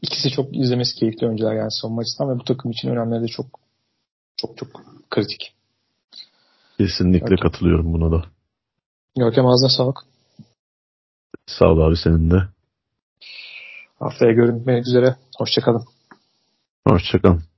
İkisi 0.02 0.30
çok 0.30 0.58
izlemesi 0.58 0.96
keyifli 0.96 1.28
oyuncular 1.28 1.56
yani 1.56 1.72
son 1.72 1.94
maçtan 1.94 2.30
ve 2.30 2.40
bu 2.40 2.44
takım 2.44 2.72
için 2.72 2.90
önemli 2.90 3.24
de 3.24 3.28
çok 3.28 3.46
çok 4.38 4.58
çok 4.58 4.70
kritik. 5.10 5.54
Kesinlikle 6.78 7.20
Görkem. 7.20 7.38
katılıyorum 7.38 7.94
buna 7.94 8.12
da. 8.12 8.26
Görkem 9.18 9.46
ağzına 9.46 9.70
sağlık. 9.70 9.98
Sağ 11.46 11.66
ol 11.66 11.80
abi 11.80 11.98
senin 11.98 12.32
de. 12.32 12.59
Haftaya 14.00 14.32
görünmek 14.32 14.88
üzere. 14.88 15.16
Hoşçakalın. 15.38 15.86
Hoşçakalın. 16.88 17.49